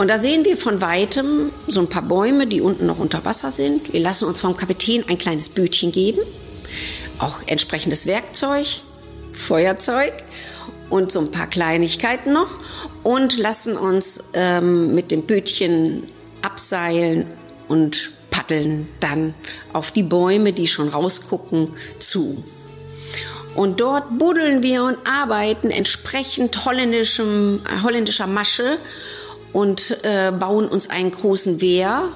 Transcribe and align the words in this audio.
Und 0.00 0.08
da 0.08 0.18
sehen 0.18 0.46
wir 0.46 0.56
von 0.56 0.80
weitem 0.80 1.52
so 1.66 1.78
ein 1.80 1.86
paar 1.86 2.00
Bäume, 2.00 2.46
die 2.46 2.62
unten 2.62 2.86
noch 2.86 2.98
unter 2.98 3.22
Wasser 3.26 3.50
sind. 3.50 3.92
Wir 3.92 4.00
lassen 4.00 4.24
uns 4.24 4.40
vom 4.40 4.56
Kapitän 4.56 5.04
ein 5.06 5.18
kleines 5.18 5.50
Bötchen 5.50 5.92
geben, 5.92 6.20
auch 7.18 7.36
entsprechendes 7.46 8.06
Werkzeug, 8.06 8.66
Feuerzeug 9.34 10.14
und 10.88 11.12
so 11.12 11.20
ein 11.20 11.30
paar 11.30 11.48
Kleinigkeiten 11.48 12.32
noch 12.32 12.48
und 13.02 13.36
lassen 13.36 13.76
uns 13.76 14.24
ähm, 14.32 14.94
mit 14.94 15.10
dem 15.10 15.26
Bötchen 15.26 16.04
abseilen 16.40 17.26
und 17.68 18.10
paddeln 18.30 18.88
dann 19.00 19.34
auf 19.74 19.90
die 19.90 20.02
Bäume, 20.02 20.54
die 20.54 20.66
schon 20.66 20.88
rausgucken, 20.88 21.74
zu. 21.98 22.42
Und 23.54 23.80
dort 23.82 24.18
buddeln 24.18 24.62
wir 24.62 24.84
und 24.84 24.96
arbeiten 25.04 25.70
entsprechend 25.70 26.64
holländischem, 26.64 27.60
holländischer 27.82 28.26
Masche 28.26 28.78
und 29.52 29.98
äh, 30.02 30.32
bauen 30.32 30.68
uns 30.68 30.88
einen 30.88 31.10
großen 31.10 31.60
Wehr, 31.60 32.08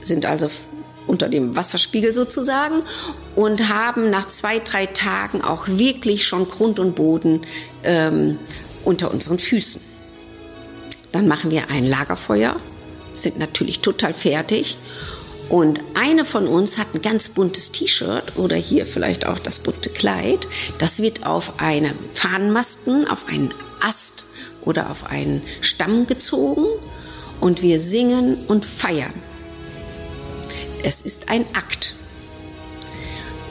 sind 0.00 0.26
also 0.26 0.50
unter 1.06 1.28
dem 1.28 1.56
Wasserspiegel 1.56 2.12
sozusagen 2.12 2.82
und 3.34 3.68
haben 3.68 4.10
nach 4.10 4.28
zwei, 4.28 4.58
drei 4.58 4.86
Tagen 4.86 5.42
auch 5.42 5.66
wirklich 5.66 6.26
schon 6.26 6.48
Grund 6.48 6.78
und 6.78 6.94
Boden 6.94 7.42
ähm, 7.82 8.38
unter 8.84 9.10
unseren 9.10 9.38
Füßen. 9.38 9.80
Dann 11.12 11.26
machen 11.26 11.50
wir 11.50 11.70
ein 11.70 11.88
Lagerfeuer, 11.88 12.56
sind 13.14 13.38
natürlich 13.38 13.80
total 13.80 14.12
fertig 14.12 14.76
und 15.48 15.80
eine 15.94 16.26
von 16.26 16.46
uns 16.46 16.76
hat 16.76 16.88
ein 16.94 17.00
ganz 17.00 17.30
buntes 17.30 17.72
T-Shirt 17.72 18.36
oder 18.36 18.56
hier 18.56 18.84
vielleicht 18.84 19.26
auch 19.26 19.38
das 19.38 19.58
bunte 19.60 19.88
Kleid. 19.88 20.46
Das 20.78 21.00
wird 21.00 21.26
auf 21.26 21.58
einem 21.58 21.94
Fahnenmasten, 22.12 23.08
auf 23.08 23.26
einen 23.28 23.54
Ast 23.80 24.26
oder 24.68 24.90
auf 24.90 25.10
einen 25.10 25.42
Stamm 25.62 26.06
gezogen 26.06 26.66
und 27.40 27.62
wir 27.62 27.80
singen 27.80 28.36
und 28.48 28.66
feiern. 28.66 29.14
Es 30.82 31.00
ist 31.00 31.30
ein 31.30 31.46
Akt. 31.54 31.94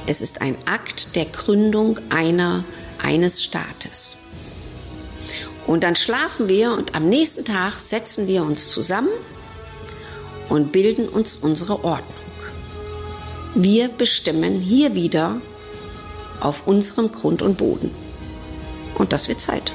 Es 0.06 0.22
ist 0.22 0.42
ein 0.42 0.56
Akt 0.68 1.16
der 1.16 1.26
Gründung 1.26 2.00
einer, 2.10 2.64
eines 3.04 3.44
Staates. 3.44 4.18
Und 5.66 5.84
dann 5.84 5.96
schlafen 5.96 6.50
wir 6.50 6.72
und 6.74 6.94
am 6.94 7.10
nächsten 7.10 7.44
Tag 7.44 7.74
setzen 7.74 8.28
wir 8.28 8.44
uns 8.44 8.70
zusammen 8.70 9.10
und 10.50 10.72
bilden 10.72 11.10
uns 11.10 11.36
unsere 11.36 11.84
Ordnung. 11.84 12.14
Wir 13.56 13.88
bestimmen 13.90 14.60
hier 14.62 14.94
wieder 14.94 15.42
auf 16.42 16.68
unserem 16.68 17.12
Grund 17.12 17.42
und 17.42 17.58
Boden. 17.58 17.90
Und 19.00 19.14
das 19.14 19.28
wird 19.28 19.42
Zeit. 19.42 19.72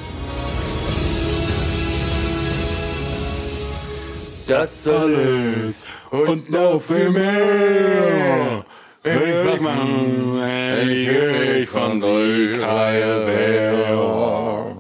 Das 4.47 4.87
alles 4.89 5.87
und 6.11 6.51
noch 6.51 6.81
viel 6.81 7.11
mehr. 7.11 8.65
Ich 9.05 9.11
mach 9.45 9.61
wenn 9.61 10.89
ich 10.89 11.09
König 11.09 11.69
von 11.69 12.01
Südkreie 12.01 13.27
wäre. 13.27 14.77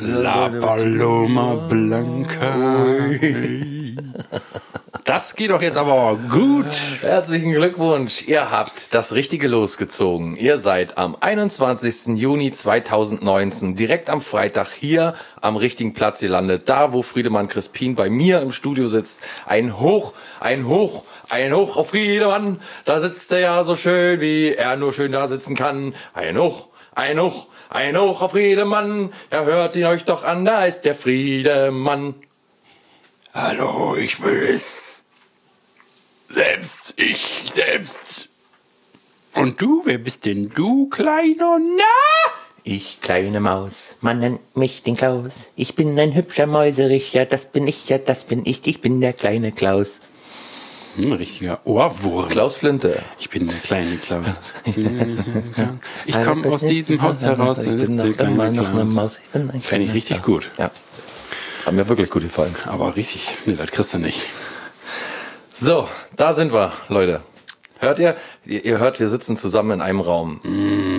La 0.00 0.48
Paloma 0.48 1.54
Blanca. 1.68 2.86
Das 5.06 5.36
geht 5.36 5.50
doch 5.50 5.62
jetzt 5.62 5.78
aber 5.78 6.18
gut. 6.28 6.66
Herzlichen 7.00 7.52
Glückwunsch. 7.52 8.26
Ihr 8.26 8.50
habt 8.50 8.92
das 8.92 9.14
Richtige 9.14 9.46
losgezogen. 9.46 10.34
Ihr 10.34 10.58
seid 10.58 10.98
am 10.98 11.16
21. 11.20 12.18
Juni 12.18 12.50
2019 12.50 13.76
direkt 13.76 14.10
am 14.10 14.20
Freitag 14.20 14.66
hier 14.72 15.14
am 15.40 15.54
richtigen 15.54 15.94
Platz 15.94 16.18
gelandet. 16.18 16.68
Da, 16.68 16.92
wo 16.92 17.02
Friedemann 17.02 17.46
Crispin 17.46 17.94
bei 17.94 18.10
mir 18.10 18.40
im 18.40 18.50
Studio 18.50 18.88
sitzt. 18.88 19.20
Ein 19.46 19.78
Hoch, 19.78 20.12
ein 20.40 20.66
Hoch, 20.66 21.04
ein 21.30 21.54
Hoch 21.54 21.76
auf 21.76 21.90
Friedemann. 21.90 22.60
Da 22.84 22.98
sitzt 22.98 23.30
er 23.30 23.38
ja 23.38 23.62
so 23.62 23.76
schön, 23.76 24.20
wie 24.20 24.54
er 24.54 24.76
nur 24.76 24.92
schön 24.92 25.12
da 25.12 25.28
sitzen 25.28 25.54
kann. 25.54 25.94
Ein 26.14 26.36
Hoch, 26.36 26.66
ein 26.96 27.20
Hoch, 27.20 27.46
ein 27.68 27.96
Hoch 27.96 28.22
auf 28.22 28.32
Friedemann. 28.32 29.12
Er 29.30 29.44
hört 29.44 29.76
ihn 29.76 29.84
euch 29.84 30.04
doch 30.04 30.24
an, 30.24 30.44
da 30.44 30.64
ist 30.64 30.80
der 30.80 30.96
Friedemann. 30.96 32.16
Hallo, 33.38 33.94
ich 33.96 34.22
will 34.22 34.48
es. 34.50 35.04
Selbst, 36.30 36.94
ich 36.96 37.44
selbst. 37.50 38.30
Und 39.34 39.60
du, 39.60 39.82
wer 39.84 39.98
bist 39.98 40.24
denn 40.24 40.48
du, 40.54 40.88
kleiner? 40.88 41.58
Na? 41.58 42.32
Ich, 42.64 42.98
kleine 43.02 43.40
Maus, 43.40 43.98
man 44.00 44.20
nennt 44.20 44.56
mich 44.56 44.84
den 44.84 44.96
Klaus. 44.96 45.52
Ich 45.54 45.74
bin 45.74 45.98
ein 45.98 46.14
hübscher 46.14 46.46
Mäusericher, 46.46 47.26
das 47.26 47.52
bin 47.52 47.68
ich, 47.68 47.90
ja, 47.90 47.98
das 47.98 48.24
bin 48.24 48.40
ich, 48.46 48.66
ich 48.66 48.80
bin 48.80 49.02
der 49.02 49.12
kleine 49.12 49.52
Klaus. 49.52 50.00
Ein 50.96 51.12
richtiger 51.12 51.60
Ohrwurm. 51.66 52.30
Klaus 52.30 52.56
Flinte. 52.56 53.02
Ich 53.18 53.28
bin 53.28 53.48
der 53.48 53.58
kleine 53.58 53.98
Klaus. 53.98 54.54
Ich 56.06 56.22
komme 56.22 56.50
aus 56.50 56.62
diesem 56.62 57.02
Haus 57.02 57.22
heraus. 57.22 57.58
Ich 57.58 57.66
bin 57.66 57.96
noch 57.96 58.18
immer 58.18 58.50
noch 58.50 58.70
eine 58.70 58.84
Maus. 58.86 59.18
Ich 59.18 59.28
bin 59.28 59.50
ein 59.50 59.60
Fände 59.60 59.88
ich 59.88 59.92
richtig 59.92 60.22
Klaus. 60.22 60.44
gut. 60.44 60.50
Ja. 60.56 60.70
Hat 61.66 61.74
mir 61.74 61.88
wirklich 61.88 62.10
gut 62.10 62.22
gefallen. 62.22 62.54
Aber 62.66 62.96
richtig, 62.96 63.36
nee, 63.44 63.54
das 63.56 63.70
kriegst 63.72 63.92
du 63.92 63.98
nicht. 63.98 64.22
So, 65.52 65.88
da 66.16 66.32
sind 66.32 66.52
wir, 66.52 66.72
Leute. 66.88 67.22
Hört 67.78 67.98
ihr? 67.98 68.16
Ihr 68.46 68.78
hört, 68.78 69.00
wir 69.00 69.08
sitzen 69.08 69.36
zusammen 69.36 69.72
in 69.72 69.80
einem 69.82 70.00
Raum. 70.00 70.40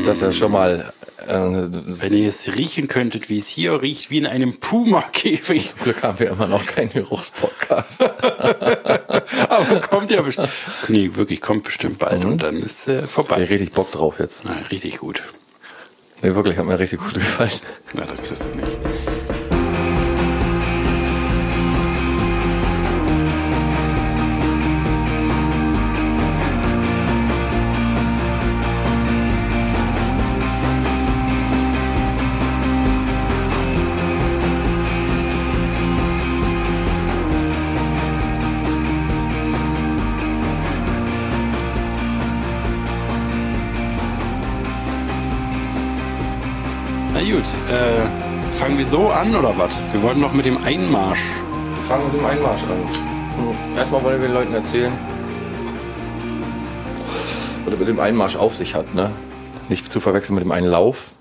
Das 0.05 0.17
ist 0.17 0.21
ja 0.23 0.31
schon 0.31 0.51
mal. 0.51 0.93
Äh, 1.25 1.33
Wenn 1.33 2.13
ihr 2.13 2.27
es 2.29 2.55
riechen 2.55 2.87
könntet, 2.87 3.29
wie 3.29 3.37
es 3.39 3.47
hier 3.47 3.81
riecht, 3.81 4.11
wie 4.11 4.19
in 4.19 4.27
einem 4.27 4.59
Puma-Käfig. 4.59 5.69
zum 5.75 5.79
Glück 5.79 6.03
haben 6.03 6.19
wir 6.19 6.29
immer 6.29 6.47
noch 6.47 6.65
keinen 6.65 6.91
Geruchspodcast. 6.91 8.01
Aber 9.49 9.79
kommt 9.81 10.11
ja 10.11 10.21
bestimmt. 10.21 10.49
Nee, 10.87 11.09
wirklich, 11.15 11.41
kommt 11.41 11.63
bestimmt 11.63 11.97
bald 11.97 12.23
und 12.25 12.43
dann 12.43 12.57
ist 12.57 12.87
äh, 12.87 13.05
Ich 13.05 13.09
vorbei. 13.11 13.43
richtig 13.45 13.71
Bock 13.71 13.91
drauf 13.91 14.19
jetzt. 14.19 14.43
Na, 14.45 14.53
richtig 14.69 14.99
gut. 14.99 15.23
Nee, 16.21 16.35
wirklich, 16.35 16.57
hat 16.57 16.65
mir 16.65 16.77
richtig 16.77 16.99
gut 16.99 17.15
gefallen. 17.15 17.49
Na, 17.93 18.03
das 18.05 18.21
kriegst 18.27 18.43
du 18.45 18.49
nicht. 18.55 18.77
Äh, 47.69 48.57
fangen 48.57 48.77
wir 48.77 48.87
so 48.87 49.09
an 49.09 49.35
oder 49.35 49.57
was? 49.57 49.71
Wir 49.91 50.01
wollten 50.01 50.19
noch 50.21 50.33
mit 50.33 50.45
dem 50.45 50.63
Einmarsch. 50.63 51.23
Wir 51.23 51.83
fangen 51.87 52.05
mit 52.11 52.19
dem 52.21 52.25
Einmarsch 52.25 52.63
an. 52.63 53.77
Erstmal 53.77 54.03
wollen 54.03 54.19
wir 54.21 54.27
den 54.27 54.33
Leuten 54.33 54.53
erzählen, 54.53 54.91
was 57.65 57.77
mit 57.77 57.87
dem 57.87 57.99
Einmarsch 57.99 58.35
auf 58.35 58.55
sich 58.55 58.73
hat, 58.75 58.93
ne? 58.95 59.11
Nicht 59.69 59.91
zu 59.91 59.99
verwechseln 59.99 60.35
mit 60.35 60.43
dem 60.43 60.51
Einlauf. 60.51 61.11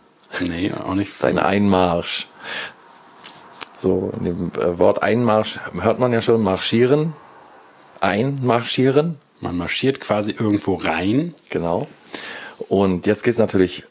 Nee, 0.41 0.73
auch 0.73 0.95
nicht. 0.95 1.09
Das 1.11 1.17
ist 1.17 1.25
ein 1.25 1.39
Einmarsch. 1.39 2.29
So, 3.77 4.13
in 4.19 4.25
dem 4.25 4.53
äh, 4.59 4.79
Wort 4.79 5.03
Einmarsch 5.03 5.59
hört 5.81 5.99
man 5.99 6.13
ja 6.13 6.21
schon 6.21 6.43
marschieren. 6.43 7.13
Einmarschieren, 8.01 9.19
Man 9.41 9.57
marschiert 9.57 10.01
quasi 10.01 10.31
irgendwo 10.31 10.75
rein. 10.75 11.35
genau. 11.51 11.87
Und 12.69 13.07
jetzt 13.07 13.23
geht's 13.23 13.39
natürlich 13.39 13.85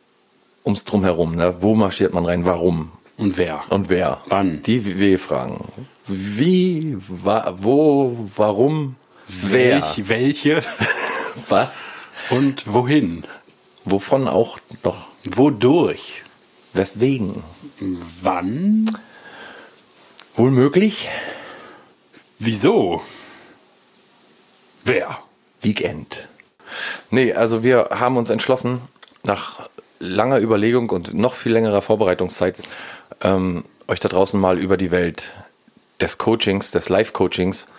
ums 0.66 0.84
Drumherum. 0.86 1.36
Ne? 1.36 1.62
Wo 1.62 1.76
marschiert 1.76 2.14
man 2.14 2.26
rein? 2.26 2.46
Warum? 2.46 2.92
Und 3.18 3.38
wer? 3.38 3.64
Und 3.70 3.90
wer? 3.90 4.22
Wann? 4.28 4.62
Die 4.64 5.00
W-Fragen. 5.00 5.64
Wie, 6.08 6.98
wa, 7.00 7.54
wo, 7.58 8.18
warum, 8.36 8.96
wer, 9.28 9.76
Welch, 9.76 10.10
welche 10.10 10.62
was, 11.50 11.98
und 12.30 12.72
wohin? 12.72 13.24
wovon 13.86 14.28
auch 14.28 14.60
noch, 14.84 15.08
Wodurch? 15.26 16.24
weswegen. 16.74 17.42
Wann? 18.22 18.86
Wohl 20.36 20.52
möglich? 20.52 21.08
Wieso? 22.38 23.02
Wer? 24.84 25.18
Weekend. 25.62 26.28
Nee, 27.10 27.32
also 27.34 27.64
wir 27.64 27.90
haben 27.92 28.18
uns 28.18 28.30
entschlossen, 28.30 28.82
nach 29.24 29.70
langer 30.06 30.40
Überlegung 30.40 30.90
und 30.90 31.14
noch 31.14 31.34
viel 31.34 31.52
längerer 31.52 31.82
Vorbereitungszeit, 31.82 32.56
ähm, 33.22 33.66
euch 33.88 34.00
da 34.00 34.10
draußen 34.10 34.40
mal 34.40 34.58
über 34.58 34.78
die 34.78 34.92
Welt 34.92 35.34
des 36.00 36.18
Coachings, 36.18 36.72
des 36.72 36.90
Live-Coachings 36.90 37.70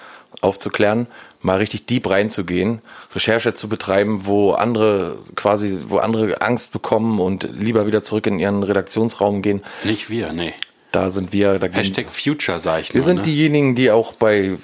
aufzuklären, 0.41 1.07
mal 1.41 1.59
richtig 1.59 1.87
deep 1.87 2.09
reinzugehen, 2.09 2.81
Recherche 3.15 3.55
zu 3.55 3.69
betreiben, 3.69 4.27
wo 4.27 4.53
andere 4.53 5.19
quasi, 5.35 5.85
wo 5.89 5.99
andere 5.99 6.41
Angst 6.43 6.73
bekommen 6.73 7.21
und 7.21 7.49
lieber 7.53 7.87
wieder 7.87 8.03
zurück 8.03 8.27
in 8.27 8.39
ihren 8.39 8.63
Redaktionsraum 8.63 9.43
gehen. 9.43 9.63
Nicht 9.85 10.11
wir, 10.11 10.33
nee. 10.33 10.53
Da 10.93 11.11
sind 11.11 11.33
wir. 11.33 11.59
Da 11.59 11.67
Hashtag 11.67 12.11
Future, 12.11 12.61
sag 12.61 12.81
ich 12.81 12.95
wir 12.95 13.01
nur, 13.01 13.05
sind 13.05 13.17
ne? 13.17 13.23
diejenigen, 13.23 13.75
die 13.75 13.91
auch 13.91 14.15
bei, 14.15 14.57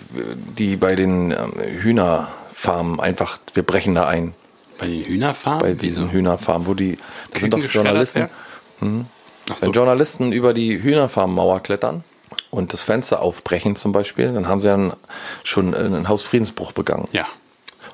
die 0.56 0.76
bei 0.76 0.94
den 0.94 1.30
ähm, 1.30 1.52
Hühnerfarmen 1.82 3.00
einfach, 3.00 3.38
wir 3.54 3.62
brechen 3.62 3.94
da 3.94 4.06
ein. 4.06 4.34
Bei 4.82 4.88
den 4.88 5.04
Hühnerfarmen? 5.04 5.60
Bei 5.60 5.74
diesen 5.74 6.10
Hühnerfarmen, 6.10 6.66
wo 6.66 6.74
die, 6.74 6.96
das 7.30 7.42
sind 7.42 7.54
doch 7.54 7.64
Journalisten. 7.64 8.28
Ach 8.80 9.56
so. 9.56 9.66
Wenn 9.66 9.72
Journalisten 9.72 10.32
über 10.32 10.54
die 10.54 10.82
Hühnerfarmmauer 10.82 11.60
klettern 11.60 12.02
und 12.50 12.72
das 12.72 12.82
Fenster 12.82 13.22
aufbrechen 13.22 13.76
zum 13.76 13.92
Beispiel, 13.92 14.32
dann 14.32 14.48
haben 14.48 14.58
sie 14.58 14.66
dann 14.66 14.94
schon 15.44 15.72
einen 15.72 16.08
Hausfriedensbruch 16.08 16.72
begangen. 16.72 17.06
Ja, 17.12 17.26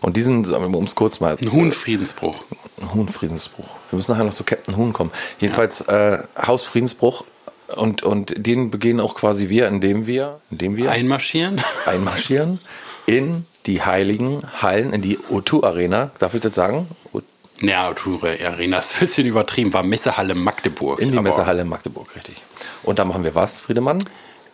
Und 0.01 0.17
diesen, 0.17 0.47
um 0.55 0.85
es 0.85 0.95
kurz 0.95 1.21
mal 1.21 1.37
ein 1.39 1.53
Huhnfriedensbruch. 1.53 2.37
Ein 2.81 2.95
Huhnfriedensbruch. 2.95 3.69
Wir 3.91 3.97
müssen 3.99 4.13
nachher 4.13 4.25
noch 4.25 4.33
zu 4.33 4.45
Captain 4.45 4.75
Huhn 4.77 4.95
kommen. 4.95 5.11
Jedenfalls 5.41 5.83
äh, 5.83 6.21
Hausfriedensbruch 6.41 7.25
und 7.77 8.03
und 8.03 8.47
den 8.47 8.71
begehen 8.71 8.99
auch 8.99 9.15
quasi 9.15 9.51
wir, 9.51 9.69
indem 9.69 10.07
wir, 10.07 10.41
indem 10.51 10.77
wir 10.77 10.91
Einmarschieren? 10.91 11.61
einmarschieren 11.85 12.61
in 13.09 13.47
die 13.67 13.83
heiligen 13.83 14.43
Hallen, 14.63 14.93
in 14.93 15.03
die 15.03 15.19
O2 15.31 15.65
Arena. 15.65 16.11
Darf 16.19 16.35
ich 16.35 16.41
das 16.41 16.55
sagen? 16.55 16.87
O- 17.13 17.21
Ja, 17.61 17.93
Toure 17.93 18.39
Arena 18.47 18.79
ist 18.79 18.95
ein 18.95 19.01
bisschen 19.01 19.27
übertrieben. 19.27 19.73
War 19.73 19.83
Messehalle 19.83 20.35
Magdeburg. 20.35 21.01
In 21.01 21.11
die 21.11 21.21
Messehalle 21.21 21.65
Magdeburg, 21.65 22.15
richtig. 22.15 22.37
Und 22.83 22.99
da 22.99 23.05
machen 23.05 23.25
wir 23.25 23.35
was, 23.35 23.61
Friedemann? 23.61 23.99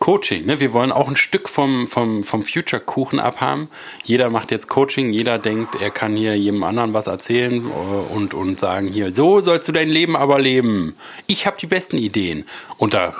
Coaching, 0.00 0.44
ne? 0.44 0.60
Wir 0.60 0.72
wollen 0.74 0.92
auch 0.92 1.08
ein 1.08 1.16
Stück 1.16 1.48
vom, 1.48 1.86
vom, 1.86 2.24
vom 2.24 2.42
Future-Kuchen 2.42 3.20
abhaben. 3.20 3.68
Jeder 4.02 4.28
macht 4.28 4.50
jetzt 4.50 4.68
Coaching, 4.68 5.12
jeder 5.12 5.38
denkt, 5.38 5.80
er 5.80 5.90
kann 5.90 6.14
hier 6.16 6.36
jedem 6.36 6.62
anderen 6.62 6.92
was 6.92 7.06
erzählen 7.06 7.64
äh, 7.66 8.12
und, 8.14 8.34
und 8.34 8.60
sagen 8.60 8.88
hier, 8.88 9.12
so 9.14 9.40
sollst 9.40 9.68
du 9.68 9.72
dein 9.72 9.88
Leben 9.88 10.14
aber 10.16 10.38
leben. 10.40 10.94
Ich 11.26 11.46
habe 11.46 11.56
die 11.58 11.66
besten 11.68 11.96
Ideen. 11.96 12.44
Und 12.76 12.92
da, 12.92 13.14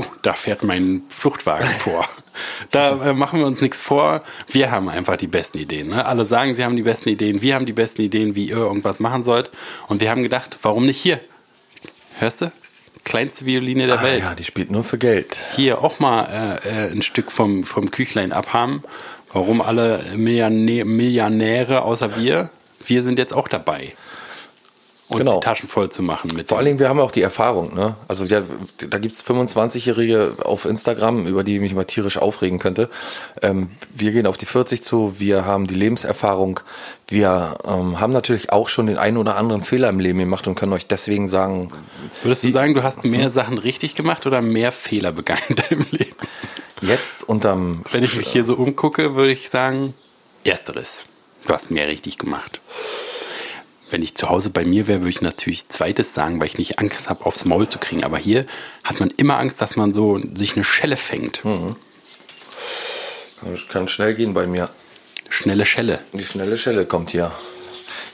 oh, 0.00 0.04
da 0.22 0.32
fährt 0.34 0.62
mein 0.62 1.02
Fluchtwagen 1.08 1.68
vor. 1.78 2.06
Da 2.70 3.10
äh, 3.10 3.12
machen 3.12 3.38
wir 3.40 3.46
uns 3.46 3.60
nichts 3.60 3.80
vor. 3.80 4.22
Wir 4.48 4.70
haben 4.70 4.88
einfach 4.88 5.16
die 5.16 5.26
besten 5.26 5.58
Ideen. 5.58 5.88
Ne? 5.88 6.04
Alle 6.04 6.24
sagen, 6.24 6.54
sie 6.54 6.64
haben 6.64 6.76
die 6.76 6.82
besten 6.82 7.08
Ideen. 7.10 7.42
Wir 7.42 7.54
haben 7.54 7.66
die 7.66 7.72
besten 7.72 8.02
Ideen, 8.02 8.34
wie 8.34 8.48
ihr 8.48 8.56
irgendwas 8.56 9.00
machen 9.00 9.22
sollt. 9.22 9.50
Und 9.88 10.00
wir 10.00 10.10
haben 10.10 10.22
gedacht, 10.22 10.56
warum 10.62 10.86
nicht 10.86 10.98
hier? 11.00 11.20
Hörst 12.18 12.40
du? 12.42 12.52
Kleinste 13.04 13.46
Violine 13.46 13.86
der 13.86 14.00
Ah, 14.00 14.02
Welt 14.02 14.22
ja, 14.22 14.34
die 14.34 14.44
spielt 14.44 14.70
nur 14.70 14.84
für 14.84 14.98
Geld. 14.98 15.36
hier 15.54 15.82
auch 15.82 16.00
mal 16.00 16.58
äh, 16.64 16.86
äh, 16.86 16.92
ein 16.92 17.02
Stück 17.02 17.32
vom, 17.32 17.64
vom 17.64 17.90
Küchlein 17.90 18.32
abhaben. 18.32 18.82
Warum 19.32 19.60
alle 19.62 20.02
Millionäre 20.16 21.82
außer 21.82 22.16
wir? 22.16 22.50
Wir 22.84 23.02
sind 23.02 23.18
jetzt 23.18 23.32
auch 23.32 23.48
dabei. 23.48 23.92
Und 25.10 25.18
Genau. 25.18 25.34
die 25.34 25.40
Taschen 25.44 25.68
voll 25.68 25.90
zu 25.90 26.02
machen 26.02 26.30
mit 26.34 26.48
Vor 26.48 26.58
allen. 26.58 26.66
Dingen, 26.66 26.78
wir 26.78 26.88
haben 26.88 26.98
ja 26.98 27.02
auch 27.04 27.10
die 27.10 27.22
Erfahrung, 27.22 27.74
ne? 27.74 27.96
Also 28.08 28.24
ja, 28.24 28.42
da 28.88 28.98
gibt's 28.98 29.24
25-Jährige 29.24 30.34
auf 30.44 30.64
Instagram, 30.66 31.26
über 31.26 31.42
die 31.44 31.56
ich 31.56 31.60
mich 31.60 31.74
mal 31.74 31.84
tierisch 31.84 32.16
aufregen 32.18 32.58
könnte. 32.58 32.88
Ähm, 33.42 33.70
wir 33.92 34.12
gehen 34.12 34.26
auf 34.26 34.36
die 34.36 34.46
40 34.46 34.82
zu, 34.82 35.18
wir 35.18 35.44
haben 35.44 35.66
die 35.66 35.74
Lebenserfahrung, 35.74 36.60
wir 37.08 37.58
ähm, 37.66 37.98
haben 37.98 38.12
natürlich 38.12 38.52
auch 38.52 38.68
schon 38.68 38.86
den 38.86 38.98
einen 38.98 39.16
oder 39.16 39.36
anderen 39.36 39.62
Fehler 39.62 39.88
im 39.88 39.98
Leben 39.98 40.20
gemacht 40.20 40.46
und 40.46 40.54
können 40.54 40.72
euch 40.72 40.86
deswegen 40.86 41.26
sagen, 41.28 41.72
Würdest 42.22 42.44
du 42.44 42.48
sagen, 42.48 42.74
du 42.74 42.82
hast 42.82 43.04
mehr 43.04 43.30
Sachen 43.30 43.58
richtig 43.58 43.94
gemacht 43.96 44.26
oder 44.26 44.42
mehr 44.42 44.70
Fehler 44.72 45.10
begangen 45.12 45.42
in 45.48 45.56
deinem 45.56 45.86
Leben? 45.90 46.16
jetzt 46.82 47.28
unterm 47.28 47.82
Wenn 47.92 48.04
ich 48.04 48.16
mich 48.16 48.28
hier 48.28 48.44
so 48.44 48.54
umgucke, 48.54 49.14
würde 49.14 49.32
ich 49.32 49.50
sagen, 49.50 49.92
ersteres. 50.44 51.04
Du 51.46 51.52
hast 51.54 51.70
mehr 51.70 51.88
richtig 51.88 52.16
gemacht. 52.18 52.60
Wenn 53.90 54.02
ich 54.02 54.14
zu 54.14 54.28
Hause 54.28 54.50
bei 54.50 54.64
mir 54.64 54.86
wäre, 54.86 55.00
würde 55.00 55.10
ich 55.10 55.20
natürlich 55.20 55.68
zweites 55.68 56.14
sagen, 56.14 56.40
weil 56.40 56.46
ich 56.46 56.58
nicht 56.58 56.78
Angst 56.78 57.10
habe, 57.10 57.26
aufs 57.26 57.44
Maul 57.44 57.68
zu 57.68 57.78
kriegen. 57.78 58.04
Aber 58.04 58.18
hier 58.18 58.46
hat 58.84 59.00
man 59.00 59.10
immer 59.16 59.38
Angst, 59.38 59.60
dass 59.60 59.76
man 59.76 59.92
so 59.92 60.20
sich 60.34 60.54
eine 60.54 60.64
Schelle 60.64 60.96
fängt. 60.96 61.42
Das 63.42 63.68
kann 63.68 63.88
schnell 63.88 64.14
gehen 64.14 64.32
bei 64.32 64.46
mir. 64.46 64.68
Schnelle 65.28 65.66
Schelle. 65.66 66.00
Die 66.12 66.24
schnelle 66.24 66.56
Schelle 66.56 66.86
kommt 66.86 67.10
hier. 67.10 67.32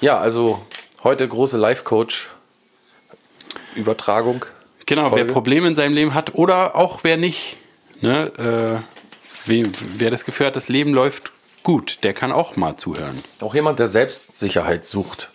Ja, 0.01 0.19
also 0.19 0.65
heute 1.03 1.27
große 1.27 1.57
Live-Coach 1.57 2.31
Übertragung. 3.75 4.45
Genau, 4.87 5.11
Folge. 5.11 5.27
wer 5.27 5.33
Probleme 5.33 5.69
in 5.69 5.75
seinem 5.75 5.95
Leben 5.95 6.15
hat 6.15 6.35
oder 6.35 6.77
auch 6.77 7.01
wer 7.03 7.17
nicht, 7.17 7.57
ne, 8.01 8.27
äh, 8.39 8.83
wer, 9.47 9.67
wer 9.99 10.11
das 10.11 10.25
Gefühl 10.25 10.47
hat, 10.47 10.57
das 10.57 10.69
Leben 10.69 10.95
läuft 10.95 11.33
gut, 11.63 11.99
der 12.05 12.15
kann 12.15 12.33
auch 12.33 12.57
mal 12.57 12.77
zuhören. 12.77 13.23
Auch 13.41 13.55
jemand, 13.55 13.79
der 13.79 13.89
Selbstsicherheit 13.89 14.87
sucht. 14.87 15.31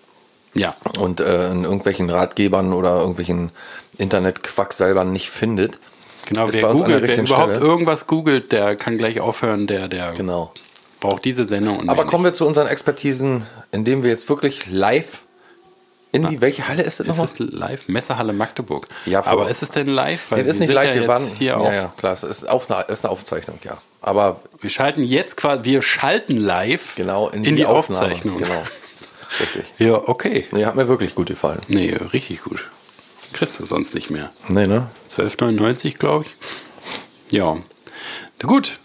Ja, 0.54 0.76
und 1.00 1.20
äh, 1.22 1.50
in 1.52 1.64
irgendwelchen 1.64 2.10
Ratgebern 2.10 2.74
oder 2.74 2.98
irgendwelchen 3.00 3.52
Internetquacksalbern 3.98 5.12
nicht 5.12 5.30
findet. 5.30 5.80
genau, 6.28 6.48
ist 6.48 6.54
wer 6.56 6.62
bei 6.64 6.68
uns 6.70 6.82
googelt, 6.82 7.02
wer 7.04 7.18
überhaupt 7.24 7.52
Stelle. 7.52 7.66
irgendwas 7.66 8.08
googelt, 8.08 8.52
der 8.52 8.76
kann 8.76 8.98
gleich 8.98 9.20
aufhören, 9.22 9.68
der, 9.68 9.88
der 9.88 10.12
Genau. 10.12 10.52
braucht 11.00 11.24
diese 11.26 11.46
Sendung. 11.46 11.80
Und 11.80 11.90
Aber 11.90 12.06
kommen 12.06 12.24
wir 12.26 12.34
zu 12.34 12.46
unseren 12.46 12.68
Expertisen, 12.68 13.46
indem 13.72 14.04
wir 14.04 14.10
jetzt 14.10 14.28
wirklich 14.30 14.68
live 14.68 15.20
in 16.14 16.28
die, 16.28 16.42
welche 16.42 16.68
Halle 16.68 16.84
ist 16.84 17.00
das 17.00 17.08
nochmal? 17.08 17.24
Ist 17.26 17.40
es 17.40 17.50
live? 17.54 17.88
Messehalle 17.88 18.34
Magdeburg. 18.34 18.86
Ja, 19.06 19.24
vor- 19.24 19.32
aber 19.32 19.50
ist 19.50 19.64
es 19.64 19.72
denn 19.72 19.88
live? 19.88 20.20
Weil 20.30 20.40
Nee, 20.40 20.44
das 20.48 20.56
ist 20.56 20.60
nicht 20.60 20.74
live, 20.74 20.94
ja 20.94 21.02
wir 21.02 21.08
waren 21.08 21.26
hier 21.26 21.58
auch. 21.58 21.66
Ja, 21.66 21.74
ja, 21.74 21.94
klar, 21.96 22.12
es 22.12 22.24
ist, 22.24 22.50
auf 22.50 22.70
eine, 22.70 22.84
ist 22.90 23.06
eine 23.06 23.12
Aufzeichnung, 23.14 23.58
ja. 23.64 23.78
Aber 24.02 24.42
Wir 24.60 24.70
schalten 24.70 25.04
jetzt 25.04 25.38
quasi, 25.38 25.64
wir 25.64 25.82
schalten 25.82 26.36
live 26.36 26.96
genau 26.96 27.30
in, 27.30 27.46
in 27.46 27.56
die, 27.56 27.66
Aufnahme. 27.66 28.08
Aufzeichnung. 28.08 28.38
Genau. 28.40 28.64
Richtig. 29.40 29.66
Ja, 29.78 29.94
okay. 30.08 30.46
Nee, 30.52 30.66
hat 30.66 30.76
mir 30.76 30.88
wirklich 30.88 31.16
gut 31.16 31.28
gefallen. 31.28 31.62
Nee, 31.68 31.96
richtig 32.14 32.44
gut. 32.44 32.64
Kriegst 33.34 33.60
du 33.60 33.66
sonst 33.66 33.94
nicht 33.96 34.10
mehr. 34.10 34.30
Nee, 34.50 34.68
ne? 34.68 34.88
12,99 35.10 35.98
glaube 35.98 36.26
ich. 36.26 36.36
Ja. 37.32 37.56
Na 38.42 38.48
gut. 38.48 38.80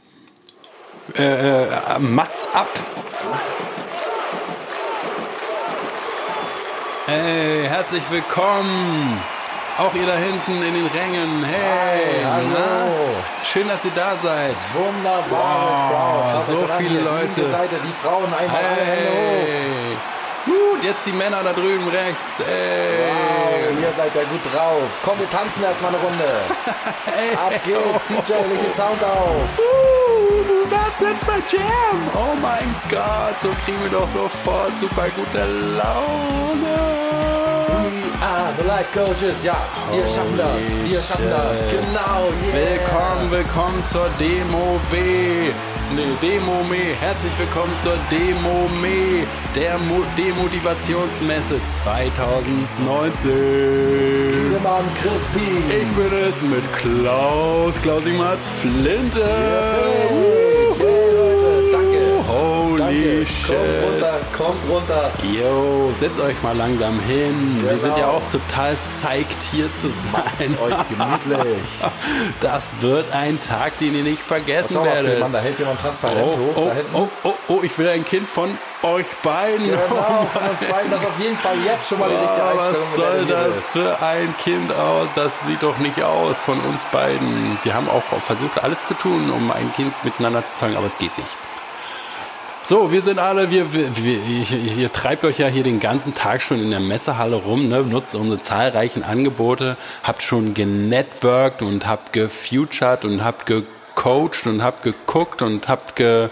Äh, 1.17 1.65
äh, 1.65 1.99
Mats 1.99 2.49
ab. 2.53 2.69
Hey, 7.07 7.65
herzlich 7.69 8.03
willkommen. 8.11 9.21
Auch 9.79 9.95
ihr 9.95 10.07
da 10.07 10.17
hinten 10.17 10.63
in 10.63 10.75
den 10.75 10.87
Rängen. 10.87 11.45
Hey, 11.45 12.25
hallo. 12.25 12.47
na? 12.53 13.45
Schön, 13.45 13.69
dass 13.69 13.85
ihr 13.85 13.91
da 13.95 14.17
seid. 14.23 14.57
Wunderbare 14.75 15.31
Wow, 15.31 16.33
Crowd. 16.33 16.47
so 16.47 16.69
viele 16.79 17.01
Leute. 17.01 17.47
Seite, 17.49 17.77
die 17.87 17.93
Frauen 17.93 18.25
einmal. 18.33 18.63
Hey. 18.63 19.97
Jetzt 20.87 21.05
die 21.05 21.13
Männer 21.13 21.43
da 21.43 21.53
drüben 21.53 21.89
rechts. 21.89 22.39
Ey. 22.47 23.11
Wow, 23.11 23.83
ihr 23.83 23.93
seid 23.97 24.15
ja 24.15 24.23
gut 24.23 24.55
drauf. 24.55 24.87
Komm, 25.03 25.19
wir 25.19 25.29
tanzen 25.29 25.65
erstmal 25.65 25.93
eine 25.93 26.01
Runde. 26.01 26.25
Ab 27.45 27.53
geht's, 27.65 28.07
DJ, 28.07 28.35
leg 28.35 28.63
den 28.63 28.73
Sound 28.73 29.03
auf. 29.03 29.59
Uh, 29.59 30.71
that's, 30.71 31.01
that's 31.01 31.27
my 31.27 31.43
jam. 31.51 31.99
Oh 32.15 32.37
mein 32.41 32.73
Gott, 32.89 33.35
so 33.43 33.49
kriegen 33.65 33.83
wir 33.83 33.91
doch 33.91 34.09
sofort 34.13 34.79
super 34.79 35.09
gute 35.17 35.45
Laune. 35.77 36.79
Are 38.23 38.55
the 38.57 38.69
Life 38.69 38.97
Coaches. 38.97 39.43
Ja, 39.43 39.57
wir 39.91 40.07
schaffen 40.07 40.39
das. 40.39 40.69
Wir 40.85 41.03
schaffen 41.03 41.29
das. 41.29 41.63
Genau, 41.63 42.29
yeah. 42.47 42.71
Willkommen, 42.71 43.31
willkommen 43.33 43.85
zur 43.87 44.09
Demo 44.21 44.79
W. 44.93 45.51
Nee, 45.95 46.17
Demo 46.21 46.65
Me. 46.65 46.97
Herzlich 47.01 47.33
willkommen 47.39 47.73
zur 47.81 47.97
Demo 48.11 48.69
Me, 48.81 49.25
der 49.55 49.79
Mo 49.79 50.03
Demotivationsmesse 50.19 51.61
2019. 51.85 53.31
Mann, 54.63 54.85
Crispy. 55.01 55.63
Ich 55.69 55.87
bin 55.95 56.13
es 56.13 56.43
mit 56.43 56.73
Klaus, 56.73 57.81
Klausi 57.81 58.13
Mats 58.13 58.51
Flinte. 58.51 59.21
Danke. 59.21 60.36
Shit. 63.27 63.57
Kommt 63.57 63.83
runter, 63.93 64.15
kommt 64.37 64.69
runter. 64.71 65.11
Yo, 65.23 65.93
setzt 65.99 66.21
euch 66.21 66.41
mal 66.43 66.57
langsam 66.57 66.99
hin. 67.01 67.59
Wir 67.61 67.71
Genau. 67.71 67.81
sind 67.83 67.99
ja 67.99 68.07
auch 68.09 68.23
total 68.31 68.75
psyched 68.75 69.43
hier 69.53 69.75
zu 69.75 69.89
sein. 69.89 70.57
euch 70.63 70.89
gemütlich. 70.89 71.63
Das 72.41 72.71
wird 72.81 73.13
ein 73.13 73.41
Tag, 73.41 73.79
den 73.79 73.95
ihr 73.95 74.03
nicht 74.03 74.21
vergessen 74.23 74.83
werdet. 74.85 75.21
Mann, 75.21 75.33
da 75.33 75.39
hält 75.41 75.59
jemand 75.59 75.81
transparent 75.81 76.21
Oh, 76.23 76.37
hoch. 76.39 76.57
oh, 76.57 76.65
da 76.69 76.75
hinten. 76.75 76.95
oh, 76.95 77.09
oh, 77.25 77.35
oh, 77.49 77.61
ich 77.63 77.77
will 77.79 77.89
ein 77.89 78.05
Kind 78.05 78.29
von 78.29 78.57
euch 78.83 79.07
beiden. 79.23 79.67
Genau, 79.67 79.79
Oh 79.91 80.27
von 80.33 80.51
uns 80.51 80.61
beiden. 80.71 80.91
Das 80.91 81.01
ist 81.01 81.07
auf 81.07 81.19
jeden 81.21 81.37
Fall 81.37 81.55
jetzt 81.65 81.89
schon 81.89 81.99
mal 81.99 82.09
die 82.09 82.15
richtige 82.17 82.43
Ah, 82.43 82.51
Einstellung. 82.51 82.87
was 82.91 82.97
soll 82.97 83.27
das 83.27 83.55
bist. 83.55 83.69
für 83.71 84.03
ein 84.03 84.35
Kind 84.43 84.73
aus? 84.77 85.09
Das 85.17 85.33
sieht 85.47 85.63
doch 85.63 85.79
nicht 85.79 86.03
aus 86.03 86.39
von 86.39 86.61
uns 86.61 86.83
beiden. 86.93 87.59
Wir 87.63 87.75
haben 87.75 87.89
auch 87.89 88.03
versucht, 88.23 88.63
alles 88.63 88.79
zu 88.87 88.95
tun, 88.95 89.31
um 89.31 89.51
ein 89.51 89.73
Kind 89.73 89.93
miteinander 90.05 90.45
zu 90.45 90.55
zeugen, 90.55 90.77
aber 90.77 90.87
es 90.87 90.99
geht 90.99 91.17
nicht. 91.19 91.29
So, 92.69 92.91
wir 92.91 93.03
sind 93.03 93.21
alle, 93.21 93.53
wir, 93.53 93.73
wir, 93.73 93.97
wir 93.97 94.59
ihr, 94.77 94.93
treibt 94.93 95.25
euch 95.25 95.39
ja 95.39 95.47
hier 95.47 95.63
den 95.63 95.79
ganzen 95.79 96.15
Tag 96.15 96.43
schon 96.43 96.61
in 96.61 96.71
der 96.71 96.81
Messehalle 96.81 97.37
rum, 97.37 97.69
ne? 97.69 97.83
nutzt 97.83 98.17
unsere 98.17 98.43
zahlreichen 98.43 99.05
Angebote, 99.05 99.77
habt 100.03 100.25
schon 100.25 100.53
genetworked 100.53 101.63
und 101.63 101.87
habt 101.87 102.13
gefutured 102.13 103.05
und 103.05 103.23
habt 103.23 103.47
gecoacht 103.47 104.49
und 104.49 104.65
habt 104.65 104.83
geguckt 104.83 105.43
und 105.43 105.69
habt 105.69 105.95
ge, 105.95 106.29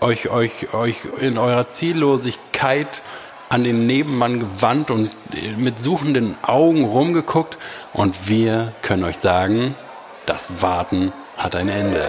euch, 0.00 0.30
euch, 0.30 0.72
euch 0.72 0.96
in 1.20 1.36
eurer 1.36 1.68
Ziellosigkeit 1.68 3.02
an 3.50 3.62
den 3.62 3.86
Nebenmann 3.86 4.40
gewandt 4.40 4.90
und 4.90 5.10
mit 5.58 5.82
suchenden 5.82 6.34
Augen 6.40 6.84
rumgeguckt. 6.84 7.58
Und 7.92 8.26
wir 8.26 8.72
können 8.80 9.04
euch 9.04 9.18
sagen, 9.18 9.74
das 10.24 10.62
Warten 10.62 11.12
hat 11.36 11.54
ein 11.54 11.68
Ende. 11.68 12.08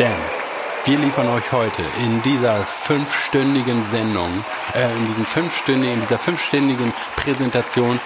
Denn 0.00 0.41
wir 0.84 0.98
liefern 0.98 1.28
euch 1.28 1.52
heute 1.52 1.82
in 2.00 2.22
dieser 2.22 2.56
fünfstündigen 2.66 3.84
Sendung, 3.84 4.44
äh, 4.74 4.90
in 4.96 5.06
diesem 5.06 5.24
fünfstündigen, 5.24 5.94
in 5.94 6.00
dieser 6.00 6.18
fünfstündigen 6.18 6.92
Präsentation 7.16 8.00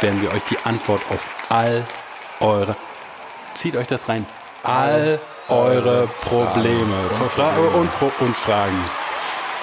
werden 0.00 0.20
wir 0.20 0.32
euch 0.32 0.42
die 0.44 0.58
Antwort 0.64 1.02
auf 1.10 1.28
all 1.48 1.84
eure, 2.40 2.76
zieht 3.54 3.76
euch 3.76 3.86
das 3.86 4.08
rein, 4.08 4.26
all 4.64 5.20
eure 5.48 6.08
Probleme 6.22 7.08
und, 7.20 7.90
und, 8.00 8.20
und 8.20 8.36
Fragen 8.36 8.84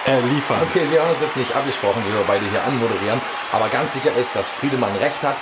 äh, 0.08 0.20
liefern. 0.22 0.62
Okay, 0.70 0.88
wir 0.90 1.02
haben 1.02 1.12
uns 1.12 1.22
jetzt 1.22 1.36
nicht 1.36 1.54
abgesprochen, 1.54 2.02
wie 2.08 2.14
wir 2.14 2.24
beide 2.26 2.46
hier 2.50 2.64
anmoderieren, 2.64 3.20
aber 3.52 3.68
ganz 3.68 3.94
sicher 3.94 4.16
ist, 4.16 4.36
dass 4.36 4.48
Friedemann 4.48 4.96
recht 4.96 5.24
hat. 5.24 5.36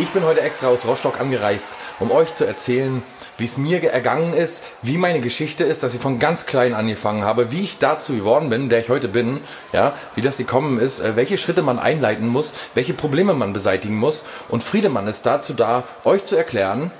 Ich 0.00 0.10
bin 0.10 0.22
heute 0.22 0.42
extra 0.42 0.68
aus 0.68 0.86
Rostock 0.86 1.18
angereist, 1.18 1.76
um 1.98 2.12
euch 2.12 2.32
zu 2.32 2.44
erzählen, 2.44 3.02
wie 3.36 3.44
es 3.44 3.58
mir 3.58 3.82
ergangen 3.82 4.32
ist, 4.32 4.62
wie 4.80 4.96
meine 4.96 5.18
Geschichte 5.18 5.64
ist, 5.64 5.82
dass 5.82 5.92
ich 5.92 6.00
von 6.00 6.20
ganz 6.20 6.46
klein 6.46 6.72
angefangen 6.72 7.24
habe, 7.24 7.50
wie 7.50 7.62
ich 7.62 7.78
dazu 7.78 8.14
geworden 8.14 8.48
bin, 8.48 8.68
der 8.68 8.78
ich 8.78 8.90
heute 8.90 9.08
bin, 9.08 9.40
ja, 9.72 9.92
wie 10.14 10.20
das 10.20 10.36
gekommen 10.36 10.78
ist, 10.78 11.00
äh, 11.00 11.16
welche 11.16 11.36
Schritte 11.36 11.62
man 11.62 11.80
einleiten 11.80 12.28
muss, 12.28 12.54
welche 12.74 12.94
Probleme 12.94 13.34
man 13.34 13.52
beseitigen 13.52 13.96
muss. 13.96 14.22
Und 14.48 14.62
Friedemann 14.62 15.08
ist 15.08 15.26
dazu 15.26 15.52
da, 15.52 15.82
euch 16.04 16.24
zu 16.24 16.36
erklären, 16.36 16.92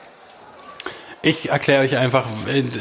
Ich 1.20 1.50
erkläre 1.50 1.82
euch 1.82 1.96
einfach, 1.96 2.26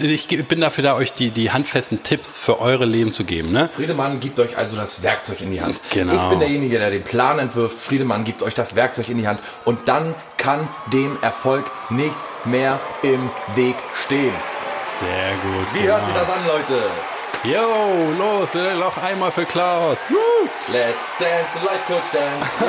ich 0.03 0.27
bin 0.47 0.61
dafür 0.61 0.83
da, 0.83 0.95
euch 0.95 1.13
die, 1.13 1.31
die 1.31 1.51
handfesten 1.51 2.03
Tipps 2.03 2.31
für 2.31 2.59
eure 2.61 2.85
Leben 2.85 3.11
zu 3.11 3.23
geben. 3.23 3.51
Ne? 3.51 3.67
Friedemann 3.67 4.19
gibt 4.19 4.39
euch 4.39 4.57
also 4.57 4.77
das 4.77 5.01
Werkzeug 5.01 5.41
in 5.41 5.49
die 5.49 5.61
Hand. 5.61 5.79
Genau. 5.91 6.13
Ich 6.13 6.29
bin 6.29 6.39
derjenige, 6.39 6.77
der 6.77 6.91
den 6.91 7.03
Plan 7.03 7.39
entwirft. 7.39 7.77
Friedemann 7.77 8.25
gibt 8.25 8.43
euch 8.43 8.53
das 8.53 8.75
Werkzeug 8.75 9.09
in 9.09 9.17
die 9.17 9.27
Hand. 9.27 9.39
Und 9.65 9.89
dann 9.89 10.13
kann 10.37 10.67
dem 10.93 11.17
Erfolg 11.21 11.65
nichts 11.89 12.31
mehr 12.45 12.79
im 13.01 13.29
Weg 13.55 13.75
stehen. 14.05 14.33
Sehr 14.99 15.31
gut. 15.41 15.67
Wie 15.73 15.87
hört 15.87 16.05
sich 16.05 16.13
das 16.13 16.29
an, 16.29 16.45
Leute? 16.45 16.79
Jo, 17.43 18.13
los, 18.17 18.55
äh, 18.55 18.75
noch 18.75 18.97
einmal 19.01 19.31
für 19.31 19.45
Klaus. 19.45 19.99
Woo. 20.09 20.17
Let's 20.69 21.11
dance, 21.17 21.57
Life 21.63 21.85
Coach 21.87 22.11
Dance. 22.11 22.49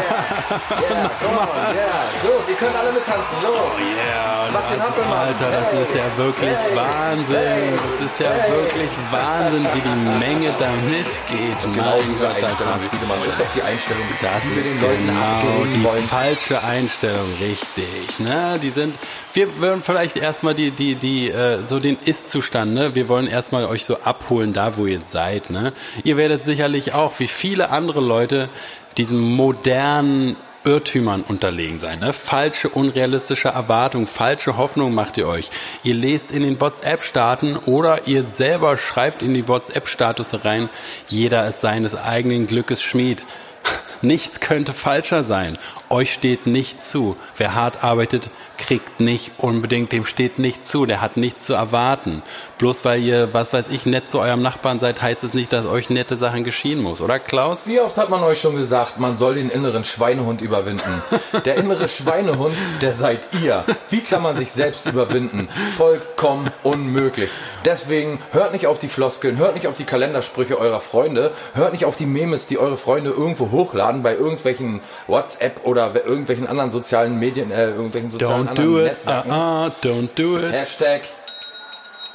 Yeah, 0.79 1.03
yeah, 1.03 1.11
come 1.21 1.37
on, 1.37 1.75
yeah. 1.75 2.31
Los, 2.31 2.49
ihr 2.49 2.55
könnt 2.55 2.77
alle 2.77 2.93
mittanzen, 2.93 3.37
los. 3.43 3.75
Yeah, 3.81 4.47
und 4.47 4.53
Macht 4.53 4.71
den 4.71 4.81
also, 4.81 4.85
Hampelmann. 4.95 5.19
Alter, 5.19 5.51
das 5.51 5.73
Hey, 5.73 5.83
ist 5.83 5.95
ja 5.95 6.17
wirklich 6.17 6.51
hey, 6.57 6.77
Wahnsinn. 6.77 7.37
hey, 7.37 7.63
das 7.75 8.07
ist 8.07 8.21
ja 8.21 8.31
wirklich 8.31 8.91
Wahnsinn, 9.11 9.67
wie 9.75 9.81
die 9.81 9.97
Menge 10.27 10.55
da 10.59 10.71
mitgeht. 10.89 11.75
Genau 11.75 11.83
mein 11.85 12.19
Gott, 12.21 12.37
das 12.41 12.53
ist 12.53 13.41
doch 13.41 13.47
die 13.57 13.63
Einstellung, 13.63 14.03
Das 14.23 14.43
die 14.43 14.51
wir 14.51 14.57
ist 14.59 14.65
den 14.71 14.81
Leuten 14.81 15.07
genau 15.07 15.65
die 15.73 15.85
wollen. 15.85 16.05
falsche 16.05 16.63
Einstellung, 16.63 17.33
richtig. 17.41 18.19
Ne? 18.21 18.59
Die 18.63 18.71
sind, 18.71 18.97
wir 19.33 19.61
wollen 19.61 19.83
vielleicht 19.83 20.17
erstmal 20.17 20.55
die, 20.55 20.71
die, 20.71 20.95
die, 20.95 21.31
äh, 21.31 21.67
so 21.67 21.81
den 21.81 21.99
Ist-Zustand, 22.05 22.75
ne? 22.75 22.95
Wir 22.95 23.09
wollen 23.09 23.27
erstmal 23.27 23.65
euch 23.67 23.85
so 23.85 23.97
abholen, 24.05 24.53
da 24.59 24.77
wo 24.77 24.87
ihr 24.87 24.99
seid, 24.99 25.50
ne? 25.50 25.73
Ihr 26.03 26.17
werdet 26.17 26.45
sicherlich 26.45 26.93
auch, 26.95 27.21
wie 27.21 27.29
viele 27.29 27.71
andere 27.71 28.00
Leute, 28.00 28.49
diesem 28.97 29.21
modernen 29.21 30.37
Irrtümern 30.65 31.23
unterlegen 31.23 31.79
sein. 31.79 32.00
Ne? 32.00 32.12
Falsche, 32.12 32.69
unrealistische 32.69 33.50
Erwartungen, 33.50 34.09
falsche 34.09 34.57
Hoffnung 34.57 34.93
macht 34.93 35.17
ihr 35.17 35.29
euch. 35.29 35.50
Ihr 35.85 35.95
lest 35.95 36.33
in 36.33 36.43
den 36.43 36.61
WhatsApp-Staaten 36.61 37.57
oder 37.57 38.09
ihr 38.09 38.25
selber 38.25 38.77
schreibt 38.77 39.23
in 39.23 39.33
die 39.33 39.47
WhatsApp-Status 39.47 40.45
rein, 40.45 40.69
jeder 41.07 41.47
ist 41.47 41.61
seines 41.61 41.95
eigenen 41.95 42.49
Glückes 42.49 42.83
Schmied. 42.83 43.25
Nichts 44.03 44.41
könnte 44.41 44.73
falscher 44.73 45.23
sein. 45.23 45.57
Euch 45.88 46.12
steht 46.12 46.49
nicht 46.49 46.85
zu. 46.85 47.17
Wer 47.37 47.55
hart 47.55 47.85
arbeitet, 47.85 48.29
kriegt 48.69 49.01
nicht 49.01 49.33
unbedingt, 49.39 49.93
dem 49.93 50.05
steht 50.05 50.39
nicht 50.39 50.67
zu. 50.67 50.85
Der 50.85 51.01
hat 51.01 51.17
nichts 51.17 51.47
zu 51.47 51.55
erwarten. 51.55 52.23
Bloß 52.59 52.85
weil 52.85 53.03
ihr, 53.03 53.33
was 53.33 53.55
weiß 53.55 53.69
ich, 53.69 53.87
nett 53.87 54.11
zu 54.11 54.21
eurem 54.21 54.43
Nachbarn 54.43 54.79
seid, 54.79 55.01
heißt 55.01 55.25
es 55.25 55.33
nicht, 55.33 55.55
dass 55.55 55.65
euch 55.65 55.89
nette 55.89 56.17
Sachen 56.17 56.45
geschehen 56.45 56.83
muss. 56.83 57.01
Oder 57.01 57.19
Klaus? 57.19 57.67
Wie 57.67 57.81
oft 57.81 57.97
hat 57.97 58.11
man 58.11 58.23
euch 58.23 58.43
schon 58.43 58.57
gesagt, 58.57 59.01
man 59.01 59.17
soll 59.17 59.37
den 59.37 59.49
inneren 59.49 59.85
Schweinehund 59.85 60.43
überwinden? 60.43 61.03
Der 61.47 61.55
innere 61.55 61.89
Schweinehund, 61.89 62.55
der 62.83 62.93
seid 62.93 63.21
ihr. 63.43 63.65
Wie 63.89 64.01
kann 64.01 64.23
man 64.23 64.37
sich 64.37 64.51
selbst 64.51 64.87
überwinden? 64.87 65.49
Vollkommen 65.75 66.51
unmöglich. 66.63 67.31
Deswegen 67.65 68.19
hört 68.33 68.53
nicht 68.53 68.67
auf 68.67 68.79
die 68.79 68.89
Floskeln, 68.89 69.39
hört 69.39 69.55
nicht 69.55 69.67
auf 69.67 69.79
die 69.79 69.85
Kalendersprüche 69.85 70.59
eurer 70.59 70.81
Freunde, 70.81 71.33
hört 71.55 71.73
nicht 71.73 71.87
auf 71.87 71.97
die 71.97 72.07
Memes, 72.07 72.49
die 72.49 72.59
eure 72.59 72.77
Freunde 72.77 73.13
irgendwo 73.13 73.51
hochladen 73.51 74.03
bei 74.03 74.15
irgendwelchen 74.15 74.81
WhatsApp 75.07 75.61
oder 75.65 75.95
irgendwelchen 75.95 76.47
anderen 76.47 76.71
sozialen 76.71 77.19
Medien, 77.19 77.51
äh, 77.51 77.71
irgendwelchen 77.71 78.11
sozialen 78.11 78.47
Don't 78.47 78.49
anderen 78.51 78.58
do 78.62 78.79
it. 78.79 78.85
Netzwerken. 78.85 79.31
Uh-uh, 79.31 79.71
don't 79.81 80.15
do 80.15 80.37
it. 80.37 80.53
Hashtag 80.55 81.03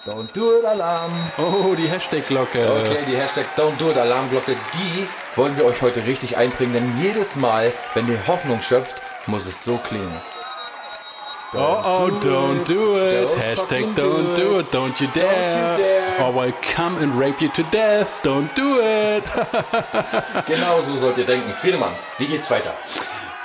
Don't 0.06 0.34
do 0.34 0.58
it 0.60 0.66
Alarm. 0.66 1.12
Oh, 1.38 1.76
die 1.76 1.88
Hashtag-Glocke. 1.88 2.60
Okay, 2.60 3.04
die 3.08 3.16
Hashtag 3.16 3.46
Don't 3.56 3.80
Do 3.80 3.90
It 3.92 3.98
Alarmglocke, 3.98 4.54
die 4.74 5.08
wollen 5.38 5.56
wir 5.56 5.64
euch 5.66 5.82
heute 5.82 6.06
richtig 6.06 6.36
einbringen, 6.36 6.74
denn 6.74 6.92
jedes 7.02 7.38
Mal, 7.38 7.72
wenn 7.94 8.08
ihr 8.10 8.20
Hoffnung 8.28 8.62
schöpft, 8.62 9.02
muss 9.28 9.46
es 9.46 9.64
so 9.64 9.78
klingen. 9.78 10.12
Oh, 11.56 11.60
oh, 11.86 12.10
don't 12.22 12.66
do 12.68 12.98
it. 12.98 13.30
Don't 13.30 13.40
Hashtag 13.40 13.80
don't 13.96 13.96
do 13.96 14.36
do 14.36 14.60
it. 14.60 14.68
it. 14.68 14.74
Don't 14.74 15.00
you 15.00 15.08
Don't 15.08 15.14
dare. 15.14 15.72
you 15.72 15.84
dare. 15.84 16.26
Or 16.26 16.44
I'll 16.44 16.52
come 16.76 16.98
and 16.98 17.14
rape 17.18 17.42
you 17.42 17.50
to 17.50 17.64
death. 17.72 18.10
Don't 18.24 18.50
do 18.56 18.80
it. 18.82 19.24
Genau 20.48 20.82
so 20.82 20.98
sollt 20.98 21.18
ihr 21.18 21.26
denken. 21.26 21.54
Friedemann, 21.54 21.94
wie 22.18 22.26
geht's 22.26 22.50
weiter? 22.50 22.74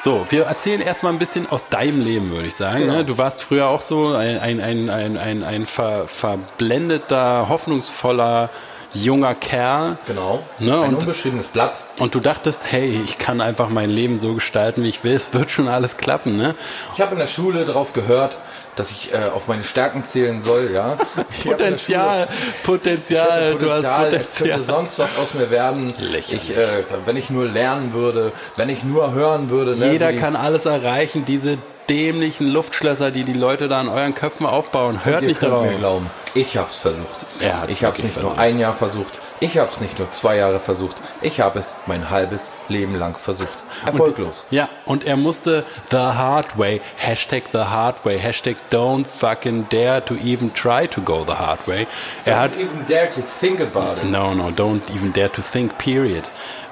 So, 0.00 0.24
wir 0.30 0.44
erzählen 0.44 0.80
erstmal 0.80 1.12
ein 1.12 1.18
bisschen 1.18 1.50
aus 1.50 1.68
deinem 1.70 2.00
Leben, 2.00 2.30
würde 2.30 2.46
ich 2.46 2.54
sagen. 2.54 2.82
Genau. 2.82 2.92
Ne? 2.94 3.04
Du 3.04 3.18
warst 3.18 3.42
früher 3.42 3.68
auch 3.68 3.80
so 3.80 4.14
ein, 4.14 4.38
ein, 4.38 4.60
ein, 4.60 4.90
ein, 4.90 5.16
ein, 5.16 5.42
ein 5.42 5.66
ver, 5.66 6.06
verblendeter, 6.06 7.48
hoffnungsvoller 7.48 8.50
junger 8.94 9.34
Kerl. 9.34 9.98
Genau. 10.06 10.42
Ne, 10.60 10.72
Ein 10.80 10.94
und- 10.94 11.00
unbeschriebenes 11.00 11.48
Blatt. 11.48 11.82
Und 11.98 12.14
du 12.14 12.20
dachtest, 12.20 12.70
hey, 12.70 13.00
ich 13.04 13.18
kann 13.18 13.40
einfach 13.40 13.68
mein 13.68 13.90
Leben 13.90 14.16
so 14.16 14.34
gestalten, 14.34 14.82
wie 14.84 14.88
ich 14.88 15.04
will. 15.04 15.14
Es 15.14 15.34
wird 15.34 15.50
schon 15.50 15.68
alles 15.68 15.96
klappen, 15.96 16.36
ne? 16.36 16.54
Ich 16.94 17.00
habe 17.02 17.12
in 17.12 17.18
der 17.18 17.26
Schule 17.26 17.64
darauf 17.64 17.92
gehört, 17.92 18.36
dass 18.78 18.90
ich 18.90 19.12
äh, 19.12 19.28
auf 19.34 19.48
meine 19.48 19.62
Stärken 19.64 20.04
zählen 20.04 20.40
soll, 20.40 20.70
ja. 20.72 20.92
In 21.44 21.50
Potenzial, 21.50 22.26
Schule- 22.28 22.78
Potenzial, 22.78 23.52
Ich 23.52 23.58
du 23.58 23.70
hast 23.70 23.82
Potenzial, 23.82 24.06
es 24.14 24.34
könnte 24.36 24.52
Potenzial. 24.54 24.62
sonst 24.76 24.98
was 24.98 25.16
aus 25.18 25.34
mir 25.34 25.50
werden. 25.50 25.94
Lächerlich. 25.98 26.50
Ich, 26.50 26.56
äh, 26.56 26.84
wenn 27.04 27.16
ich 27.16 27.30
nur 27.30 27.46
lernen 27.46 27.92
würde, 27.92 28.32
wenn 28.56 28.68
ich 28.68 28.84
nur 28.84 29.12
hören 29.12 29.50
würde. 29.50 29.76
Ne, 29.76 29.92
Jeder 29.92 30.12
kann 30.12 30.36
alles 30.36 30.66
erreichen, 30.66 31.24
diese 31.24 31.58
dämlichen 31.88 32.48
Luftschlösser, 32.48 33.10
die 33.10 33.24
die 33.24 33.32
Leute 33.32 33.66
da 33.68 33.80
an 33.80 33.88
euren 33.88 34.14
Köpfen 34.14 34.44
aufbauen. 34.46 35.04
Hört 35.04 35.22
nicht 35.22 35.42
drauf. 35.42 35.64
mir 35.64 35.74
glauben, 35.76 36.08
ich 36.34 36.56
hab's 36.58 36.76
versucht. 36.76 37.06
Er 37.40 37.62
hat's 37.62 37.72
ich 37.72 37.82
hab's 37.84 38.02
nicht 38.02 38.16
nur 38.16 38.22
versucht. 38.32 38.38
ein 38.38 38.58
Jahr 38.58 38.74
versucht. 38.74 39.20
Ich 39.40 39.56
hab's 39.56 39.80
nicht 39.80 39.98
nur 40.00 40.10
zwei 40.10 40.36
Jahre 40.36 40.58
versucht. 40.58 40.96
Ich 41.20 41.40
habe 41.40 41.58
es 41.60 41.76
mein 41.86 42.10
halbes 42.10 42.50
Leben 42.68 42.96
lang 42.98 43.14
versucht. 43.16 43.64
Erfolglos. 43.86 44.46
Ja, 44.50 44.68
und 44.84 45.04
er 45.04 45.16
musste 45.16 45.64
the 45.90 45.96
hard 45.96 46.58
way, 46.58 46.80
Hashtag 46.96 47.44
the 47.52 47.58
hard 47.58 48.04
way, 48.04 48.18
Hashtag 48.18 48.56
don't 48.70 49.06
fucking 49.06 49.68
dare 49.70 50.04
to 50.04 50.14
even 50.16 50.52
try 50.54 50.88
to 50.88 51.00
go 51.00 51.24
the 51.24 51.34
hard 51.34 51.66
way. 51.68 51.86
Er 52.24 52.36
hat, 52.40 52.52
Don't 52.54 52.60
even 52.62 52.86
dare 52.88 53.10
to 53.10 53.20
think 53.20 53.60
about 53.60 53.98
it. 54.02 54.04
no, 54.10 54.34
no, 54.34 54.50
don't 54.50 54.82
even 54.94 55.12
dare 55.12 55.30
to 55.30 55.40
think, 55.42 55.78
period. 55.78 56.30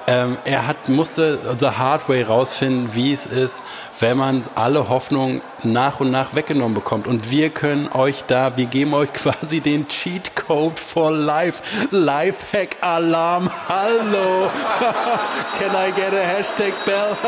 Ähm, 0.09 0.37
er 0.45 0.65
hat, 0.65 0.87
musste 0.87 1.37
the 1.59 1.67
hard 1.67 2.07
way 2.07 2.21
rausfinden, 2.21 2.95
wie 2.95 3.11
es 3.11 3.25
ist, 3.25 3.61
wenn 3.99 4.15
man 4.15 4.41
alle 4.55 4.87
Hoffnung 4.87 5.41
nach 5.63 5.99
und 5.99 6.11
nach 6.11 6.33
weggenommen 6.33 6.75
bekommt. 6.75 7.07
Und 7.07 7.29
wir 7.29 7.49
können 7.49 7.89
euch 7.91 8.23
da, 8.25 8.55
wir 8.55 8.67
geben 8.67 8.93
euch 8.93 9.11
quasi 9.13 9.59
den 9.59 9.85
Cheat 9.89 10.33
Code 10.35 10.77
for 10.77 11.11
Life. 11.11 11.61
Lifehack 11.91 12.77
Alarm. 12.79 13.49
Hallo. 13.67 14.49
Can 15.59 15.71
I 15.75 15.91
get 15.93 16.13
a 16.13 16.23
Hashtag 16.23 16.73
Bell? 16.85 17.17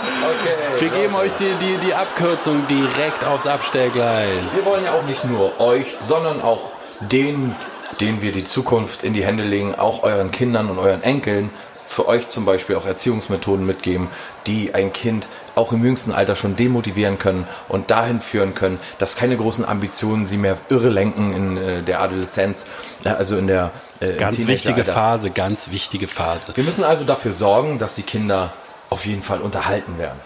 Okay. 0.00 0.80
Wir 0.80 0.88
geben 0.88 1.14
euch 1.14 1.34
die, 1.34 1.52
die, 1.60 1.76
die 1.86 1.94
Abkürzung 1.94 2.66
direkt 2.66 3.24
aufs 3.24 3.46
Abstellgleis. 3.46 4.56
Wir 4.56 4.64
wollen 4.64 4.84
ja 4.84 4.92
auch 4.92 5.02
nicht 5.04 5.24
nur 5.24 5.60
euch, 5.60 5.96
sondern 5.96 6.40
auch 6.40 6.72
den, 7.00 7.54
denen 8.00 8.22
wir 8.22 8.32
die 8.32 8.44
Zukunft 8.44 9.02
in 9.02 9.12
die 9.12 9.24
Hände 9.24 9.42
legen, 9.42 9.74
auch 9.74 10.02
euren 10.02 10.30
Kindern 10.30 10.68
und 10.68 10.78
euren 10.78 11.02
Enkeln, 11.02 11.50
für 11.90 12.06
euch 12.06 12.28
zum 12.28 12.44
Beispiel 12.44 12.76
auch 12.76 12.86
Erziehungsmethoden 12.86 13.66
mitgeben, 13.66 14.06
die 14.46 14.74
ein 14.74 14.92
Kind 14.92 15.28
auch 15.56 15.72
im 15.72 15.84
jüngsten 15.84 16.12
Alter 16.12 16.36
schon 16.36 16.54
demotivieren 16.54 17.18
können 17.18 17.48
und 17.68 17.90
dahin 17.90 18.20
führen 18.20 18.54
können, 18.54 18.78
dass 18.98 19.16
keine 19.16 19.36
großen 19.36 19.64
Ambitionen 19.64 20.24
sie 20.24 20.36
mehr 20.36 20.56
irre 20.68 20.88
lenken 20.88 21.32
in 21.32 21.56
äh, 21.56 21.82
der 21.82 22.00
Adoleszenz, 22.00 22.66
äh, 23.04 23.08
also 23.08 23.36
in 23.36 23.48
der 23.48 23.72
äh, 23.98 24.12
Ganz 24.12 24.46
wichtige. 24.46 24.84
Phase, 24.84 25.30
ganz 25.30 25.72
wichtige 25.72 26.06
Phase. 26.06 26.52
Wir 26.54 26.62
müssen 26.62 26.84
also 26.84 27.04
dafür 27.04 27.32
sorgen, 27.32 27.80
dass 27.80 27.96
die 27.96 28.02
Kinder 28.02 28.52
auf 28.88 29.04
jeden 29.04 29.22
Fall 29.22 29.40
unterhalten 29.40 29.98
werden. 29.98 30.20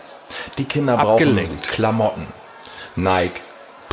Die 0.58 0.64
Kinder 0.64 0.96
brauchen 0.96 1.12
Abgelenkt. 1.12 1.68
Klamotten. 1.68 2.26
Nike, 2.96 3.40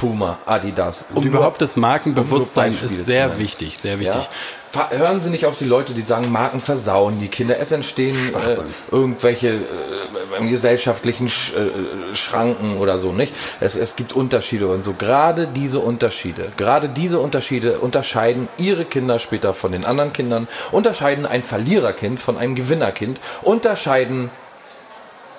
Puma, 0.02 0.40
Adidas. 0.48 1.06
Und 1.14 1.26
überhaupt 1.26 1.62
das 1.62 1.76
Markenbewusstsein 1.76 2.72
ist 2.72 3.06
sehr 3.06 3.38
wichtig, 3.38 3.78
sehr 3.78 4.00
wichtig. 4.00 4.28
Ja? 4.74 4.90
Hören 4.90 5.20
Sie 5.20 5.30
nicht 5.30 5.46
auf 5.46 5.60
die 5.60 5.66
Leute, 5.66 5.94
die 5.94 6.02
sagen, 6.02 6.32
Marken 6.32 6.60
versauen 6.60 7.20
die 7.20 7.28
Kinder. 7.28 7.60
Es 7.60 7.72
entstehen 7.72 8.18
äh, 8.34 8.58
irgendwelche 8.92 9.50
äh, 9.50 10.48
gesellschaftlichen 10.48 11.30
Sch 11.30 11.54
äh, 11.54 12.16
Schranken 12.16 12.78
oder 12.78 12.98
so, 12.98 13.12
nicht? 13.12 13.32
Es, 13.60 13.76
es 13.76 13.96
gibt 13.96 14.14
Unterschiede 14.14 14.70
und 14.70 14.84
so. 14.84 14.94
Gerade 14.94 15.46
diese 15.46 15.82
Unterschiede, 15.82 16.52
gerade 16.58 16.90
diese 16.90 17.20
Unterschiede 17.20 17.78
unterscheiden 17.78 18.48
Ihre 18.58 18.86
Kinder 18.86 19.20
später 19.20 19.54
von 19.54 19.72
den 19.72 19.86
anderen 19.86 20.14
Kindern, 20.14 20.48
unterscheiden 20.72 21.28
ein 21.28 21.44
Verliererkind 21.44 22.20
von 22.20 22.40
einem 22.40 22.56
Gewinnerkind, 22.56 23.22
unterscheiden 23.44 24.32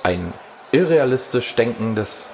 ein 0.05 0.33
irrealistisch 0.71 1.53
denkendes 1.57 2.29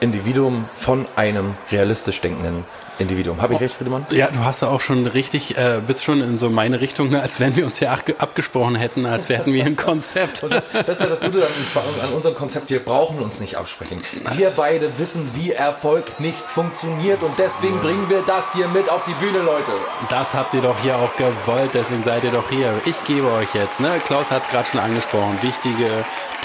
Individuum 0.00 0.66
von 0.72 1.06
einem 1.16 1.54
realistisch 1.70 2.20
denkenden 2.20 2.64
Individuum. 2.98 3.42
Habe 3.42 3.54
ich 3.54 3.60
recht, 3.60 3.74
Friedemann? 3.74 4.06
Ja, 4.10 4.28
du 4.28 4.44
hast 4.44 4.62
ja 4.62 4.68
auch 4.68 4.80
schon 4.80 5.06
richtig, 5.06 5.56
äh, 5.58 5.80
bist 5.86 6.04
schon 6.04 6.20
in 6.22 6.38
so 6.38 6.48
meine 6.48 6.80
Richtung, 6.80 7.10
ne, 7.10 7.20
als 7.20 7.40
wenn 7.40 7.56
wir 7.56 7.66
uns 7.66 7.80
ja 7.80 7.92
abge- 7.92 8.16
abgesprochen 8.18 8.76
hätten, 8.76 9.04
als 9.06 9.28
wären 9.28 9.52
wir 9.52 9.64
ein 9.64 9.76
Konzept. 9.76 10.42
Und 10.44 10.52
das, 10.54 10.70
das 10.70 10.88
ist 10.88 11.00
ja 11.00 11.06
das 11.08 11.20
Gute 11.22 11.38
an, 11.38 12.08
an 12.08 12.12
unserem 12.14 12.34
Konzept. 12.36 12.70
Wir 12.70 12.78
brauchen 12.78 13.18
uns 13.18 13.40
nicht 13.40 13.56
absprechen. 13.56 14.00
Wir 14.36 14.50
beide 14.56 14.86
wissen, 14.98 15.28
wie 15.34 15.52
Erfolg 15.52 16.20
nicht 16.20 16.38
funktioniert 16.40 17.22
und 17.22 17.32
deswegen 17.38 17.78
bringen 17.80 18.08
wir 18.08 18.22
das 18.22 18.52
hier 18.52 18.68
mit 18.68 18.88
auf 18.88 19.04
die 19.04 19.14
Bühne, 19.14 19.38
Leute. 19.40 19.72
Das 20.08 20.34
habt 20.34 20.54
ihr 20.54 20.62
doch 20.62 20.78
hier 20.82 20.96
auch 20.96 21.16
gewollt, 21.16 21.70
deswegen 21.74 22.04
seid 22.04 22.22
ihr 22.24 22.30
doch 22.30 22.48
hier. 22.48 22.72
Ich 22.84 22.94
gebe 23.04 23.30
euch 23.32 23.54
jetzt, 23.54 23.80
ne? 23.80 24.00
Klaus 24.04 24.30
hat 24.30 24.44
es 24.44 24.48
gerade 24.50 24.68
schon 24.68 24.80
angesprochen, 24.80 25.36
wichtige 25.42 25.88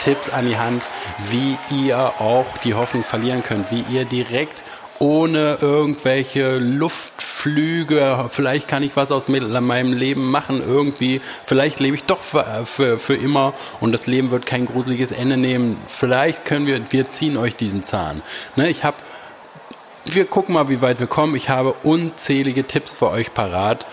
Tipps 0.03 0.29
an 0.29 0.45
die 0.47 0.57
Hand, 0.57 0.83
wie 1.29 1.57
ihr 1.71 1.97
auch 2.19 2.45
die 2.63 2.73
Hoffnung 2.73 3.03
verlieren 3.03 3.43
könnt, 3.43 3.69
wie 3.71 3.81
ihr 3.89 4.05
direkt 4.05 4.63
ohne 4.99 5.57
irgendwelche 5.61 6.57
Luftflüge, 6.57 8.27
vielleicht 8.29 8.67
kann 8.67 8.83
ich 8.83 8.95
was 8.95 9.11
aus 9.11 9.27
meinem 9.29 9.93
Leben 9.93 10.29
machen, 10.29 10.61
irgendwie, 10.61 11.21
vielleicht 11.45 11.79
lebe 11.79 11.95
ich 11.95 12.03
doch 12.03 12.21
für, 12.21 12.65
für, 12.65 12.99
für 12.99 13.15
immer 13.15 13.53
und 13.79 13.93
das 13.93 14.07
Leben 14.07 14.29
wird 14.29 14.45
kein 14.45 14.65
gruseliges 14.65 15.11
Ende 15.11 15.37
nehmen. 15.37 15.77
Vielleicht 15.87 16.45
können 16.45 16.67
wir, 16.67 16.81
wir 16.91 17.07
ziehen 17.07 17.37
euch 17.37 17.55
diesen 17.55 17.83
Zahn. 17.83 18.21
Ne? 18.55 18.69
Ich 18.69 18.83
habe 18.83 18.97
wir 20.05 20.25
gucken 20.25 20.53
mal, 20.53 20.69
wie 20.69 20.81
weit 20.81 20.99
wir 20.99 21.07
kommen. 21.07 21.35
Ich 21.35 21.49
habe 21.49 21.75
unzählige 21.83 22.65
Tipps 22.65 22.93
für 22.93 23.09
euch 23.09 23.33
parat, 23.33 23.85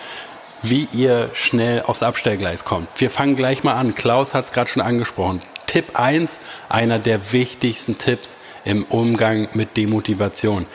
wie 0.63 0.87
ihr 0.93 1.29
schnell 1.33 1.83
aufs 1.83 2.03
Abstellgleis 2.03 2.65
kommt. 2.65 2.89
Wir 2.99 3.09
fangen 3.09 3.35
gleich 3.35 3.63
mal 3.63 3.73
an. 3.73 3.93
Klaus 3.93 4.33
hat 4.33 4.45
es 4.45 4.51
gerade 4.51 4.69
schon 4.69 4.81
angesprochen. 4.81 5.41
Tipp 5.67 5.99
1, 5.99 6.39
einer 6.69 6.97
der 6.97 7.33
wichtigsten 7.33 7.97
Tipps 7.97 8.37
im 8.63 8.83
Umgang 8.85 9.47
mit 9.53 9.77
Demotivation. 9.77 10.65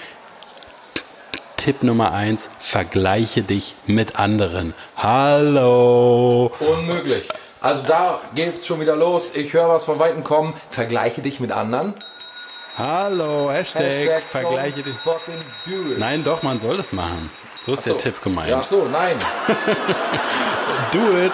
Tipp 1.57 1.83
Nummer 1.83 2.13
1, 2.13 2.51
vergleiche 2.59 3.43
dich 3.43 3.75
mit 3.87 4.17
anderen. 4.19 4.75
Hallo. 4.97 6.51
Unmöglich. 6.61 7.29
Also 7.61 7.83
da 7.87 8.21
geht's 8.35 8.67
schon 8.67 8.81
wieder 8.81 8.97
los. 8.97 9.35
Ich 9.35 9.53
höre 9.53 9.69
was 9.69 9.85
von 9.85 9.99
Weitem 9.99 10.25
kommen. 10.25 10.53
Vergleiche 10.71 11.23
dich 11.23 11.39
mit 11.39 11.53
anderen. 11.53 11.95
Hallo, 12.77 13.51
Hashtag, 13.51 13.83
Hashtag 13.85 14.21
vergleiche 14.23 14.83
dich. 14.83 14.95
do 15.05 15.93
it. 15.93 15.99
Nein, 15.99 16.25
doch, 16.25 16.43
man 16.43 16.57
soll 16.59 16.81
es 16.81 16.93
machen. 16.93 17.31
So 17.55 17.75
ist 17.75 17.85
So. 17.85 17.91
der 17.91 17.99
Tipp 17.99 18.23
gemeint. 18.23 18.49
Ja, 18.49 18.59
ach 18.61 18.65
so, 18.65 18.89
nein. 18.91 19.17
Do 20.91 20.99
it. 21.25 21.33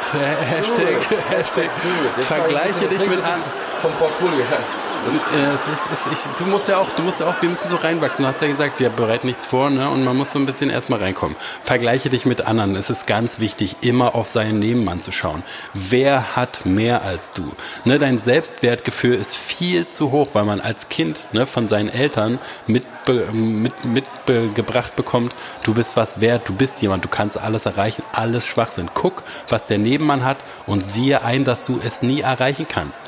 Hashtag, 0.50 1.00
Hashtag, 1.30 1.70
do 1.82 1.88
it. 1.88 2.16
Jetzt 2.16 2.26
Vergleiche 2.26 2.74
war 2.74 2.76
ich 2.76 2.82
ein 2.82 2.88
dich 2.90 3.08
mit 3.08 3.16
bisschen 3.16 3.32
an. 3.32 3.40
Vom 3.80 3.92
Portfolio 3.92 4.38
her. 4.38 4.58
Das 5.04 5.14
Äh, 5.32 5.54
Es 5.54 5.68
ist, 5.68 6.12
ich, 6.12 6.18
du 6.38 6.46
musst 6.46 6.68
ja 6.68 6.78
auch, 6.78 6.88
du 6.96 7.02
musst 7.02 7.20
ja 7.20 7.26
auch, 7.26 7.40
wir 7.40 7.48
müssen 7.48 7.68
so 7.68 7.76
reinwachsen. 7.76 8.24
Du 8.24 8.28
hast 8.30 8.40
ja 8.40 8.48
gesagt, 8.48 8.80
wir 8.80 8.90
bereiten 8.90 9.26
nichts 9.26 9.46
vor, 9.46 9.70
ne? 9.70 9.88
Und 9.90 10.04
man 10.04 10.16
muss 10.16 10.32
so 10.32 10.38
ein 10.38 10.46
bisschen 10.46 10.70
erstmal 10.70 11.00
reinkommen. 11.00 11.36
Vergleiche 11.64 12.10
dich 12.10 12.26
mit 12.26 12.46
anderen. 12.46 12.74
Es 12.76 12.90
ist 12.90 13.06
ganz 13.06 13.38
wichtig, 13.38 13.76
immer 13.82 14.14
auf 14.14 14.28
seinen 14.28 14.58
Nebenmann 14.58 15.00
zu 15.02 15.12
schauen. 15.12 15.42
Wer 15.74 16.36
hat 16.36 16.66
mehr 16.66 17.02
als 17.02 17.32
du? 17.32 17.44
Ne, 17.84 17.98
dein 17.98 18.20
Selbstwertgefühl 18.20 19.14
ist 19.14 19.36
viel 19.36 19.88
zu 19.88 20.10
hoch, 20.12 20.28
weil 20.32 20.44
man 20.44 20.60
als 20.60 20.88
Kind 20.88 21.18
ne, 21.32 21.46
von 21.46 21.68
seinen 21.68 21.88
Eltern 21.88 22.38
mitbe, 22.66 23.28
mit, 23.32 23.72
mitgebracht 23.84 24.96
bekommt, 24.96 25.34
du 25.62 25.74
bist 25.74 25.96
was 25.96 26.20
wert, 26.20 26.48
du 26.48 26.54
bist 26.54 26.80
jemand, 26.82 27.04
du 27.04 27.08
kannst 27.08 27.38
alles 27.38 27.66
erreichen, 27.66 28.02
alles 28.12 28.46
Schwachsinn. 28.46 28.90
Guck, 28.94 29.22
was 29.48 29.66
der 29.66 29.78
Nebenmann 29.78 30.24
hat 30.24 30.38
und 30.66 30.88
siehe 30.88 31.22
ein, 31.22 31.44
dass 31.44 31.64
du 31.64 31.78
es 31.84 32.02
nie 32.02 32.20
erreichen 32.20 32.66
kannst 32.68 33.00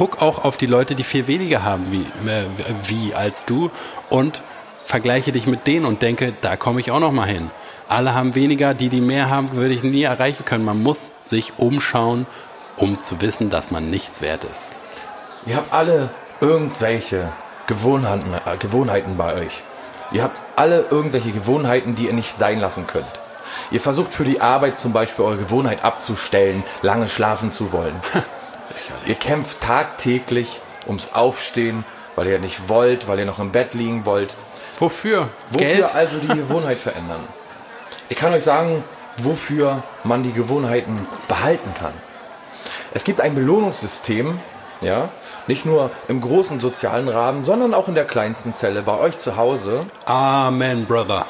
guck 0.00 0.22
auch 0.22 0.44
auf 0.44 0.56
die 0.56 0.64
Leute, 0.64 0.94
die 0.94 1.04
viel 1.04 1.26
weniger 1.26 1.62
haben 1.62 1.84
wie, 1.92 2.06
äh, 2.26 2.44
wie 2.84 3.14
als 3.14 3.44
du 3.44 3.70
und 4.08 4.40
vergleiche 4.82 5.30
dich 5.30 5.46
mit 5.46 5.66
denen 5.66 5.84
und 5.84 6.00
denke, 6.00 6.32
da 6.40 6.56
komme 6.56 6.80
ich 6.80 6.90
auch 6.90 7.00
noch 7.00 7.12
mal 7.12 7.26
hin. 7.26 7.50
Alle 7.86 8.14
haben 8.14 8.34
weniger, 8.34 8.72
die 8.72 8.88
die 8.88 9.02
mehr 9.02 9.28
haben, 9.28 9.52
würde 9.52 9.74
ich 9.74 9.82
nie 9.82 10.04
erreichen 10.04 10.46
können. 10.46 10.64
Man 10.64 10.82
muss 10.82 11.10
sich 11.22 11.58
umschauen, 11.58 12.24
um 12.78 13.04
zu 13.04 13.20
wissen, 13.20 13.50
dass 13.50 13.70
man 13.70 13.90
nichts 13.90 14.22
wert 14.22 14.44
ist. 14.44 14.72
Ihr 15.44 15.56
habt 15.56 15.70
alle 15.70 16.08
irgendwelche 16.40 17.30
Gewohnheiten, 17.66 18.32
äh, 18.32 18.56
Gewohnheiten 18.56 19.18
bei 19.18 19.34
euch. 19.34 19.62
Ihr 20.12 20.22
habt 20.22 20.40
alle 20.56 20.86
irgendwelche 20.88 21.32
Gewohnheiten, 21.32 21.94
die 21.94 22.06
ihr 22.06 22.14
nicht 22.14 22.38
sein 22.38 22.58
lassen 22.58 22.86
könnt. 22.86 23.20
Ihr 23.70 23.80
versucht 23.80 24.14
für 24.14 24.24
die 24.24 24.40
Arbeit 24.40 24.78
zum 24.78 24.94
Beispiel 24.94 25.26
eure 25.26 25.36
Gewohnheit 25.36 25.84
abzustellen, 25.84 26.64
lange 26.80 27.06
schlafen 27.06 27.52
zu 27.52 27.70
wollen. 27.72 28.00
ihr 29.06 29.14
kämpft 29.14 29.60
tagtäglich 29.60 30.60
ums 30.86 31.14
Aufstehen, 31.14 31.84
weil 32.16 32.26
ihr 32.26 32.38
nicht 32.38 32.68
wollt, 32.68 33.08
weil 33.08 33.18
ihr 33.18 33.24
noch 33.24 33.38
im 33.38 33.52
Bett 33.52 33.74
liegen 33.74 34.04
wollt. 34.04 34.34
Wofür? 34.78 35.28
Wofür 35.50 35.66
Geld? 35.66 35.94
also 35.94 36.18
die 36.18 36.28
Gewohnheit 36.36 36.78
verändern? 36.80 37.20
Ich 38.08 38.16
kann 38.16 38.32
euch 38.32 38.44
sagen, 38.44 38.82
wofür 39.18 39.82
man 40.04 40.22
die 40.22 40.32
Gewohnheiten 40.32 41.06
behalten 41.28 41.72
kann. 41.78 41.92
Es 42.92 43.04
gibt 43.04 43.20
ein 43.20 43.34
Belohnungssystem, 43.34 44.38
ja, 44.82 45.08
nicht 45.46 45.66
nur 45.66 45.90
im 46.08 46.20
großen 46.20 46.60
sozialen 46.60 47.08
Rahmen, 47.08 47.44
sondern 47.44 47.74
auch 47.74 47.88
in 47.88 47.94
der 47.94 48.04
kleinsten 48.04 48.54
Zelle 48.54 48.82
bei 48.82 48.98
euch 48.98 49.18
zu 49.18 49.36
Hause. 49.36 49.80
Amen, 50.06 50.86
Brother. 50.86 51.26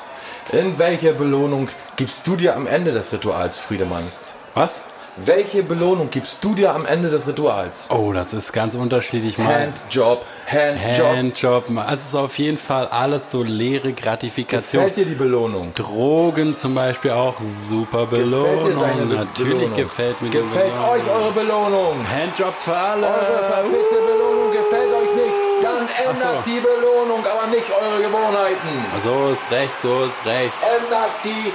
In 0.53 0.79
welche 0.79 1.13
Belohnung 1.13 1.69
gibst 1.97 2.27
du 2.27 2.37
dir 2.37 2.57
am 2.57 2.67
Ende 2.67 2.93
des 2.93 3.13
Rituals, 3.13 3.59
Friedemann? 3.59 4.11
Was? 4.55 4.83
Welche 5.17 5.63
Belohnung 5.65 6.09
gibst 6.11 6.43
du 6.45 6.55
dir 6.55 6.73
am 6.73 6.87
Ende 6.87 7.11
des 7.11 7.27
Rituals? 7.27 7.89
Oh, 7.91 8.13
das 8.13 8.33
ist 8.33 8.53
ganz 8.53 8.75
unterschiedlich. 8.77 9.37
Handjob, 9.39 10.25
Handjob. 10.47 11.17
Handjob. 11.17 11.65
Also 11.79 11.95
es 11.95 12.05
ist 12.07 12.15
auf 12.15 12.39
jeden 12.39 12.57
Fall 12.59 12.87
alles 12.87 13.31
so 13.31 13.43
leere 13.43 13.93
Gratifikation. 13.93 14.85
Gefällt 14.85 14.97
dir 14.97 15.07
die 15.07 15.19
Belohnung? 15.19 15.75
Drogen 15.75 16.57
zum 16.57 16.75
Beispiel 16.75 17.11
auch 17.11 17.35
super 17.41 18.07
Belohnung. 18.07 18.65
Gefällt 18.67 19.11
dir 19.11 19.17
Natürlich 19.17 19.53
Belohnung? 19.55 19.77
gefällt 19.77 20.23
mir 20.23 20.31
die 20.31 20.39
Gefällt 20.39 20.73
Belohnung. 20.73 20.91
euch 20.91 21.11
eure 21.11 21.33
Belohnung? 21.33 21.97
Handjobs 22.09 22.63
für 22.63 22.77
alle. 22.77 23.07
Eure 23.07 23.45
verfickte 23.53 23.97
Belohnung 23.97 24.53
gefällt 24.53 24.93
euch 24.95 25.15
nicht, 25.17 25.35
dann 25.63 25.89
ändert 26.09 26.45
so. 26.47 26.51
die 26.51 26.61
Belohnung, 26.61 27.25
aber 27.27 27.47
nicht 27.49 27.67
eure 27.71 28.01
Gewohnheiten. 28.01 28.69
So 29.05 29.33
ist 29.33 29.51
recht, 29.51 29.75
so 29.83 30.05
ist 30.05 30.25
recht. 30.25 30.55
Ändert 30.79 31.11
die 31.25 31.53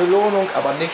Belohnung, 0.00 0.48
aber 0.56 0.72
nicht 0.74 0.90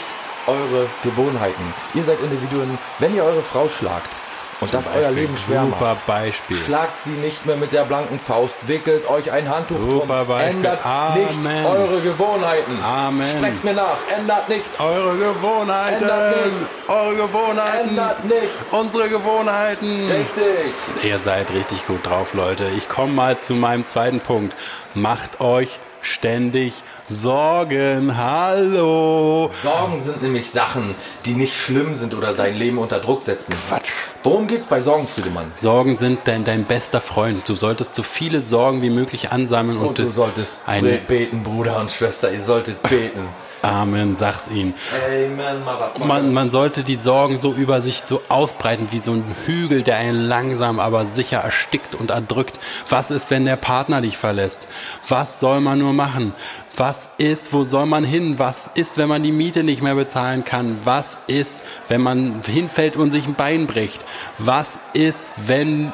eure 0.46 0.86
Gewohnheiten. 1.02 1.74
Ihr 1.94 2.04
seid 2.04 2.20
Individuen, 2.20 2.78
wenn 2.98 3.14
ihr 3.14 3.24
eure 3.24 3.42
Frau 3.42 3.68
schlagt 3.68 4.12
und 4.60 4.72
das 4.72 4.88
euer 4.90 5.02
Beispiel. 5.02 5.14
Leben 5.16 5.36
schwer 5.36 5.62
Super 5.62 5.90
macht. 5.94 6.06
Beispiel. 6.06 6.56
Schlagt 6.56 7.02
sie 7.02 7.10
nicht 7.10 7.44
mehr 7.44 7.56
mit 7.56 7.72
der 7.72 7.84
blanken 7.84 8.18
Faust, 8.20 8.68
wickelt 8.68 9.08
euch 9.10 9.30
ein 9.32 9.48
Handtuch 9.48 9.78
Super 9.78 10.18
drum, 10.18 10.28
Beispiel. 10.28 10.56
ändert 10.56 10.86
Amen. 10.86 11.42
nicht 11.42 11.66
eure 11.66 12.00
Gewohnheiten. 12.00 12.82
Amen. 12.82 13.26
Sprecht 13.26 13.64
mir 13.64 13.74
nach, 13.74 13.98
ändert 14.16 14.48
nicht, 14.48 14.80
Eure 14.80 15.16
Gewohnheiten. 15.16 16.02
Ändert 16.02 16.36
nicht. 16.46 16.70
Eure 16.88 17.16
Gewohnheiten. 17.16 17.88
ändert 17.88 18.24
nicht. 18.24 18.72
Unsere 18.72 19.08
Gewohnheiten. 19.08 20.08
Richtig. 20.10 20.72
Ihr 21.02 21.18
seid 21.18 21.50
richtig 21.52 21.86
gut 21.86 22.06
drauf, 22.06 22.32
Leute. 22.34 22.68
Ich 22.76 22.88
komme 22.88 23.12
mal 23.12 23.38
zu 23.40 23.54
meinem 23.54 23.84
zweiten 23.84 24.20
Punkt. 24.20 24.54
Macht 24.94 25.40
euch 25.40 25.80
ständig 26.00 26.84
Sorgen. 27.06 28.16
Hallo. 28.16 29.50
Sorgen 29.62 29.98
sind 29.98 30.22
nämlich 30.22 30.50
Sachen, 30.50 30.94
die 31.26 31.34
nicht 31.34 31.54
schlimm 31.54 31.94
sind 31.94 32.14
oder 32.14 32.32
dein 32.32 32.56
Leben 32.56 32.78
unter 32.78 32.98
Druck 32.98 33.22
setzen. 33.22 33.54
Quatsch. 33.68 33.90
Worum 34.22 34.46
geht's 34.46 34.66
bei 34.68 34.80
Sorgen, 34.80 35.06
Friedemann? 35.06 35.52
Sorgen 35.56 35.98
sind 35.98 36.20
dein, 36.24 36.44
dein 36.44 36.64
bester 36.64 37.02
Freund. 37.02 37.46
Du 37.46 37.56
solltest 37.56 37.94
so 37.94 38.02
viele 38.02 38.40
Sorgen 38.40 38.80
wie 38.80 38.88
möglich 38.88 39.32
ansammeln 39.32 39.76
und, 39.76 39.88
Und 39.88 39.98
du 39.98 40.06
solltest 40.06 40.62
beten, 41.06 41.42
Bruder 41.42 41.78
und 41.78 41.92
Schwester, 41.92 42.32
ihr 42.32 42.42
solltet 42.42 42.82
beten. 42.82 43.28
Amen, 43.64 44.14
sag's 44.14 44.48
ihnen. 44.48 44.74
Amen. 45.06 46.06
Man, 46.06 46.34
man 46.34 46.50
sollte 46.50 46.84
die 46.84 46.96
Sorgen 46.96 47.38
so 47.38 47.54
über 47.54 47.80
sich 47.80 48.00
so 48.00 48.20
ausbreiten 48.28 48.88
wie 48.90 48.98
so 48.98 49.12
ein 49.12 49.24
Hügel, 49.46 49.82
der 49.82 49.96
einen 49.96 50.22
langsam, 50.22 50.78
aber 50.78 51.06
sicher 51.06 51.38
erstickt 51.38 51.94
und 51.94 52.10
erdrückt. 52.10 52.58
Was 52.90 53.10
ist, 53.10 53.30
wenn 53.30 53.46
der 53.46 53.56
Partner 53.56 54.02
dich 54.02 54.18
verlässt? 54.18 54.68
Was 55.08 55.40
soll 55.40 55.62
man 55.62 55.78
nur 55.78 55.94
machen? 55.94 56.34
Was 56.76 57.08
ist, 57.16 57.54
wo 57.54 57.64
soll 57.64 57.86
man 57.86 58.04
hin? 58.04 58.38
Was 58.38 58.68
ist, 58.74 58.98
wenn 58.98 59.08
man 59.08 59.22
die 59.22 59.32
Miete 59.32 59.64
nicht 59.64 59.82
mehr 59.82 59.94
bezahlen 59.94 60.44
kann? 60.44 60.78
Was 60.84 61.16
ist, 61.26 61.62
wenn 61.88 62.02
man 62.02 62.42
hinfällt 62.44 62.96
und 62.96 63.12
sich 63.12 63.26
ein 63.26 63.34
Bein 63.34 63.66
bricht? 63.66 64.04
Was 64.36 64.78
ist, 64.92 65.34
wenn, 65.46 65.90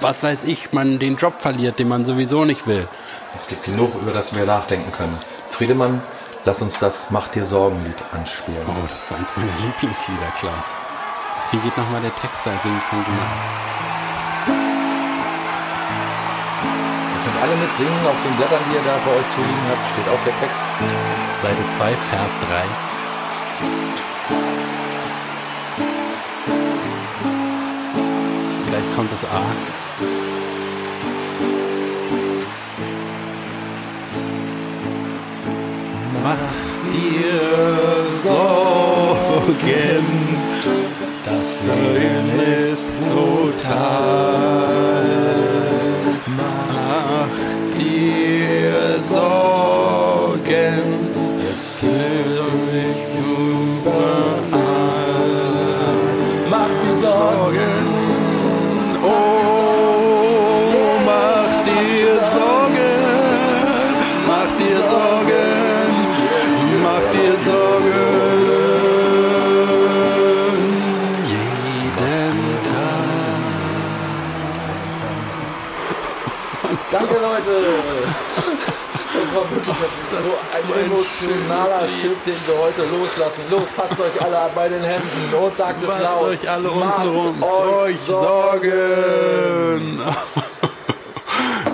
was 0.00 0.22
weiß 0.22 0.44
ich, 0.44 0.72
man 0.72 0.98
den 0.98 1.16
Job 1.16 1.34
verliert, 1.42 1.80
den 1.80 1.88
man 1.88 2.06
sowieso 2.06 2.46
nicht 2.46 2.66
will? 2.66 2.88
Es 3.36 3.48
gibt 3.48 3.64
genug, 3.64 3.94
über 4.00 4.12
das 4.12 4.34
wir 4.34 4.46
nachdenken 4.46 4.90
können. 4.92 5.18
Friedemann, 5.50 6.00
lass 6.44 6.62
uns 6.62 6.78
das 6.78 7.10
Mach 7.10 7.28
dir 7.28 7.44
Sorgenlied 7.44 8.02
anspielen. 8.12 8.62
Oh, 8.66 8.86
das 8.88 9.04
ist 9.04 9.12
eins 9.12 9.36
meiner 9.36 9.52
Lieblingslieder, 9.64 10.30
Klaas. 10.38 10.74
Wie 11.50 11.58
geht 11.58 11.76
nochmal 11.76 12.00
der 12.02 12.14
Text 12.14 12.44
da? 12.44 12.50
Sing, 12.62 12.80
fang 12.90 13.04
du 13.04 13.10
mal 13.10 13.22
an. 13.22 13.38
Ihr 17.14 17.20
könnt 17.24 17.42
alle 17.42 17.56
mitsingen. 17.56 18.06
Auf 18.06 18.20
den 18.20 18.36
Blättern, 18.36 18.60
die 18.68 18.74
ihr 18.74 18.82
da 18.84 18.98
vor 18.98 19.14
euch 19.14 19.28
zu 19.28 19.40
liegen 19.40 19.68
habt, 19.70 19.86
steht 19.86 20.08
auch 20.08 20.22
der 20.24 20.36
Text. 20.36 20.62
Seite 21.40 21.66
2, 21.78 21.94
Vers 21.94 22.32
3. 22.48 22.64
Gleich 28.68 28.94
kommt 28.94 29.12
das 29.12 29.24
A. 29.24 30.27
Mach 36.22 36.36
dir 36.92 37.40
Sorgen, 38.22 40.06
das 41.24 41.48
Leben 41.66 42.28
ist 42.56 42.90
total. 43.04 44.28
Mach 46.36 47.36
dir 47.78 48.78
Sorgen, 49.08 50.84
es 51.52 51.62
füllt 51.78 52.17
das 80.10 80.20
ist 80.20 80.26
so 80.26 80.32
ein 80.56 80.62
so 80.66 80.72
ein 80.74 80.84
emotionaler 80.86 81.86
Shit, 81.86 82.26
den 82.26 82.34
wir 82.46 82.58
heute 82.62 82.84
loslassen. 82.84 83.42
Los, 83.50 83.70
fasst 83.70 83.98
euch 84.00 84.20
alle 84.22 84.50
bei 84.54 84.68
den 84.68 84.82
Händen 84.82 85.34
und 85.40 85.56
sagt 85.56 85.82
es 85.82 85.88
laut. 85.88 86.22
euch 86.24 86.50
alle 86.50 86.70
untenrum 86.70 87.42
euch 87.42 87.76
euch 87.76 87.98
Sorgen. 88.00 90.00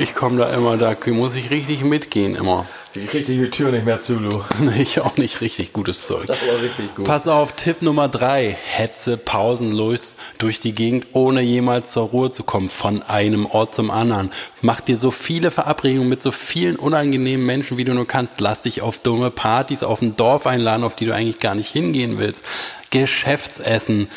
Ich 0.00 0.12
komme 0.14 0.38
da 0.38 0.50
immer, 0.50 0.76
da 0.76 0.96
muss 1.12 1.34
ich 1.36 1.50
richtig 1.50 1.84
mitgehen 1.84 2.34
immer. 2.34 2.66
Die 2.94 3.50
Tür 3.50 3.72
nicht 3.72 3.84
mehr 3.84 4.00
zu, 4.00 4.14
Lu. 4.14 4.42
Ich 4.78 5.00
auch 5.00 5.16
nicht 5.16 5.40
richtig 5.40 5.72
gutes 5.72 6.06
Zeug. 6.06 6.26
Das 6.26 6.38
war 6.46 6.62
richtig 6.62 6.94
gut. 6.94 7.04
Pass 7.04 7.26
auf, 7.26 7.52
Tipp 7.52 7.82
Nummer 7.82 8.08
drei. 8.08 8.56
Hetze 8.62 9.16
pausenlos 9.16 10.14
durch 10.38 10.60
die 10.60 10.74
Gegend, 10.74 11.06
ohne 11.12 11.40
jemals 11.40 11.90
zur 11.92 12.08
Ruhe 12.08 12.30
zu 12.30 12.44
kommen, 12.44 12.68
von 12.68 13.02
einem 13.02 13.46
Ort 13.46 13.74
zum 13.74 13.90
anderen. 13.90 14.30
Mach 14.62 14.80
dir 14.80 14.96
so 14.96 15.10
viele 15.10 15.50
Verabredungen 15.50 16.08
mit 16.08 16.22
so 16.22 16.30
vielen 16.30 16.76
unangenehmen 16.76 17.44
Menschen, 17.44 17.78
wie 17.78 17.84
du 17.84 17.94
nur 17.94 18.06
kannst. 18.06 18.40
Lass 18.40 18.60
dich 18.60 18.80
auf 18.80 18.98
dumme 18.98 19.32
Partys 19.32 19.82
auf 19.82 19.98
dem 19.98 20.14
Dorf 20.14 20.46
einladen, 20.46 20.84
auf 20.84 20.94
die 20.94 21.06
du 21.06 21.14
eigentlich 21.14 21.40
gar 21.40 21.56
nicht 21.56 21.70
hingehen 21.70 22.18
willst. 22.18 22.44
Geschäftsessen. 22.90 24.08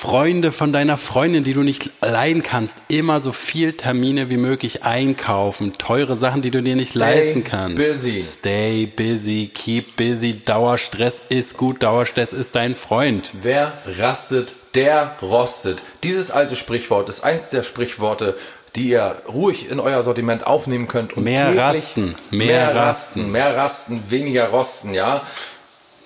Freunde 0.00 0.50
von 0.50 0.72
deiner 0.72 0.96
Freundin, 0.96 1.44
die 1.44 1.52
du 1.52 1.62
nicht 1.62 1.90
leiden 2.00 2.42
kannst, 2.42 2.78
immer 2.88 3.20
so 3.20 3.32
viel 3.32 3.74
Termine 3.74 4.30
wie 4.30 4.38
möglich 4.38 4.82
einkaufen, 4.82 5.74
teure 5.76 6.16
Sachen, 6.16 6.40
die 6.40 6.50
du 6.50 6.62
dir 6.62 6.74
nicht 6.74 6.92
Stay 6.92 6.98
leisten 7.00 7.44
kannst. 7.44 7.76
busy. 7.76 8.22
Stay 8.22 8.86
busy, 8.86 9.50
keep 9.52 9.98
busy. 9.98 10.40
Dauerstress 10.42 11.20
ist 11.28 11.58
gut, 11.58 11.82
Dauerstress 11.82 12.32
ist 12.32 12.54
dein 12.56 12.74
Freund. 12.74 13.30
Wer 13.42 13.74
rastet, 13.98 14.54
der 14.74 15.16
rostet. 15.20 15.82
Dieses 16.02 16.30
alte 16.30 16.56
Sprichwort 16.56 17.10
ist 17.10 17.22
eins 17.22 17.50
der 17.50 17.62
Sprichworte, 17.62 18.34
die 18.76 18.88
ihr 18.92 19.14
ruhig 19.28 19.70
in 19.70 19.80
euer 19.80 20.02
Sortiment 20.02 20.46
aufnehmen 20.46 20.88
könnt 20.88 21.12
und 21.12 21.24
Mehr 21.24 21.54
rasten, 21.54 22.14
mehr 22.30 22.46
mehr 22.46 22.66
rasten. 22.74 22.78
rasten, 23.20 23.30
mehr 23.32 23.54
rasten, 23.54 24.02
weniger 24.08 24.46
rosten, 24.48 24.94
ja. 24.94 25.20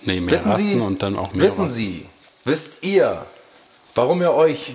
Nee, 0.02 0.18
mehr 0.18 0.35
Wissen 0.35 0.50
rasten 0.50 0.64
Sie, 0.66 0.80
und 0.80 1.00
dann 1.04 1.16
auch 1.16 1.33
mehr 1.33 1.44
wissen 1.44 1.66
rasten. 1.66 1.76
Sie, 1.76 2.07
wisst 2.44 2.83
ihr, 2.83 3.24
warum 3.94 4.20
ihr 4.20 4.35
euch, 4.35 4.74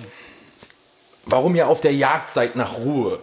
warum 1.26 1.54
ihr 1.54 1.68
auf 1.68 1.80
der 1.80 1.94
Jagd 1.94 2.30
seid 2.30 2.56
nach 2.56 2.78
Ruhe? 2.78 3.18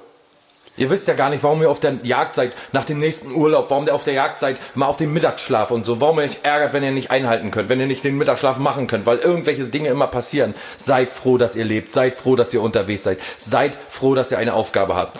Ihr 0.77 0.91
wisst 0.91 1.07
ja 1.07 1.15
gar 1.15 1.31
nicht, 1.31 1.41
warum 1.41 1.59
ihr 1.61 1.71
auf 1.71 1.79
der 1.79 1.95
Jagd 2.03 2.35
seid 2.35 2.53
nach 2.71 2.85
dem 2.85 2.99
nächsten 2.99 3.33
Urlaub, 3.33 3.71
warum 3.71 3.87
ihr 3.87 3.95
auf 3.95 4.03
der 4.03 4.13
Jagd 4.13 4.37
seid, 4.37 4.57
mal 4.75 4.85
auf 4.85 4.97
den 4.97 5.11
Mittagsschlaf 5.11 5.71
und 5.71 5.83
so, 5.83 5.99
warum 5.99 6.19
ihr 6.19 6.25
euch 6.25 6.39
ärgert, 6.43 6.73
wenn 6.73 6.83
ihr 6.83 6.91
nicht 6.91 7.09
einhalten 7.09 7.49
könnt, 7.49 7.69
wenn 7.69 7.79
ihr 7.79 7.87
nicht 7.87 8.03
den 8.03 8.17
Mittagsschlaf 8.17 8.59
machen 8.59 8.85
könnt, 8.85 9.07
weil 9.07 9.17
irgendwelche 9.17 9.63
Dinge 9.65 9.89
immer 9.89 10.05
passieren. 10.05 10.53
Seid 10.77 11.11
froh, 11.11 11.39
dass 11.39 11.55
ihr 11.55 11.65
lebt, 11.65 11.91
seid 11.91 12.15
froh, 12.15 12.35
dass 12.35 12.53
ihr 12.53 12.61
unterwegs 12.61 13.03
seid, 13.03 13.17
seid 13.39 13.75
froh, 13.75 14.13
dass 14.13 14.31
ihr 14.31 14.37
eine 14.37 14.53
Aufgabe 14.53 14.95
habt. 14.95 15.19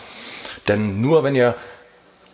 Denn 0.68 1.02
nur 1.02 1.24
wenn 1.24 1.34
ihr, 1.34 1.56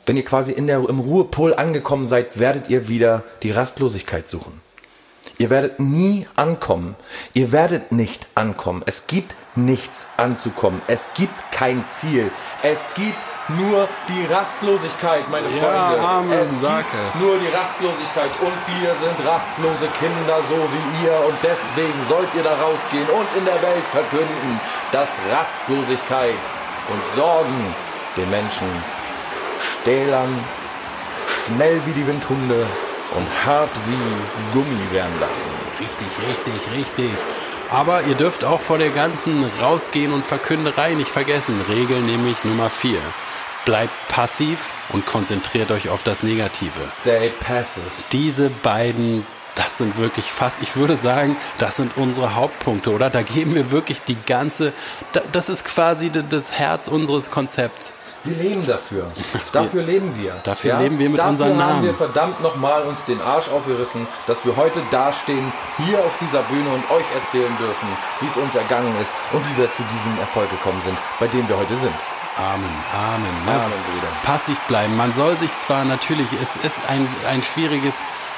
wenn 0.06 0.18
ihr 0.18 0.26
quasi 0.26 0.52
in 0.52 0.68
der, 0.68 0.78
im 0.78 1.00
Ruhepol 1.00 1.54
angekommen 1.54 2.06
seid, 2.06 2.40
werdet 2.40 2.70
ihr 2.70 2.90
wieder 2.90 3.24
die 3.42 3.52
Rastlosigkeit 3.52 4.28
suchen. 4.28 4.63
Ihr 5.38 5.50
werdet 5.50 5.80
nie 5.80 6.28
ankommen. 6.36 6.96
Ihr 7.34 7.52
werdet 7.52 7.92
nicht 7.92 8.28
ankommen. 8.36 8.84
Es 8.86 9.08
gibt 9.08 9.36
nichts 9.56 10.08
anzukommen. 10.18 10.82
Es 10.88 11.10
gibt 11.16 11.52
kein 11.52 11.86
Ziel. 11.86 12.32
Es 12.62 12.90
gibt 12.96 13.18
nur 13.50 13.88
die 14.10 14.34
Rastlosigkeit, 14.34 15.30
meine 15.30 15.48
Ja, 15.50 15.64
Freunde. 15.64 16.08
Amen, 16.08 16.32
es 16.32 16.52
gibt 16.52 16.94
es. 17.16 17.22
nur 17.22 17.38
die 17.38 17.48
Rastlosigkeit. 17.50 18.32
Und 18.42 18.82
wir 18.82 18.96
sind 18.96 19.28
rastlose 19.28 19.88
Kinder, 20.00 20.38
so 20.48 20.56
wie 20.56 21.06
ihr. 21.06 21.26
Und 21.28 21.38
deswegen 21.44 22.04
sollt 22.08 22.30
ihr 22.36 22.44
da 22.44 22.56
rausgehen 22.56 23.08
und 23.10 23.28
in 23.38 23.46
der 23.46 23.62
Welt 23.62 23.84
verkünden, 23.90 24.60
dass 24.92 25.20
Rastlosigkeit 25.32 26.40
und 26.90 27.06
Sorgen 27.08 27.76
den 28.18 28.30
Menschen 28.30 28.68
stählern, 29.82 30.44
schnell 31.46 31.82
wie 31.86 31.92
die 31.92 32.08
Windhunde 32.08 32.66
und 33.12 33.28
hart 33.46 33.70
wie 33.88 34.54
Gummi 34.54 34.92
werden 34.92 35.20
lassen. 35.20 35.46
Richtig, 35.80 36.08
richtig, 36.30 36.78
richtig. 36.78 37.10
Aber 37.70 38.04
ihr 38.04 38.16
dürft 38.16 38.44
auch 38.44 38.62
vor 38.62 38.78
der 38.78 38.92
ganzen 38.92 39.44
Rausgehen 39.62 40.14
und 40.14 40.26
Verkünderei 40.26 40.94
nicht 40.94 41.10
vergessen. 41.10 41.60
Regel 41.68 42.02
nämlich 42.02 42.44
Nummer 42.44 42.70
4. 42.70 43.00
Bleibt 43.66 43.94
passiv 44.10 44.70
und 44.90 45.06
konzentriert 45.06 45.72
euch 45.72 45.90
auf 45.90 46.04
das 46.04 46.22
Negative. 46.24 46.80
Stay 46.82 47.30
passive. 47.40 47.86
Diese 48.12 48.50
beiden, 48.50 49.26
das 49.56 49.78
sind 49.78 49.98
wirklich 49.98 50.26
fast, 50.26 50.58
ich 50.62 50.76
würde 50.76 50.98
sagen, 50.98 51.38
das 51.60 51.78
sind 51.78 51.94
unsere 51.96 52.36
Hauptpunkte, 52.36 52.92
oder? 52.92 53.10
Da 53.10 53.22
geben 53.22 53.56
wir 53.56 53.72
wirklich 53.72 54.02
die 54.02 54.18
ganze, 54.26 54.74
da- 55.14 55.22
das 55.32 55.48
ist 55.50 55.64
quasi 55.66 56.12
das 56.12 56.52
Herz 56.52 56.88
unseres 56.90 57.32
Konzepts. 57.32 57.94
Wir 58.26 58.38
leben 58.38 58.66
dafür. 58.66 59.06
Dafür 59.52 59.84
leben 59.84 60.14
wir. 60.16 60.34
Dafür 60.44 60.80
leben 60.80 60.98
wir 60.98 61.10
mit 61.10 61.20
Dafür 61.20 61.32
unseren 61.32 61.50
haben 61.52 61.58
Namen. 61.58 61.84
wir 61.84 61.94
verdammt 61.94 62.42
nochmal 62.42 62.84
uns 62.84 63.04
den 63.04 63.22
Arsch 63.22 63.50
aufgerissen, 63.50 64.08
dass 64.28 64.46
wir 64.46 64.56
heute 64.56 64.82
dastehen, 64.92 65.52
hier 65.86 66.00
auf 66.00 66.18
dieser 66.20 66.42
Bühne 66.44 66.70
und 66.70 66.90
euch 66.90 67.04
erzählen 67.16 67.56
dürfen, 67.58 67.88
wie 68.22 68.26
es 68.26 68.38
uns 68.38 68.56
ergangen 68.56 68.96
ist 69.02 69.18
und 69.34 69.42
wie 69.52 69.58
wir 69.62 69.70
zu 69.72 69.84
diesem 69.84 70.18
Erfolg 70.20 70.50
gekommen 70.50 70.80
sind, 70.80 70.98
bei 71.20 71.28
dem 71.28 71.48
wir 71.50 71.58
heute 71.58 71.76
sind. 71.76 71.94
Amen, 72.38 72.64
Amen. 72.94 73.46
Ne? 73.46 73.52
Amen, 73.52 73.84
Bruder. 73.92 74.08
Passiv 74.24 74.60
bleiben. 74.62 74.96
Man 74.96 75.14
soll 75.14 75.38
sich 75.38 75.56
zwar 75.58 75.84
natürlich, 75.84 76.28
es 76.42 76.56
ist 76.66 76.90
ein, 76.90 77.08
ein 77.30 77.44
schwieriges, 77.44 77.94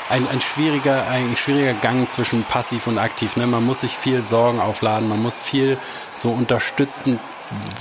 ein, 0.09 0.27
ein 0.27 0.41
schwieriger, 0.41 1.07
ein 1.09 1.37
schwieriger 1.37 1.73
Gang 1.73 2.09
zwischen 2.09 2.43
passiv 2.43 2.87
und 2.87 2.97
aktiv. 2.97 3.37
Ne? 3.37 3.45
Man 3.45 3.63
muss 3.63 3.81
sich 3.81 3.95
viel 3.95 4.23
Sorgen 4.23 4.59
aufladen, 4.59 5.07
man 5.07 5.21
muss 5.21 5.37
viel 5.37 5.77
so 6.15 6.29
unterstützend 6.29 7.19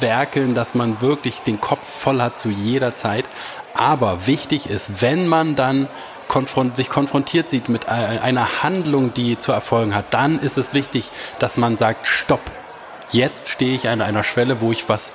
werkeln, 0.00 0.54
dass 0.54 0.74
man 0.74 1.00
wirklich 1.00 1.40
den 1.42 1.60
Kopf 1.60 1.86
voll 1.88 2.20
hat 2.20 2.38
zu 2.38 2.48
jeder 2.50 2.94
Zeit. 2.94 3.24
Aber 3.74 4.26
wichtig 4.26 4.68
ist, 4.70 5.00
wenn 5.02 5.26
man 5.26 5.56
dann 5.56 5.88
sich 6.74 6.88
konfrontiert 6.88 7.48
sieht 7.48 7.68
mit 7.68 7.88
ei- 7.88 8.20
einer 8.20 8.62
Handlung, 8.64 9.14
die 9.14 9.38
zu 9.38 9.52
erfolgen 9.52 9.94
hat, 9.94 10.06
dann 10.12 10.38
ist 10.38 10.58
es 10.58 10.74
wichtig, 10.74 11.10
dass 11.38 11.56
man 11.56 11.76
sagt, 11.76 12.06
stopp. 12.08 12.40
Jetzt 13.10 13.50
stehe 13.50 13.74
ich 13.74 13.88
an 13.88 14.00
einer 14.00 14.24
Schwelle, 14.24 14.60
wo 14.60 14.72
ich 14.72 14.88
was, 14.88 15.12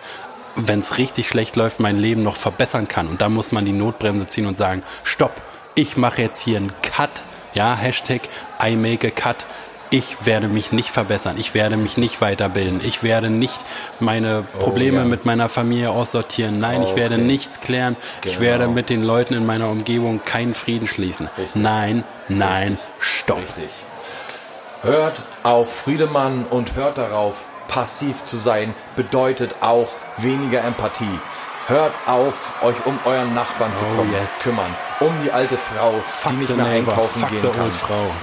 wenn 0.56 0.80
es 0.80 0.98
richtig 0.98 1.28
schlecht 1.28 1.56
läuft, 1.58 1.80
mein 1.82 1.98
Leben 1.98 2.24
noch 2.24 2.38
verbessern 2.38 2.88
kann. 2.88 3.08
Und 3.08 3.22
da 3.22 3.28
muss 3.28 3.52
man 3.52 3.66
die 3.66 3.74
Notbremse 3.74 4.28
ziehen 4.28 4.46
und 4.46 4.58
sagen, 4.58 4.82
stopp, 5.04 5.34
ich 5.76 5.98
mache 5.98 6.22
jetzt 6.22 6.40
hier 6.42 6.58
einen 6.58 6.72
Cut. 6.82 7.10
Ja, 7.54 7.76
Hashtag 7.76 8.22
I 8.64 8.76
make 8.76 9.08
a 9.08 9.12
cut. 9.12 9.46
Ich 9.92 10.26
werde 10.26 10.48
mich 10.48 10.72
nicht 10.72 10.90
verbessern. 10.92 11.36
Ich 11.40 11.56
werde 11.56 11.76
mich 11.76 11.98
nicht 11.98 12.22
weiterbilden. 12.22 12.80
Ich 12.84 13.02
werde 13.02 13.32
nicht 13.32 13.60
meine 14.00 14.44
Probleme 14.60 15.00
ja. 15.00 15.06
mit 15.06 15.26
meiner 15.26 15.50
Familie 15.50 15.90
aussortieren. 15.90 16.60
Nein, 16.60 16.84
ich 16.84 16.96
werde 16.96 17.16
Okay. 17.16 17.24
nichts 17.24 17.60
klären. 17.62 17.96
Ich 18.24 18.34
Genau. 18.34 18.42
werde 18.42 18.68
mit 18.68 18.90
den 18.90 19.02
Leuten 19.04 19.34
in 19.34 19.46
meiner 19.48 19.68
Umgebung 19.70 20.22
keinen 20.24 20.54
Frieden 20.54 20.88
schließen. 20.88 21.28
Nein, 21.56 22.04
nein, 22.28 22.78
stopp. 23.00 23.40
Richtig. 23.40 23.72
Hört 24.84 25.16
auf 25.44 25.74
Friedemann 25.74 26.46
und 26.50 26.76
hört 26.76 27.00
darauf, 27.00 27.46
passiv 27.68 28.24
zu 28.24 28.38
sein 28.38 28.74
bedeutet 28.96 29.56
auch 29.62 29.90
weniger 30.18 30.64
Empathie. 30.64 31.20
Hört 31.70 31.94
auf, 32.08 32.54
euch 32.64 32.76
um 32.86 33.00
euren 33.06 33.34
Nachbarn 33.36 33.74
zu 33.76 33.84
Oh, 33.84 33.96
kommen, 33.98 34.12
yes. 34.12 34.40
kümmern. 34.42 34.76
Um 35.00 35.14
die 35.24 35.32
alte 35.32 35.56
Frau, 35.58 35.94
die 36.30 36.34
nicht 36.38 36.56
mehr 36.56 36.66
neighbor, 36.66 36.94
einkaufen 36.94 37.20
fuck 37.22 37.30
gehen 37.30 37.52
kann. 37.52 37.72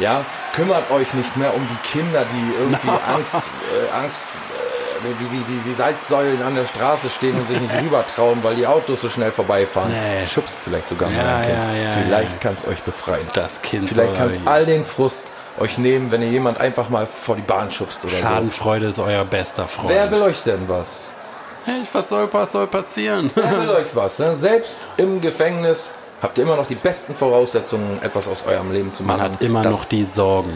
Ja, 0.00 0.24
kümmert 0.52 0.90
euch 0.90 1.14
nicht 1.14 1.36
mehr 1.36 1.54
um 1.54 1.66
die 1.68 1.88
Kinder, 1.88 2.24
die 2.24 2.54
irgendwie 2.60 2.90
Angst, 3.14 3.36
äh, 3.36 3.96
Angst, 3.96 4.20
äh, 4.20 5.04
wie, 5.20 5.30
wie, 5.30 5.40
wie, 5.48 5.64
wie 5.64 5.72
Salzsäulen 5.72 6.42
an 6.42 6.56
der 6.56 6.64
Straße 6.64 7.08
stehen 7.08 7.36
und 7.38 7.46
sich 7.46 7.60
nicht 7.60 7.72
rüber 7.82 8.04
trauen, 8.06 8.40
weil 8.42 8.56
die 8.56 8.66
Autos 8.66 9.02
so 9.02 9.08
schnell 9.08 9.30
vorbeifahren. 9.30 9.92
Nee. 9.92 10.26
Schubst 10.26 10.56
vielleicht 10.64 10.88
sogar 10.88 11.08
mal 11.08 11.16
Ja, 11.24 11.36
ein 11.36 11.42
Kind. 11.42 11.56
ja, 11.56 11.72
ja, 11.84 11.88
vielleicht 12.02 12.40
kann 12.40 12.54
es 12.54 12.66
euch 12.66 12.82
befreien. 12.82 13.28
Das 13.34 13.62
Kind 13.62 13.86
Vielleicht 13.86 14.16
kann 14.16 14.26
es 14.26 14.40
all 14.44 14.66
den 14.66 14.84
Frust 14.84 15.26
euch 15.60 15.78
nehmen, 15.78 16.10
wenn 16.10 16.20
ihr 16.22 16.28
jemand 16.30 16.60
einfach 16.60 16.88
mal 16.90 17.06
vor 17.06 17.36
die 17.36 17.42
Bahn 17.42 17.70
schubst 17.70 18.04
oder 18.04 18.14
so. 18.16 18.22
Schadenfreude 18.22 18.86
ist 18.86 18.98
euer 18.98 19.24
bester 19.24 19.68
Freund. 19.68 19.88
Wer 19.90 20.10
will 20.10 20.22
euch 20.22 20.42
denn 20.42 20.68
was? 20.68 21.12
Hey, 21.66 21.82
was 21.92 22.08
soll, 22.08 22.28
was 22.32 22.52
soll 22.52 22.66
passieren? 22.68 23.30
Wer 23.34 23.60
will 23.60 23.70
euch 23.70 23.94
was? 23.94 24.18
Ne? 24.20 24.34
Selbst 24.36 24.86
im 24.98 25.20
Gefängnis 25.20 25.92
habt 26.22 26.38
ihr 26.38 26.44
immer 26.44 26.54
noch 26.56 26.66
die 26.68 26.76
besten 26.76 27.14
Voraussetzungen, 27.16 28.00
etwas 28.02 28.28
aus 28.28 28.46
eurem 28.46 28.70
Leben 28.72 28.92
zu 28.92 29.02
machen. 29.02 29.20
Man 29.20 29.32
hat 29.32 29.42
immer 29.42 29.62
Das- 29.62 29.74
noch 29.80 29.84
die 29.86 30.04
Sorgen. 30.04 30.52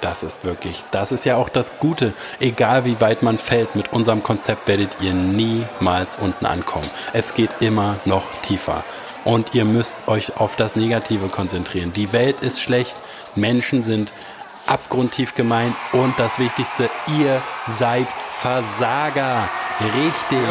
Das 0.00 0.22
ist 0.22 0.44
wirklich, 0.44 0.84
das 0.92 1.10
ist 1.10 1.24
ja 1.24 1.34
auch 1.36 1.48
das 1.48 1.72
Gute. 1.80 2.14
Egal 2.38 2.84
wie 2.84 3.00
weit 3.00 3.24
man 3.24 3.36
fällt, 3.36 3.74
mit 3.74 3.92
unserem 3.92 4.22
Konzept 4.22 4.68
werdet 4.68 4.98
ihr 5.00 5.12
niemals 5.12 6.14
unten 6.20 6.46
ankommen. 6.46 6.88
Es 7.12 7.34
geht 7.34 7.50
immer 7.58 7.96
noch 8.04 8.30
tiefer. 8.42 8.84
Und 9.24 9.56
ihr 9.56 9.64
müsst 9.64 10.06
euch 10.06 10.36
auf 10.36 10.54
das 10.54 10.76
Negative 10.76 11.26
konzentrieren. 11.28 11.92
Die 11.92 12.12
Welt 12.12 12.40
ist 12.42 12.62
schlecht, 12.62 12.96
Menschen 13.34 13.82
sind 13.82 14.12
abgrundtief 14.68 15.34
gemein 15.34 15.74
und 15.92 16.18
das 16.18 16.38
Wichtigste, 16.38 16.90
ihr 17.18 17.42
seid 17.66 18.06
Versager. 18.28 19.48
Richtig. 19.80 20.48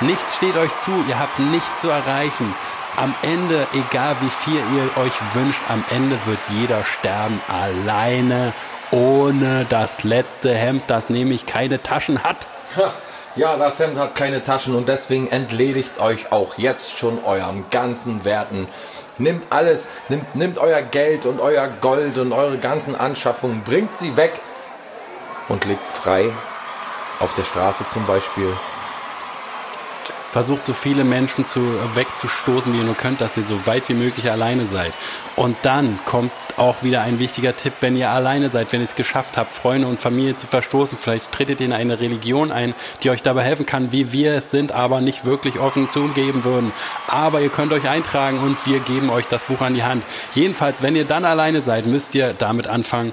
Nichts 0.00 0.36
steht 0.36 0.56
euch 0.56 0.76
zu, 0.78 0.92
ihr 1.08 1.18
habt 1.18 1.38
nichts 1.38 1.80
zu 1.80 1.88
erreichen. 1.88 2.54
Am 2.96 3.14
Ende, 3.22 3.66
egal 3.72 4.16
wie 4.20 4.30
viel 4.30 4.62
ihr 4.76 5.02
euch 5.02 5.12
wünscht, 5.34 5.60
am 5.68 5.84
Ende 5.90 6.18
wird 6.26 6.38
jeder 6.50 6.84
sterben 6.84 7.40
alleine, 7.48 8.52
ohne 8.94 9.66
das 9.68 10.04
letzte 10.04 10.54
Hemd, 10.54 10.84
das 10.86 11.10
nämlich 11.10 11.46
keine 11.46 11.82
Taschen 11.82 12.22
hat. 12.22 12.46
Ha, 12.76 12.92
Ja, 13.36 13.56
das 13.56 13.80
Hemd 13.80 13.98
hat 13.98 14.14
keine 14.14 14.44
Taschen 14.44 14.74
und 14.76 14.88
deswegen 14.88 15.26
entledigt 15.28 16.00
euch 16.00 16.30
auch 16.30 16.56
jetzt 16.56 16.96
schon 16.98 17.24
eurem 17.24 17.64
ganzen 17.70 18.24
Werten. 18.24 18.66
Nimmt 19.18 19.44
alles, 19.50 19.88
nimmt, 20.08 20.34
nimmt 20.36 20.58
euer 20.58 20.82
Geld 20.82 21.26
und 21.26 21.40
euer 21.40 21.66
Gold 21.68 22.16
und 22.18 22.32
eure 22.32 22.58
ganzen 22.58 22.94
Anschaffungen, 22.94 23.62
bringt 23.64 23.96
sie 23.96 24.16
weg 24.16 24.32
und 25.48 25.64
lebt 25.64 25.88
frei. 25.88 26.30
Auf 27.20 27.34
der 27.34 27.44
Straße 27.44 27.86
zum 27.88 28.06
Beispiel. 28.06 28.52
Versucht 30.34 30.66
so 30.66 30.72
viele 30.72 31.04
Menschen 31.04 31.46
zu, 31.46 31.60
wegzustoßen, 31.94 32.72
wie 32.72 32.78
ihr 32.78 32.84
nur 32.84 32.96
könnt, 32.96 33.20
dass 33.20 33.36
ihr 33.36 33.44
so 33.44 33.68
weit 33.68 33.88
wie 33.88 33.94
möglich 33.94 34.32
alleine 34.32 34.66
seid. 34.66 34.92
Und 35.36 35.56
dann 35.62 36.00
kommt 36.06 36.32
auch 36.56 36.82
wieder 36.82 37.02
ein 37.02 37.20
wichtiger 37.20 37.54
Tipp, 37.54 37.74
wenn 37.82 37.96
ihr 37.96 38.10
alleine 38.10 38.50
seid, 38.50 38.72
wenn 38.72 38.80
ihr 38.80 38.84
es 38.84 38.96
geschafft 38.96 39.36
habt, 39.36 39.52
Freunde 39.52 39.86
und 39.86 40.00
Familie 40.00 40.36
zu 40.36 40.48
verstoßen, 40.48 40.98
vielleicht 40.98 41.30
tretet 41.30 41.60
ihr 41.60 41.66
in 41.66 41.72
eine 41.72 42.00
Religion 42.00 42.50
ein, 42.50 42.74
die 43.04 43.10
euch 43.10 43.22
dabei 43.22 43.44
helfen 43.44 43.64
kann, 43.64 43.92
wie 43.92 44.10
wir 44.10 44.34
es 44.34 44.50
sind, 44.50 44.72
aber 44.72 45.00
nicht 45.00 45.24
wirklich 45.24 45.60
offen 45.60 45.88
zugeben 45.88 46.42
würden. 46.42 46.72
Aber 47.06 47.40
ihr 47.40 47.50
könnt 47.50 47.72
euch 47.72 47.88
eintragen 47.88 48.40
und 48.40 48.66
wir 48.66 48.80
geben 48.80 49.10
euch 49.10 49.28
das 49.28 49.44
Buch 49.44 49.60
an 49.60 49.74
die 49.74 49.84
Hand. 49.84 50.02
Jedenfalls, 50.34 50.82
wenn 50.82 50.96
ihr 50.96 51.04
dann 51.04 51.24
alleine 51.24 51.62
seid, 51.62 51.86
müsst 51.86 52.12
ihr 52.16 52.34
damit 52.34 52.66
anfangen, 52.66 53.12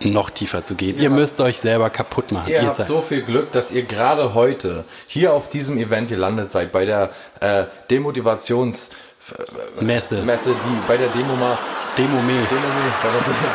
noch 0.00 0.30
tiefer 0.30 0.64
zu 0.64 0.74
gehen. 0.74 0.98
Ihr 0.98 1.10
müsst 1.10 1.40
euch 1.40 1.58
selber 1.58 1.90
kaputt 1.90 2.32
machen. 2.32 2.48
Ihr 2.48 2.62
Ihr 2.62 2.68
habt 2.68 2.86
so 2.86 3.00
viel 3.00 3.22
Glück, 3.22 3.52
dass 3.52 3.72
ihr 3.72 3.82
gerade 3.84 4.34
heute 4.34 4.84
hier 5.06 5.32
auf 5.32 5.48
diesem 5.48 5.78
Event 5.78 6.08
gelandet 6.08 6.50
seid, 6.50 6.72
bei 6.72 6.84
der 6.84 7.10
äh, 7.40 7.64
Demotivations... 7.90 8.90
Messe. 9.80 10.22
Messe, 10.22 10.54
die 10.54 10.86
bei 10.86 10.98
der 10.98 11.08
Demo 11.08 11.34
mal 11.34 11.56
Demo 11.96 12.20
me. 12.20 12.46
Demo 12.50 12.68
Me, 12.68 12.92
bei 13.02 13.08
der 13.08 13.22
Demo, 13.22 13.48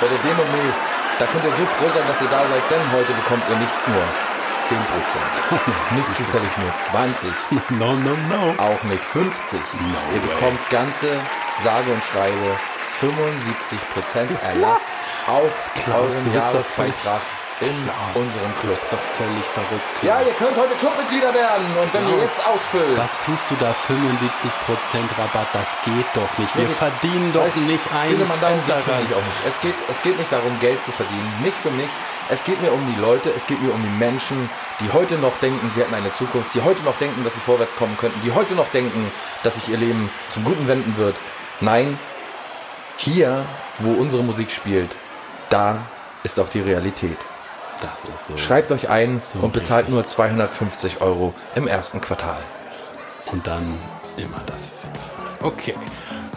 bei 0.00 0.06
der 0.06 0.18
Demo 0.18 0.42
Me, 0.52 0.72
da 1.18 1.26
könnt 1.26 1.42
ihr 1.42 1.50
so 1.50 1.64
froh 1.66 1.90
sein, 1.92 2.06
dass 2.06 2.20
ihr 2.22 2.28
da 2.28 2.38
seid, 2.46 2.62
denn 2.70 2.92
heute 2.92 3.12
bekommt 3.14 3.42
ihr 3.50 3.56
nicht 3.56 3.74
nur 3.88 4.04
10%, 4.58 5.94
nicht 5.96 6.14
zufällig 6.14 6.50
nur 6.58 6.76
20, 6.76 7.30
No, 7.70 7.94
no, 7.94 8.14
no. 8.30 8.54
auch 8.62 8.82
nicht 8.84 9.02
50. 9.02 9.58
ihr 10.14 10.20
bekommt 10.20 10.70
ganze, 10.70 11.08
sage 11.60 11.90
und 11.92 12.04
schreibe 12.04 12.56
75% 13.00 14.40
Erlass 14.42 14.94
auf 15.28 15.70
Klaus, 15.74 16.18
doch 16.24 16.34
Jahresbeitrag 16.34 17.20
in 17.60 17.66
Klaus, 17.84 18.14
unserem 18.14 18.52
Club. 18.60 18.70
bist 18.70 18.86
doch 18.92 19.00
völlig 19.18 19.44
verrückt. 19.44 19.82
Klaus. 19.98 20.02
Ja, 20.04 20.20
ihr 20.22 20.32
könnt 20.34 20.56
heute 20.56 20.74
Clubmitglieder 20.78 21.34
werden 21.34 21.66
und 21.80 21.92
wenn 21.92 22.04
ihr 22.06 22.14
Klaus, 22.14 22.22
jetzt 22.22 22.46
ausfüllt, 22.46 22.96
Was 22.96 23.18
tust 23.24 23.42
du 23.50 23.56
da? 23.58 23.74
75% 23.74 25.18
Rabatt, 25.18 25.48
das 25.52 25.76
geht 25.84 26.06
doch 26.14 26.38
nicht. 26.38 26.54
Wir 26.54 26.62
Wirklich, 26.68 26.78
verdienen 26.78 27.32
doch 27.32 27.56
nicht 27.56 27.82
einen 27.92 28.26
Cent 28.30 28.62
daran. 28.68 29.02
nicht. 29.02 29.12
Es 29.46 29.60
geht, 29.60 29.74
es 29.90 30.02
geht 30.02 30.16
nicht 30.18 30.30
darum, 30.30 30.56
Geld 30.60 30.82
zu 30.84 30.92
verdienen. 30.92 31.32
Nicht 31.42 31.56
für 31.56 31.72
mich. 31.72 31.88
Es 32.30 32.44
geht 32.44 32.62
mir 32.62 32.72
um 32.72 32.84
die 32.94 33.00
Leute, 33.00 33.30
es 33.34 33.46
geht 33.46 33.60
mir 33.60 33.72
um 33.74 33.82
die 33.82 33.98
Menschen, 33.98 34.48
die 34.80 34.92
heute 34.92 35.16
noch 35.16 35.36
denken, 35.38 35.68
sie 35.68 35.80
hätten 35.80 35.94
eine 35.94 36.12
Zukunft, 36.12 36.54
die 36.54 36.62
heute 36.62 36.84
noch 36.84 36.96
denken, 36.96 37.24
dass 37.24 37.34
sie 37.34 37.40
vorwärts 37.40 37.74
kommen 37.74 37.96
könnten, 37.96 38.20
die 38.20 38.32
heute 38.32 38.54
noch 38.54 38.68
denken, 38.70 39.10
dass 39.42 39.54
sich 39.56 39.68
ihr 39.68 39.78
Leben 39.78 40.10
zum 40.26 40.44
Guten 40.44 40.68
wenden 40.68 40.96
wird. 40.96 41.20
Nein, 41.60 41.98
hier, 42.98 43.44
wo 43.78 43.92
unsere 43.92 44.22
Musik 44.22 44.50
spielt, 44.52 44.96
da 45.50 45.78
ist 46.22 46.38
auch 46.40 46.48
die 46.48 46.60
Realität. 46.60 47.18
Das 47.80 48.14
ist 48.14 48.26
so. 48.26 48.36
Schreibt 48.36 48.72
euch 48.72 48.88
ein 48.88 49.22
So 49.24 49.38
und 49.38 49.52
bezahlt 49.52 49.82
richtig. 49.82 49.94
nur 49.94 50.06
250 50.06 51.00
Euro 51.00 51.34
im 51.54 51.68
ersten 51.68 52.00
Quartal. 52.00 52.40
Und 53.26 53.46
dann 53.46 53.78
immer 54.16 54.40
das. 54.46 54.68
Okay. 55.40 55.74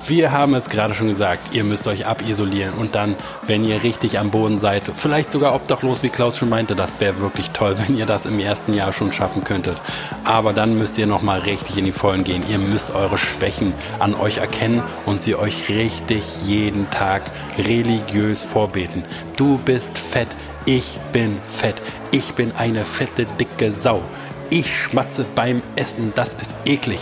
Wir 0.07 0.31
haben 0.31 0.55
es 0.55 0.69
gerade 0.69 0.95
schon 0.95 1.07
gesagt, 1.07 1.53
ihr 1.53 1.63
müsst 1.63 1.85
euch 1.85 2.07
abisolieren 2.07 2.73
und 2.73 2.95
dann, 2.95 3.15
wenn 3.45 3.63
ihr 3.63 3.83
richtig 3.83 4.17
am 4.17 4.31
Boden 4.31 4.57
seid, 4.57 4.83
vielleicht 4.95 5.31
sogar 5.31 5.53
obdachlos, 5.53 6.01
wie 6.01 6.09
Klaus 6.09 6.39
schon 6.39 6.49
meinte, 6.49 6.75
das 6.75 6.99
wäre 6.99 7.21
wirklich 7.21 7.51
toll, 7.51 7.75
wenn 7.87 7.95
ihr 7.95 8.07
das 8.07 8.25
im 8.25 8.39
ersten 8.39 8.73
Jahr 8.73 8.93
schon 8.93 9.11
schaffen 9.11 9.43
könntet. 9.43 9.79
Aber 10.23 10.53
dann 10.53 10.77
müsst 10.77 10.97
ihr 10.97 11.05
nochmal 11.05 11.41
richtig 11.41 11.77
in 11.77 11.85
die 11.85 11.91
Vollen 11.91 12.23
gehen. 12.23 12.43
Ihr 12.49 12.57
müsst 12.57 12.95
eure 12.95 13.17
Schwächen 13.17 13.73
an 13.99 14.15
euch 14.15 14.37
erkennen 14.37 14.81
und 15.05 15.21
sie 15.21 15.35
euch 15.35 15.69
richtig 15.69 16.23
jeden 16.43 16.89
Tag 16.89 17.21
religiös 17.59 18.41
vorbeten. 18.41 19.03
Du 19.35 19.59
bist 19.59 19.97
fett, 19.97 20.29
ich 20.65 20.99
bin 21.13 21.37
fett, 21.45 21.75
ich 22.11 22.33
bin 22.33 22.51
eine 22.57 22.85
fette, 22.85 23.27
dicke 23.39 23.71
Sau. 23.71 24.01
Ich 24.49 24.75
schmatze 24.75 25.25
beim 25.35 25.61
Essen, 25.75 26.11
das 26.15 26.33
ist 26.33 26.55
eklig. 26.65 26.99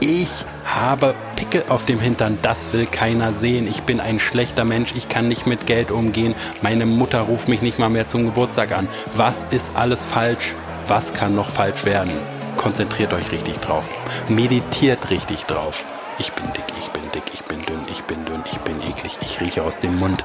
Ich 0.00 0.28
habe 0.64 1.14
Pickel 1.36 1.64
auf 1.68 1.84
dem 1.84 2.00
Hintern, 2.00 2.38
das 2.42 2.72
will 2.72 2.86
keiner 2.86 3.32
sehen. 3.32 3.66
Ich 3.66 3.82
bin 3.82 4.00
ein 4.00 4.18
schlechter 4.18 4.64
Mensch, 4.64 4.94
ich 4.94 5.08
kann 5.08 5.28
nicht 5.28 5.46
mit 5.46 5.66
Geld 5.66 5.90
umgehen. 5.90 6.34
Meine 6.62 6.86
Mutter 6.86 7.20
ruft 7.20 7.48
mich 7.48 7.62
nicht 7.62 7.78
mal 7.78 7.88
mehr 7.88 8.08
zum 8.08 8.24
Geburtstag 8.24 8.72
an. 8.72 8.88
Was 9.14 9.44
ist 9.50 9.72
alles 9.74 10.04
falsch? 10.04 10.54
Was 10.86 11.12
kann 11.12 11.34
noch 11.34 11.50
falsch 11.50 11.84
werden? 11.84 12.12
Konzentriert 12.56 13.12
euch 13.12 13.32
richtig 13.32 13.58
drauf. 13.58 13.88
Meditiert 14.28 15.10
richtig 15.10 15.44
drauf. 15.44 15.84
Ich 16.18 16.32
bin 16.32 16.46
dick, 16.52 16.64
ich 16.78 16.88
bin 16.90 17.02
dick, 17.12 17.24
ich 17.32 17.42
bin 17.44 17.62
dünn, 17.64 17.80
ich 17.90 18.02
bin 18.04 18.24
dünn, 18.24 18.42
ich 18.50 18.58
bin 18.58 18.80
eklig, 18.82 19.18
ich 19.20 19.40
rieche 19.40 19.62
aus 19.62 19.78
dem 19.78 19.98
Mund. 19.98 20.24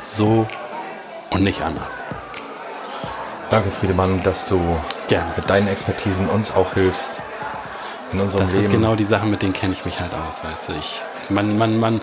So 0.00 0.46
und 1.30 1.42
nicht 1.42 1.62
anders. 1.62 2.04
Danke, 3.50 3.70
Friedemann, 3.70 4.22
dass 4.22 4.46
du 4.46 4.60
Gerne. 5.08 5.32
mit 5.36 5.50
deinen 5.50 5.68
Expertisen 5.68 6.28
uns 6.28 6.54
auch 6.54 6.74
hilfst 6.74 7.20
in 8.12 8.20
unserem 8.20 8.46
Das 8.46 8.52
Leben. 8.54 8.70
sind 8.70 8.80
genau 8.80 8.94
die 8.94 9.04
Sachen, 9.04 9.30
mit 9.30 9.42
denen 9.42 9.52
kenne 9.52 9.72
ich 9.72 9.84
mich 9.84 10.00
halt 10.00 10.12
aus, 10.14 10.44
weißt 10.44 10.68
du. 10.68 10.72
Ich, 10.74 11.00
man, 11.30 11.56
man, 11.58 11.78
man, 11.78 12.00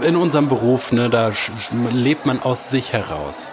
in 0.00 0.16
unserem 0.16 0.48
Beruf, 0.48 0.92
ne, 0.92 1.10
da 1.10 1.30
lebt 1.92 2.26
man 2.26 2.42
aus 2.42 2.70
sich 2.70 2.92
heraus. 2.92 3.50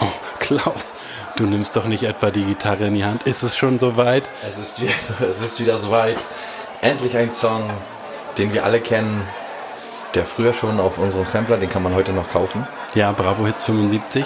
Oh, 0.00 0.06
Klaus, 0.38 0.94
du 1.36 1.44
nimmst 1.44 1.76
doch 1.76 1.84
nicht 1.86 2.04
etwa 2.04 2.30
die 2.30 2.44
Gitarre 2.44 2.86
in 2.86 2.94
die 2.94 3.04
Hand. 3.04 3.24
Ist 3.24 3.42
es 3.42 3.56
schon 3.56 3.78
soweit? 3.78 4.30
Es 4.48 4.58
ist, 4.58 4.80
wieder, 4.80 4.92
es 5.28 5.40
ist 5.40 5.60
wieder 5.60 5.78
soweit. 5.78 6.18
Endlich 6.82 7.16
ein 7.16 7.30
Song, 7.30 7.68
den 8.38 8.52
wir 8.52 8.64
alle 8.64 8.80
kennen. 8.80 9.22
Der 10.14 10.24
früher 10.24 10.52
schon 10.52 10.80
auf 10.80 10.98
unserem 10.98 11.26
Sampler, 11.26 11.56
den 11.56 11.68
kann 11.68 11.82
man 11.84 11.94
heute 11.94 12.12
noch 12.12 12.28
kaufen. 12.28 12.66
Ja, 12.94 13.12
Bravo 13.12 13.46
Hits 13.46 13.62
75. 13.64 14.24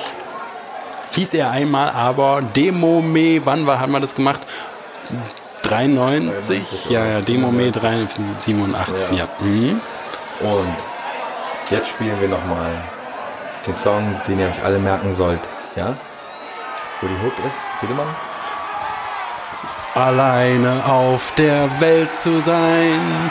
Hieß 1.13 1.35
er 1.35 1.51
einmal, 1.51 1.91
aber 1.91 2.41
Demo 2.43 3.03
Me, 3.03 3.41
wann 3.45 3.67
war, 3.67 3.81
hat 3.81 3.91
man 3.91 4.01
das 4.01 4.15
gemacht? 4.15 4.41
93? 5.65 6.63
93 6.63 6.91
ja, 6.91 7.05
ja, 7.05 7.17
oder 7.17 7.23
Demo 7.23 7.51
Me 7.51 7.73
95. 7.73 8.25
87. 8.39 8.95
Ja. 9.11 9.17
Ja. 9.17 9.29
Mhm. 9.41 9.81
Und 10.41 10.77
jetzt 11.71 11.89
spielen 11.89 12.21
wir 12.21 12.29
nochmal 12.29 12.71
den 13.67 13.77
Song, 13.77 14.21
den 14.29 14.39
ihr 14.39 14.49
euch 14.49 14.63
alle 14.65 14.79
merken 14.79 15.13
sollt. 15.15 15.41
Ja? 15.77 15.97
Wo 17.01 17.07
die 17.07 17.17
Hook 17.25 17.33
ist, 17.47 17.59
Friedemann? 17.81 18.07
Alleine 19.95 20.85
auf 20.87 21.33
der 21.37 21.69
Welt 21.81 22.11
zu 22.19 22.41
sein. 22.41 23.31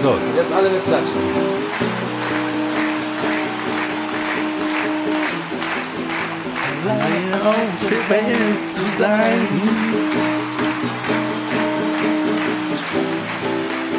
geht's 0.00 0.02
los. 0.02 0.22
Jetzt 0.36 0.52
alle 0.52 0.70
mit 0.70 0.84
Klatschen. 0.86 1.20
allein 6.82 7.40
auf 7.46 7.88
der 7.88 8.16
Welt 8.16 8.68
zu 8.68 8.82
sein. 8.96 9.46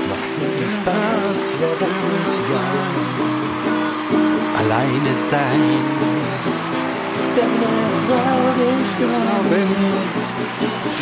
Macht 0.09 0.31
dir 0.37 0.69
Spaß, 0.77 1.59
ja, 1.61 1.67
das 1.79 1.89
ist 1.89 2.47
sein. 2.49 3.05
Alleine 4.59 5.13
sein. 5.29 5.63
Deine 7.35 7.71
Frau 8.03 8.41
gestorben. 8.61 9.69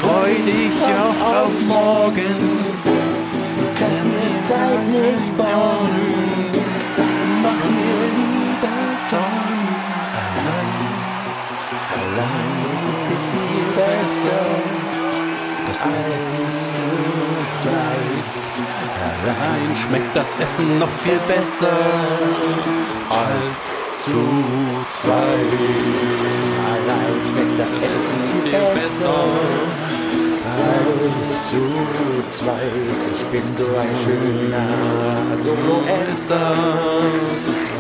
Freu 0.02 0.34
dich 0.46 0.78
auch 0.96 1.44
auf 1.44 1.66
morgen. 1.66 2.59
Dir 4.50 4.56
Zeit 4.56 4.84
nicht 4.88 5.38
bauen. 5.38 5.90
Mach 7.44 7.62
dir 7.70 8.02
lieber 8.18 8.80
Sorgen. 9.12 9.62
Allein, 10.20 10.74
allein 12.00 12.82
ist 12.92 13.08
es 13.14 13.24
viel 13.32 13.68
besser. 13.78 14.46
Das 15.68 15.82
Als 15.84 16.26
zu 16.76 16.88
zweit. 17.62 18.28
Allein 19.06 19.78
schmeckt 19.78 20.16
das 20.16 20.30
Essen 20.40 20.80
noch 20.80 20.94
viel 21.04 21.20
besser 21.28 21.78
als 23.10 24.04
zu 24.04 24.20
zweit. 24.90 26.18
Allein 26.74 27.20
schmeckt 27.30 27.60
das 27.60 27.68
Essen 27.68 28.20
viel 28.34 28.52
besser. 28.52 29.89
Zu 31.50 32.24
zweit. 32.30 33.02
Ich 33.12 33.26
bin 33.28 33.56
so 33.56 33.66
ein 33.66 33.96
schöner 34.04 35.38
Solo-Esser. 35.38 36.54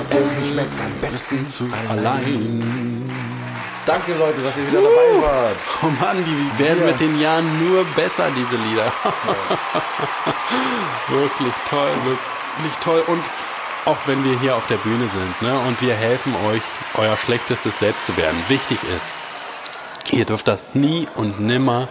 Essen 0.09 0.45
schmeckt 0.45 0.81
am 0.81 0.91
besten 1.01 1.47
Zu 1.47 1.69
allein. 1.87 3.09
Danke, 3.85 4.13
Leute, 4.13 4.41
dass 4.41 4.57
ihr 4.57 4.67
wieder 4.67 4.81
dabei 4.81 5.21
wart. 5.21 5.57
Oh 5.83 5.87
Mann, 6.01 6.23
die 6.23 6.63
werden 6.63 6.85
mit 6.85 6.99
den 6.99 7.19
Jahren 7.19 7.45
nur 7.59 7.83
besser, 7.95 8.27
diese 8.35 8.55
Lieder. 8.55 8.91
wirklich 11.09 11.53
toll, 11.69 11.91
wirklich 12.05 12.73
toll. 12.83 13.03
Und 13.07 13.23
auch 13.85 13.97
wenn 14.05 14.23
wir 14.23 14.39
hier 14.39 14.55
auf 14.55 14.67
der 14.67 14.77
Bühne 14.77 15.07
sind 15.07 15.41
ne, 15.41 15.59
und 15.67 15.81
wir 15.81 15.95
helfen 15.95 16.35
euch, 16.47 16.61
euer 16.95 17.17
schlechtestes 17.17 17.79
Selbst 17.79 18.05
zu 18.05 18.17
werden, 18.17 18.37
wichtig 18.47 18.79
ist, 18.95 19.15
ihr 20.11 20.25
dürft 20.25 20.47
das 20.47 20.65
nie 20.73 21.07
und 21.15 21.39
nimmer 21.39 21.87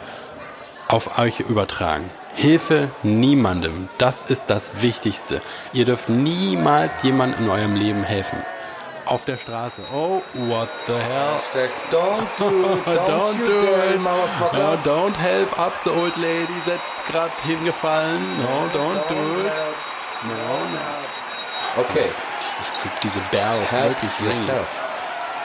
auf 0.89 1.19
euch 1.19 1.41
übertragen. 1.41 2.11
Hilfe 2.35 2.91
niemandem, 3.03 3.89
das 3.99 4.23
ist 4.23 4.45
das 4.49 4.83
Wichtigste. 4.83 5.41
Ihr 5.73 5.85
dürft 5.85 6.09
niemals 6.09 7.03
jemandem 7.03 7.45
in 7.45 7.51
eurem 7.51 7.75
Leben 7.75 8.03
helfen. 8.05 8.39
Auf 9.07 9.25
der 9.25 9.39
Straße. 9.39 9.85
Oh, 9.95 10.23
what 10.35 10.69
the 10.87 10.93
hell? 10.93 11.33
Hashtag 11.33 11.71
don't 11.91 12.27
do 12.39 12.49
it, 12.75 12.87
don't, 12.87 13.09
Don't 13.09 13.39
do 13.39 13.61
dare, 13.67 13.95
it. 13.95 14.01
motherfucker. 14.03 14.59
No, 14.59 14.77
don't 14.85 15.17
help 15.17 15.59
up 15.59 15.73
the 15.83 15.91
old 15.91 16.15
lady 16.19 16.53
that 16.67 16.81
gerade 17.11 17.33
hingefallen. 17.47 18.21
No, 18.43 18.69
don't 18.79 19.09
do 19.09 19.41
it. 19.41 19.53
No, 20.25 20.33
no. 20.75 21.83
Okay, 21.83 22.11
Diese 23.03 23.21
Bells 23.31 23.73
help 23.73 23.89
wirklich 23.91 24.21
yourself. 24.21 24.67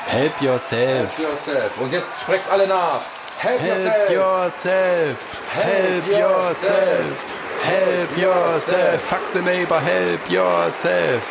Help 0.08 0.42
yourself. 0.42 1.18
Help 1.18 1.30
yourself. 1.30 1.78
Und 1.80 1.94
jetzt 1.94 2.22
sprecht 2.22 2.50
alle 2.52 2.68
nach. 2.68 3.02
Help, 3.38 3.62
yourself. 4.10 5.18
Help 5.54 6.08
yourself. 6.08 7.34
Help 7.64 8.18
yourself. 8.18 9.02
Fuck 9.02 9.28
the 9.34 9.42
neighbor. 9.42 9.80
Help 9.80 10.30
yourself. 10.30 11.22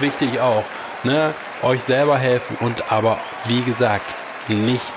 Wichtig 0.00 0.40
auch, 0.40 0.64
ne? 1.04 1.34
Euch 1.62 1.82
selber 1.82 2.18
helfen 2.18 2.56
und 2.60 2.90
aber, 2.90 3.18
wie 3.46 3.62
gesagt, 3.62 4.14
nicht 4.48 4.94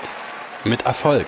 mit 0.63 0.85
Erfolg. 0.85 1.27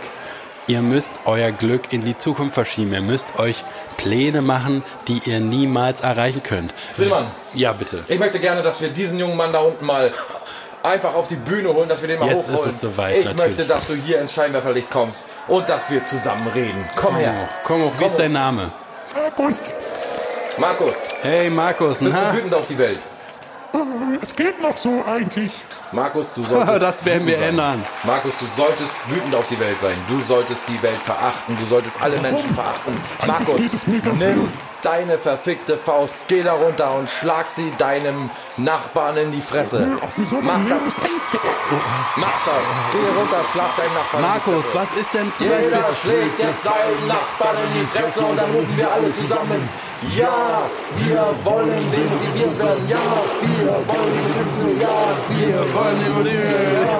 Ihr 0.69 0.81
müsst 0.81 1.13
euer 1.23 1.53
Glück 1.53 1.93
in 1.93 2.03
die 2.03 2.17
Zukunft 2.17 2.55
verschieben. 2.55 2.91
Ihr 2.91 3.01
müsst 3.01 3.39
euch 3.39 3.63
Pläne 3.95 4.41
machen, 4.41 4.83
die 5.07 5.21
ihr 5.23 5.39
niemals 5.39 6.01
erreichen 6.01 6.43
könnt. 6.43 6.73
Friedemann. 6.93 7.27
Ja, 7.53 7.71
bitte. 7.71 8.03
Ich 8.09 8.19
möchte 8.19 8.39
gerne, 8.39 8.61
dass 8.63 8.81
wir 8.81 8.89
diesen 8.89 9.17
jungen 9.17 9.37
Mann 9.37 9.53
da 9.53 9.59
unten 9.59 9.85
mal 9.85 10.11
einfach 10.87 11.13
auf 11.13 11.27
die 11.27 11.35
Bühne 11.35 11.73
holen, 11.73 11.89
dass 11.89 12.01
wir 12.01 12.07
den 12.07 12.19
mal 12.19 12.29
Jetzt 12.29 12.49
hochholen. 12.49 12.69
ist 12.69 12.75
es 12.75 12.79
soweit, 12.81 13.17
ich 13.17 13.25
natürlich. 13.25 13.57
möchte, 13.57 13.65
dass 13.73 13.87
du 13.87 13.93
hier 13.95 14.19
ins 14.21 14.33
Scheinwerferlicht 14.33 14.89
kommst 14.91 15.27
und 15.47 15.67
dass 15.69 15.89
wir 15.89 16.03
zusammen 16.03 16.47
reden. 16.53 16.83
Komm 16.95 17.13
Komm 17.13 17.15
her. 17.17 17.33
hoch, 17.33 17.63
komm 17.63 17.83
hoch. 17.83 17.93
Wie 17.99 18.05
ist 18.05 18.17
dein 18.19 18.31
Name? 18.33 18.71
Markus, 20.57 21.09
Hey, 21.21 21.49
Markus. 21.49 21.99
bist 21.99 22.17
Na? 22.21 22.31
du 22.31 22.37
wütend 22.37 22.53
auf 22.55 22.65
die 22.65 22.77
Welt? 22.77 22.99
Es 24.21 24.35
geht 24.35 24.59
noch 24.61 24.75
so 24.77 25.03
eigentlich. 25.05 25.51
Markus, 25.91 26.33
du 26.33 26.43
solltest. 26.43 26.81
Das 26.81 27.05
werden 27.05 27.27
wir 27.27 27.39
ändern. 27.39 27.83
Markus, 28.03 28.39
du 28.39 28.45
solltest 28.47 28.97
wütend 29.09 29.35
auf 29.35 29.45
die 29.47 29.59
Welt 29.59 29.79
sein. 29.79 29.95
Du 30.09 30.19
solltest 30.19 30.63
die 30.67 30.81
Welt 30.81 31.01
verachten. 31.01 31.55
Du 31.59 31.65
solltest 31.65 32.01
alle 32.01 32.17
Menschen 32.19 32.53
verachten. 32.53 32.97
Markus, 33.25 33.61
nimm. 33.85 34.51
Deine 34.81 35.17
verfickte 35.17 35.77
Faust, 35.77 36.15
geh 36.27 36.43
da 36.43 36.53
runter 36.53 36.93
und 36.95 37.09
schlag 37.09 37.49
sie 37.49 37.71
deinem 37.77 38.29
Nachbarn 38.57 39.17
in 39.17 39.31
die 39.31 39.41
Fresse. 39.41 39.87
Soll 40.29 40.41
Mach 40.41 40.57
man 40.57 40.69
das. 40.69 40.95
das 40.95 41.41
Mach 42.15 42.41
das. 42.45 42.67
Geh 42.91 43.19
runter, 43.19 43.41
schlag 43.51 43.75
deinen 43.77 43.93
Nachbarn 43.93 44.23
in 44.23 44.29
die 44.29 44.49
Markus, 44.49 44.65
Fresse. 44.71 44.87
was 44.93 44.99
ist 45.01 45.13
denn 45.13 45.31
zum 45.35 45.45
Jeder 45.47 45.77
Beispiel... 45.77 46.11
schlägt 46.11 46.39
jetzt 46.39 46.63
seinen 46.63 47.07
Nachbarn 47.07 47.57
in 47.65 47.79
die 47.79 47.85
Fresse 47.85 48.21
und 48.23 48.37
dann 48.37 48.51
rufen 48.51 48.77
wir 48.77 48.91
alle 48.91 49.11
zusammen. 49.11 49.69
Ja, 50.15 50.61
wir 50.95 51.25
wollen 51.43 51.91
demotiviert 51.91 52.59
werden. 52.59 52.87
Ja, 52.87 52.97
wir 53.41 53.67
wollen 53.73 54.13
demotiviert 54.13 54.79
werden. 54.79 54.79
Ja, 54.79 55.57
wir 55.57 55.73
wollen 55.73 56.27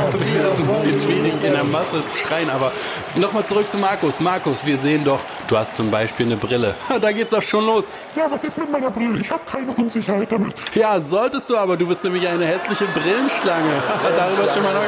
Das 0.48 0.54
ist 0.54 0.60
ein 0.60 0.68
bisschen 0.68 1.02
schwierig 1.02 1.34
in 1.44 1.54
der 1.54 1.64
Masse 1.64 2.06
zu 2.06 2.18
schreien, 2.18 2.50
aber 2.50 2.72
nochmal 3.16 3.46
zurück 3.46 3.70
zu 3.72 3.78
Markus. 3.78 4.20
Markus, 4.20 4.66
wir 4.66 4.78
sehen 4.78 5.04
doch, 5.04 5.20
du 5.48 5.58
hast 5.58 5.76
zum 5.76 5.92
Beispiel 5.92 6.26
eine 6.26 6.38
Brille. 6.38 6.76
Da 7.02 7.12
geht's 7.12 7.32
doch 7.32 7.44
schon 7.44 7.66
los. 7.68 7.84
Ja, 8.16 8.30
was 8.30 8.44
ist 8.44 8.58
mit 8.58 8.72
meiner 8.72 8.90
Brille? 8.90 9.20
Ich 9.20 9.30
habe 9.32 9.44
keine 9.50 9.72
Unsicherheit 9.74 10.32
damit. 10.32 10.56
Ja, 10.74 11.00
solltest 11.00 11.50
du, 11.50 11.58
aber 11.58 11.78
du 11.78 11.88
bist 11.88 12.04
nämlich 12.04 12.28
eine 12.28 12.46
hässliche 12.46 12.86
Brillenschlange. 12.86 13.84
Darüber 14.18 14.52
schon 14.54 14.64
mal 14.64 14.74
noch. 14.74 14.84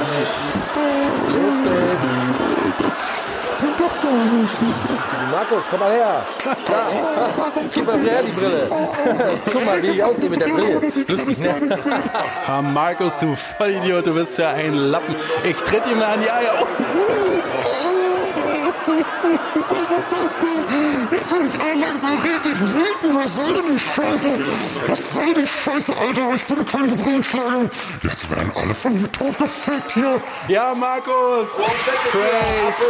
Sind 3.59 3.77
doch 3.77 4.01
gar 4.01 4.11
nicht. 4.11 5.31
Markus, 5.31 5.65
komm 5.69 5.79
mal 5.81 5.91
her. 5.91 6.25
Da. 6.65 6.87
Gib 7.73 7.85
mal 7.85 7.99
her 7.99 8.23
die 8.25 8.31
Brille. 8.31 8.69
Guck 9.51 9.65
mal, 9.65 9.83
wie 9.83 9.87
ich 9.87 10.03
aussehe 10.03 10.29
mit 10.29 10.39
der 10.39 10.47
Brille. 10.47 10.81
Lustig, 11.07 11.37
ne? 11.39 11.53
Ah, 12.47 12.61
Markus, 12.61 13.17
du 13.17 13.35
Vollidiot, 13.35 14.07
du 14.07 14.13
bist 14.13 14.37
ja 14.37 14.51
ein 14.51 14.73
Lappen. 14.75 15.13
Ich 15.43 15.57
tritt 15.57 15.85
ihm 15.87 15.99
da 15.99 16.13
an 16.13 16.21
die 16.21 16.31
Eier. 16.31 16.53
Jetzt 21.11 21.31
werde 21.31 21.47
ich 21.47 21.61
alle 21.61 21.79
langsam 21.79 22.17
richtig 22.19 22.53
wütend. 22.59 23.15
Was 23.15 23.33
soll 23.33 23.53
denn 23.53 23.63
die 23.73 23.79
Scheiße? 23.79 24.27
Was 24.87 25.13
soll 25.13 25.33
die 25.33 25.47
Scheiße, 25.47 25.93
Alter? 25.97 26.35
Ich 26.35 26.45
bin 26.45 26.55
eine 26.57 26.65
kleine 26.65 26.95
Brillenschlange. 26.95 27.69
Jetzt 28.03 28.29
werden 28.29 28.51
alle 28.55 28.73
von 28.73 29.01
mir 29.01 29.11
totgefickt 29.11 29.93
hier. 29.93 30.21
Ja, 30.47 30.73
Markus. 30.75 31.57
Praise 32.11 32.85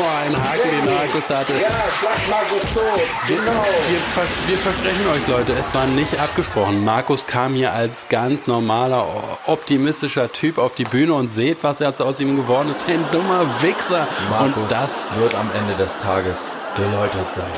Oh, 0.00 0.04
ein 0.24 0.34
Haken, 0.34 0.70
den 0.70 0.94
Markus 0.94 1.26
da 1.28 1.38
hatte. 1.38 1.52
Ja, 1.54 1.68
schlag 1.98 2.28
Markus 2.28 2.62
tot. 2.72 3.00
Genau. 3.26 3.64
Wir, 3.88 4.00
vers 4.14 4.28
wir 4.46 4.58
versprechen 4.58 5.06
euch, 5.14 5.26
Leute, 5.28 5.52
es 5.52 5.74
war 5.74 5.86
nicht 5.86 6.18
abgesprochen. 6.18 6.84
Markus 6.84 7.26
kam 7.26 7.54
hier 7.54 7.72
als 7.72 8.08
ganz 8.08 8.46
normaler, 8.46 9.06
optimistischer 9.46 10.32
Typ 10.32 10.58
auf 10.58 10.74
die 10.74 10.84
Bühne 10.84 11.14
und 11.14 11.32
seht, 11.32 11.62
was 11.64 11.80
jetzt 11.80 12.00
aus 12.00 12.20
ihm 12.20 12.36
geworden 12.36 12.59
ist. 12.68 12.82
Ein 12.88 13.04
dummer 13.10 13.46
Wichser. 13.62 14.06
Markus 14.28 14.62
Und 14.62 14.70
das, 14.70 15.06
wird 15.14 15.34
am 15.34 15.50
Ende 15.52 15.74
des 15.74 16.00
Tages 16.00 16.52
geläutert 16.76 17.30
sein. 17.30 17.50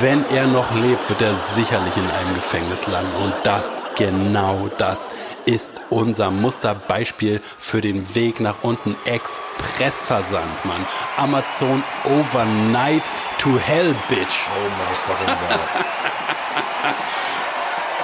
wenn 0.00 0.24
er 0.30 0.46
noch 0.46 0.74
lebt, 0.74 1.08
wird 1.08 1.22
er 1.22 1.34
sicherlich 1.54 1.96
in 1.96 2.10
einem 2.10 2.34
Gefängnis 2.34 2.86
landen. 2.86 3.14
Und 3.22 3.34
das, 3.44 3.78
genau 3.96 4.68
das, 4.78 5.08
ist 5.46 5.70
unser 5.90 6.30
Musterbeispiel 6.30 7.40
für 7.58 7.80
den 7.80 8.14
Weg 8.14 8.40
nach 8.40 8.56
unten. 8.62 8.96
Expressversand, 9.04 10.64
Mann. 10.64 10.86
Amazon 11.18 11.84
Overnight 12.04 13.12
to 13.38 13.58
Hell, 13.58 13.94
Bitch. 14.08 14.46
Oh 14.48 14.70
mein 14.78 14.94
fucking 14.94 15.26
God. 15.26 15.60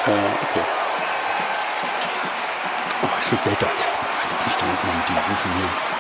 Äh, 0.07 0.13
okay. 0.13 0.65
Oh, 3.03 3.09
ich 3.23 3.29
bin 3.29 3.39
sehr 3.43 3.57
das. 3.61 3.71
Das 3.71 4.33
ist 4.33 4.37
anstrengend 4.45 4.85
mal 4.85 4.97
mit 4.97 5.09
den 5.09 5.17
Rufen 5.17 5.51
hier. 5.59 6.00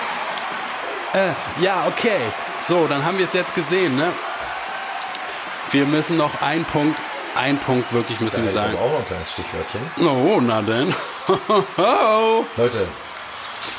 Äh, 1.12 1.62
ja, 1.62 1.86
okay. 1.88 2.18
So, 2.60 2.86
dann 2.86 3.04
haben 3.04 3.18
wir 3.18 3.26
es 3.26 3.32
jetzt 3.32 3.54
gesehen, 3.54 3.96
ne? 3.96 4.12
Wir 5.72 5.86
müssen 5.86 6.16
noch 6.16 6.40
einen 6.42 6.64
Punkt, 6.64 6.98
einen 7.36 7.58
Punkt 7.58 7.92
wirklich 7.92 8.20
müssen 8.20 8.44
wir 8.44 8.52
Da 8.52 8.66
ich 8.66 8.72
sagen. 8.72 8.78
auch 8.78 8.90
noch 8.92 8.98
ein 8.98 9.06
kleines 9.06 9.32
Stichwörtchen. 9.32 9.80
Oh, 10.00 10.40
na 10.40 10.62
denn. 10.62 10.94
Oh. 11.76 12.44
Leute, 12.56 12.88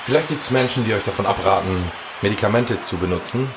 vielleicht 0.05 0.29
gibt 0.29 0.39
es 0.39 0.51
Menschen, 0.51 0.85
die 0.85 0.93
euch 0.93 1.03
davon 1.03 1.25
abraten, 1.25 1.91
Medikamente 2.21 2.79
zu 2.79 2.95
benutzen. 2.97 3.49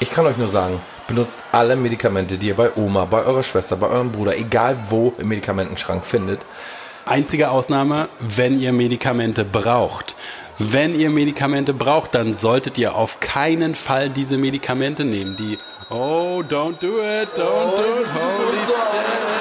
Ich 0.00 0.10
kann 0.10 0.26
euch 0.26 0.36
nur 0.36 0.48
sagen, 0.48 0.80
benutzt 1.06 1.38
alle 1.52 1.76
Medikamente, 1.76 2.38
die 2.38 2.48
ihr 2.48 2.56
bei 2.56 2.70
Oma, 2.74 3.04
bei 3.04 3.22
eurer 3.22 3.44
Schwester, 3.44 3.76
bei 3.76 3.86
eurem 3.86 4.10
Bruder, 4.10 4.36
egal 4.36 4.76
wo 4.88 5.14
im 5.18 5.28
Medikamentenschrank 5.28 6.04
findet. 6.04 6.40
Einzige 7.04 7.50
Ausnahme, 7.50 8.08
wenn 8.18 8.58
ihr 8.58 8.72
Medikamente 8.72 9.44
braucht. 9.44 10.16
Wenn 10.58 10.98
ihr 10.98 11.10
Medikamente 11.10 11.74
braucht, 11.74 12.14
dann 12.14 12.34
solltet 12.34 12.78
ihr 12.78 12.94
auf 12.94 13.20
keinen 13.20 13.74
Fall 13.74 14.08
diese 14.08 14.38
Medikamente 14.38 15.04
nehmen. 15.04 15.36
Die 15.36 15.58
Oh, 15.90 16.42
don't 16.48 16.80
do 16.80 16.98
it, 16.98 17.28
don't 17.36 17.76
do 17.76 18.00
it, 18.00 18.08
holy 18.12 18.64
shit. 18.64 19.36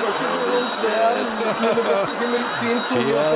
Ja, 2.92 3.36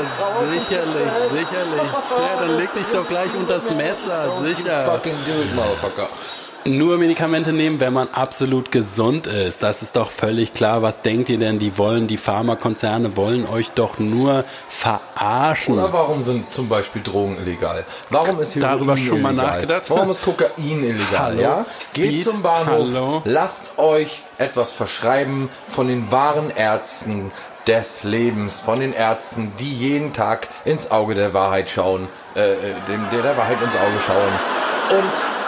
sicherlich, 0.52 1.14
sicherlich. 1.32 1.82
Ja, 1.82 2.40
dann 2.40 2.58
leg 2.58 2.74
dich 2.74 2.86
doch 2.94 3.08
gleich 3.08 3.34
unter 3.36 3.60
das 3.60 3.74
Messer, 3.76 4.42
sicher. 4.44 4.82
Fucking 4.82 5.16
do 5.26 5.42
it, 5.42 5.56
motherfucker. 5.56 6.08
Nur 6.66 6.98
Medikamente 6.98 7.52
nehmen, 7.54 7.80
wenn 7.80 7.94
man 7.94 8.08
absolut 8.12 8.72
gesund 8.72 9.26
ist. 9.28 9.64
Das 9.64 9.82
ist 9.82 9.96
doch 9.96 10.12
völlig 10.12 10.54
klar. 10.54 10.82
Was 10.82 11.02
denkt 11.02 11.30
ihr 11.30 11.40
denn? 11.40 11.58
Die 11.58 11.78
wollen, 11.78 12.06
die 12.06 12.18
Pharmakonzerne 12.18 13.16
wollen 13.18 13.48
euch 13.48 13.72
doch 13.72 13.98
nur 13.98 14.44
verarschen. 14.68 15.76
Oder 15.80 15.92
warum 15.94 16.22
sind 16.22 16.52
zum 16.54 16.68
Beispiel 16.68 17.02
Drogen 17.02 17.38
illegal? 17.44 17.84
Warum 18.10 18.40
ist 18.40 18.56
Heroin 18.56 18.72
Darüber 18.78 18.98
schon 18.98 19.22
mal 19.22 19.34
illegal? 19.34 19.48
nachgedacht? 19.56 19.90
Warum 19.90 20.12
ist 20.12 20.22
Kokain 20.22 20.52
illegal? 20.84 21.20
Hallo? 21.20 21.42
Ja? 21.42 21.66
Geht 21.94 22.08
Speed? 22.10 22.24
zum 22.30 22.42
Bahnhof, 22.44 22.88
Hallo? 22.94 23.22
lasst 23.26 23.78
euch 23.80 24.22
etwas 24.38 24.72
verschreiben 24.72 25.50
von 25.68 25.88
den 25.88 26.12
wahren 26.12 26.52
Ärzten 26.56 27.32
des 27.68 28.04
Lebens, 28.04 28.60
von 28.60 28.80
den 28.80 28.94
Ärzten, 28.94 29.52
die 29.60 29.74
jeden 29.74 30.14
Tag 30.14 30.48
ins 30.66 30.92
Auge 30.92 31.16
der 31.16 31.34
Wahrheit 31.34 31.70
schauen, 31.70 32.08
äh, 32.36 32.52
äh, 32.54 32.56
dem, 32.88 33.08
der, 33.12 33.22
der 33.24 33.38
Wahrheit 33.38 33.62
ins 33.62 33.76
Auge 33.76 34.00
schauen. 34.00 34.34
Und 34.92 35.39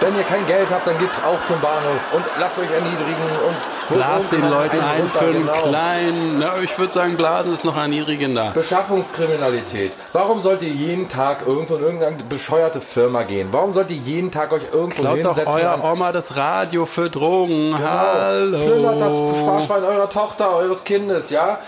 wenn 0.00 0.16
ihr 0.16 0.22
kein 0.22 0.46
Geld 0.46 0.70
habt, 0.70 0.86
dann 0.86 0.96
geht 0.98 1.10
auch 1.24 1.44
zum 1.44 1.60
Bahnhof 1.60 2.12
und 2.12 2.24
lasst 2.38 2.58
euch 2.58 2.70
erniedrigen 2.70 3.16
und 3.46 3.56
holt 3.90 3.98
Blas 3.98 4.20
unten 4.20 4.36
den 4.36 4.50
Leuten 4.50 4.80
ein 4.80 5.00
runter, 5.02 5.18
für 5.18 5.24
einen 5.26 5.40
genau. 5.40 5.52
kleinen, 5.52 6.38
na, 6.38 6.52
ich 6.62 6.78
würde 6.78 6.92
sagen, 6.92 7.16
Blasen 7.16 7.52
ist 7.54 7.64
noch 7.64 7.76
erniedrigender. 7.76 8.52
Beschaffungskriminalität. 8.54 9.92
Warum 10.12 10.38
sollt 10.38 10.62
ihr 10.62 10.68
jeden 10.68 11.08
Tag 11.08 11.46
irgendwo 11.46 11.76
in 11.76 11.82
irgendeine 11.82 12.16
bescheuerte 12.28 12.80
Firma 12.80 13.22
gehen? 13.24 13.48
Warum 13.52 13.70
sollt 13.70 13.90
ihr 13.90 13.96
jeden 13.96 14.30
Tag 14.30 14.52
euch 14.52 14.62
irgendwo 14.72 15.00
Klaut 15.02 15.24
doch 15.24 15.36
hinsetzen? 15.36 15.52
euer 15.52 15.72
an- 15.74 15.80
Oma 15.82 16.12
das 16.12 16.36
Radio 16.36 16.86
für 16.86 17.10
Drogen. 17.10 17.74
Hallo. 17.78 18.58
Plündert 18.58 19.00
das 19.00 19.14
Sparschwein 19.40 19.84
eurer 19.84 20.08
Tochter, 20.08 20.54
eures 20.54 20.84
Kindes, 20.84 21.30
ja? 21.30 21.58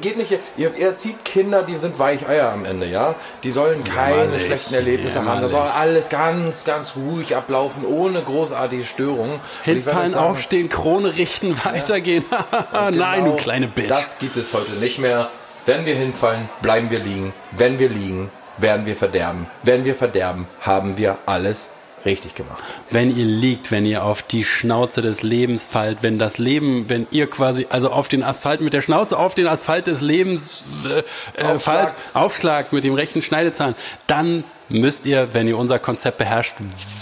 Geht 0.00 0.16
nicht, 0.16 0.30
ihr, 0.56 0.74
ihr 0.76 0.86
erzieht 0.86 1.24
Kinder, 1.24 1.62
die 1.62 1.76
sind 1.76 1.98
Weicheier 1.98 2.52
am 2.52 2.64
Ende, 2.64 2.86
ja? 2.86 3.14
Die 3.42 3.50
sollen 3.50 3.84
keine 3.84 4.16
Jämmerlich, 4.16 4.44
schlechten 4.44 4.74
Erlebnisse 4.74 5.18
haben. 5.18 5.26
Da 5.26 5.46
jämmerlich. 5.46 5.52
soll 5.52 5.68
alles 5.68 6.08
ganz, 6.08 6.64
ganz 6.64 6.94
ruhig 6.96 7.36
ablaufen, 7.36 7.84
ohne 7.84 8.22
großartige 8.22 8.84
Störungen. 8.84 9.38
Hinfallen, 9.64 10.12
sagen, 10.12 10.30
aufstehen, 10.30 10.68
Krone 10.68 11.14
richten, 11.16 11.56
weitergehen. 11.64 12.24
Nein, 12.92 13.24
du 13.24 13.34
Genau 13.34 13.36
kleine 13.36 13.68
Bitch. 13.68 13.88
Das 13.88 14.18
gibt 14.18 14.36
es 14.36 14.54
heute 14.54 14.72
nicht 14.72 14.98
mehr. 14.98 15.28
Wenn 15.66 15.86
wir 15.86 15.94
hinfallen, 15.94 16.48
bleiben 16.62 16.90
wir 16.90 16.98
liegen. 16.98 17.32
Wenn 17.52 17.78
wir 17.78 17.88
liegen, 17.88 18.30
werden 18.58 18.86
wir 18.86 18.96
verderben. 18.96 19.46
Wenn 19.62 19.84
wir 19.84 19.94
verderben, 19.94 20.46
haben 20.60 20.98
wir 20.98 21.18
alles 21.26 21.70
richtig 22.04 22.34
gemacht. 22.34 22.62
wenn 22.90 23.16
ihr 23.16 23.24
liegt, 23.24 23.70
wenn 23.70 23.86
ihr 23.86 24.04
auf 24.04 24.22
die 24.22 24.44
Schnauze 24.44 25.02
des 25.02 25.22
Lebens 25.22 25.64
fallt, 25.64 25.98
wenn 26.02 26.18
das 26.18 26.38
Leben, 26.38 26.88
wenn 26.88 27.06
ihr 27.10 27.28
quasi, 27.28 27.66
also 27.70 27.90
auf 27.90 28.08
den 28.08 28.22
Asphalt 28.22 28.60
mit 28.60 28.72
der 28.72 28.82
Schnauze 28.82 29.18
auf 29.18 29.34
den 29.34 29.46
Asphalt 29.46 29.86
des 29.86 30.00
Lebens 30.00 30.64
äh, 30.84 30.98
äh, 30.98 31.44
Aufschlagt. 31.44 31.62
fallt, 31.62 31.94
aufschlagt 32.14 32.72
mit 32.72 32.84
dem 32.84 32.94
rechten 32.94 33.22
Schneidezahn, 33.22 33.74
dann 34.06 34.44
müsst 34.68 35.06
ihr, 35.06 35.32
wenn 35.32 35.48
ihr 35.48 35.58
unser 35.58 35.78
Konzept 35.78 36.18
beherrscht, 36.18 36.54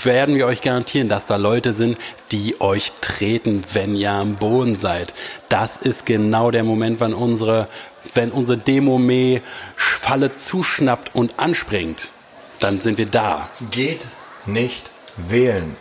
werden 0.03 0.35
wir 0.35 0.47
euch 0.47 0.61
garantieren, 0.61 1.09
dass 1.09 1.27
da 1.27 1.37
Leute 1.37 1.73
sind, 1.73 1.99
die 2.31 2.61
euch 2.61 2.93
treten, 3.01 3.63
wenn 3.73 3.95
ihr 3.95 4.13
am 4.13 4.37
Boden 4.37 4.77
seid. 4.77 5.13
Das 5.49 5.77
ist 5.77 6.07
genau 6.07 6.51
der 6.51 6.65
Moment, 6.65 7.01
wann 7.01 7.15
unsere, 7.15 7.69
wenn 8.15 8.31
unsere 8.31 8.59
Demome-Falle 8.59 10.37
zuschnappt 10.37 11.15
und 11.15 11.39
anspringt. 11.39 12.09
Dann 12.61 12.81
sind 12.81 12.99
wir 12.99 13.07
da. 13.07 13.49
Geht 13.71 14.07
nicht 14.47 14.92
wählen. 15.17 15.77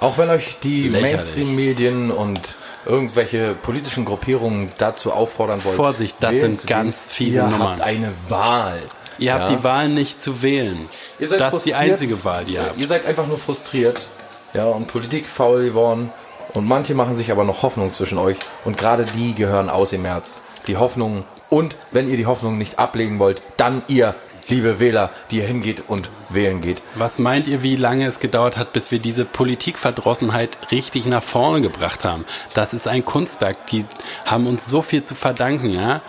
Auch 0.00 0.16
wenn 0.18 0.30
euch 0.30 0.58
die. 0.62 0.90
Mainstream-Medien 0.90 2.10
und 2.10 2.56
irgendwelche 2.86 3.54
politischen 3.54 4.04
Gruppierungen 4.04 4.70
dazu 4.78 5.12
auffordern 5.12 5.62
wollen. 5.64 5.76
Vorsicht, 5.76 6.16
das 6.20 6.32
sind 6.36 6.66
ganz 6.66 7.06
fiese 7.10 7.38
Ihr 7.38 7.42
Nummern. 7.44 7.68
habt 7.70 7.80
eine 7.82 8.12
Wahl. 8.28 8.80
Ihr 9.18 9.34
habt 9.34 9.50
Ja? 9.50 9.56
die 9.56 9.64
Wahl 9.64 9.88
nicht 9.88 10.22
zu 10.22 10.42
wählen. 10.42 10.88
Ihr 11.18 11.28
seid 11.28 11.40
das 11.40 11.54
ist 11.54 11.66
die 11.66 11.74
einzige 11.74 12.22
Wahl, 12.24 12.44
die 12.44 12.54
ihr 12.54 12.62
habt. 12.62 12.78
Ihr 12.78 12.86
seid 12.86 13.06
einfach 13.06 13.26
nur 13.26 13.38
frustriert. 13.38 14.06
Ja, 14.54 14.66
und 14.66 14.86
Politik 14.86 15.26
faul 15.28 15.64
geworden. 15.64 16.10
Und 16.54 16.66
manche 16.66 16.94
machen 16.94 17.14
sich 17.14 17.30
aber 17.30 17.44
noch 17.44 17.62
Hoffnung 17.62 17.90
zwischen 17.90 18.18
euch. 18.18 18.36
Und 18.64 18.78
gerade 18.78 19.04
die 19.04 19.34
gehören 19.34 19.68
aus 19.68 19.92
im 19.92 20.02
März. 20.02 20.40
Die 20.68 20.76
Hoffnung. 20.76 21.24
Und 21.50 21.76
wenn 21.92 22.08
ihr 22.08 22.16
die 22.16 22.26
Hoffnung 22.26 22.56
nicht 22.56 22.78
ablegen 22.78 23.18
wollt, 23.18 23.42
dann 23.56 23.82
ihr, 23.88 24.14
liebe 24.48 24.78
Wähler, 24.78 25.10
die 25.30 25.38
ihr 25.38 25.46
hingeht 25.46 25.84
und 25.88 26.10
wählen 26.28 26.60
geht. 26.60 26.82
Was 26.94 27.18
meint 27.18 27.46
ihr, 27.48 27.62
wie 27.62 27.76
lange 27.76 28.06
es 28.06 28.20
gedauert 28.20 28.56
hat, 28.56 28.72
bis 28.72 28.90
wir 28.90 28.98
diese 28.98 29.24
Politikverdrossenheit 29.24 30.70
richtig 30.70 31.06
nach 31.06 31.22
vorne 31.22 31.60
gebracht 31.60 32.04
haben? 32.04 32.24
Das 32.54 32.74
ist 32.74 32.88
ein 32.88 33.04
Kunstwerk. 33.04 33.66
Die 33.68 33.84
haben 34.24 34.46
uns 34.46 34.66
so 34.66 34.82
viel 34.82 35.04
zu 35.04 35.14
verdanken, 35.14 35.70
ja? 35.70 36.00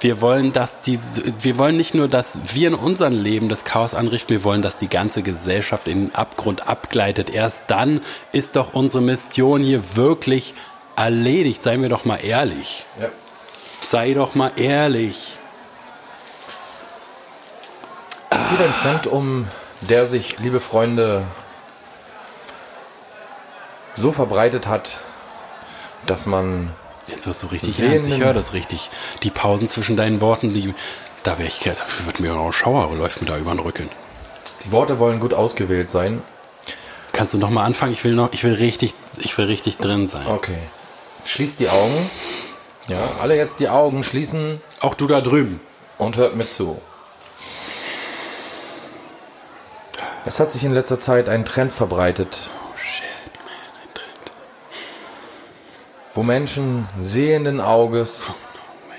Wir 0.00 0.20
wollen, 0.20 0.52
dass 0.52 0.82
die, 0.82 0.98
wir 1.40 1.56
wollen 1.56 1.76
nicht 1.78 1.94
nur, 1.94 2.08
dass 2.08 2.36
wir 2.52 2.68
in 2.68 2.74
unserem 2.74 3.22
Leben 3.22 3.48
das 3.48 3.64
Chaos 3.64 3.94
anrichten, 3.94 4.34
wir 4.34 4.44
wollen, 4.44 4.60
dass 4.60 4.76
die 4.76 4.88
ganze 4.88 5.22
Gesellschaft 5.22 5.88
in 5.88 6.08
den 6.08 6.14
Abgrund 6.14 6.68
abgleitet. 6.68 7.30
Erst 7.30 7.64
dann 7.68 8.00
ist 8.32 8.56
doch 8.56 8.74
unsere 8.74 9.02
Mission 9.02 9.62
hier 9.62 9.96
wirklich 9.96 10.54
erledigt. 10.96 11.62
Seien 11.62 11.80
wir 11.80 11.88
doch 11.88 12.04
mal 12.04 12.18
ehrlich. 12.22 12.84
Ja. 13.00 13.08
Sei 13.80 14.12
doch 14.12 14.34
mal 14.34 14.50
ehrlich. 14.56 15.33
Es 18.44 18.50
geht 18.50 18.60
ein 18.60 18.74
Trend 18.74 19.06
um, 19.06 19.46
der 19.88 20.06
sich, 20.06 20.38
liebe 20.38 20.60
Freunde, 20.60 21.22
so 23.94 24.12
verbreitet 24.12 24.66
hat, 24.66 24.98
dass 26.06 26.26
man 26.26 26.70
Jetzt 27.06 27.26
wirst 27.26 27.42
du 27.42 27.46
richtig 27.48 27.80
ernst. 27.82 28.08
Ich 28.08 28.18
höre 28.20 28.34
das 28.34 28.52
richtig. 28.52 28.90
Die 29.22 29.30
Pausen 29.30 29.68
zwischen 29.68 29.96
deinen 29.96 30.20
Worten, 30.20 30.52
die, 30.52 30.74
da 31.22 31.38
wäre 31.38 31.48
ich, 31.48 31.60
da 31.60 31.74
wird 32.04 32.20
mir 32.20 32.34
auch 32.34 32.52
Schauer, 32.52 32.94
läuft 32.94 33.20
mir 33.20 33.26
da 33.26 33.38
über 33.38 33.50
den 33.50 33.60
Rücken. 33.60 33.88
die 34.64 34.72
Worte 34.72 34.98
wollen 34.98 35.20
gut 35.20 35.32
ausgewählt 35.32 35.90
sein. 35.90 36.22
Kannst 37.12 37.32
du 37.32 37.38
noch 37.38 37.50
mal 37.50 37.64
anfangen? 37.64 37.92
Ich 37.92 38.04
will 38.04 38.14
noch, 38.14 38.32
ich 38.32 38.44
will 38.44 38.54
richtig, 38.54 38.94
ich 39.18 39.36
will 39.38 39.46
richtig 39.46 39.78
drin 39.78 40.06
sein. 40.08 40.26
Okay. 40.26 40.58
Schließt 41.24 41.60
die 41.60 41.68
Augen. 41.70 42.10
Ja, 42.88 42.98
alle 43.22 43.36
jetzt 43.36 43.60
die 43.60 43.70
Augen 43.70 44.04
schließen 44.04 44.60
Auch 44.80 44.94
du 44.94 45.06
da 45.06 45.22
drüben. 45.22 45.60
und 45.96 46.16
hört 46.16 46.36
mir 46.36 46.46
zu. 46.46 46.80
Es 50.26 50.40
hat 50.40 50.50
sich 50.50 50.64
in 50.64 50.72
letzter 50.72 50.98
Zeit 51.00 51.28
ein 51.28 51.44
Trend 51.44 51.72
verbreitet, 51.72 52.48
Oh 52.50 52.78
shit, 52.78 53.04
man, 53.44 53.52
ein 53.82 53.94
Trend. 53.94 54.32
wo 56.14 56.22
Menschen 56.22 56.88
sehenden 56.98 57.60
Auges 57.60 58.28
No 58.28 58.34
way. 58.90 58.98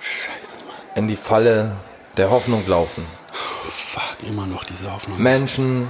Scheiße, 0.00 0.58
in 0.94 1.08
die 1.08 1.16
Falle 1.16 1.72
der 2.16 2.30
Hoffnung 2.30 2.66
laufen. 2.66 3.04
Oh, 3.32 3.70
fuck, 3.70 4.26
immer 4.26 4.46
noch 4.46 4.64
diese 4.64 4.92
Hoffnung. 4.92 5.20
Menschen 5.22 5.88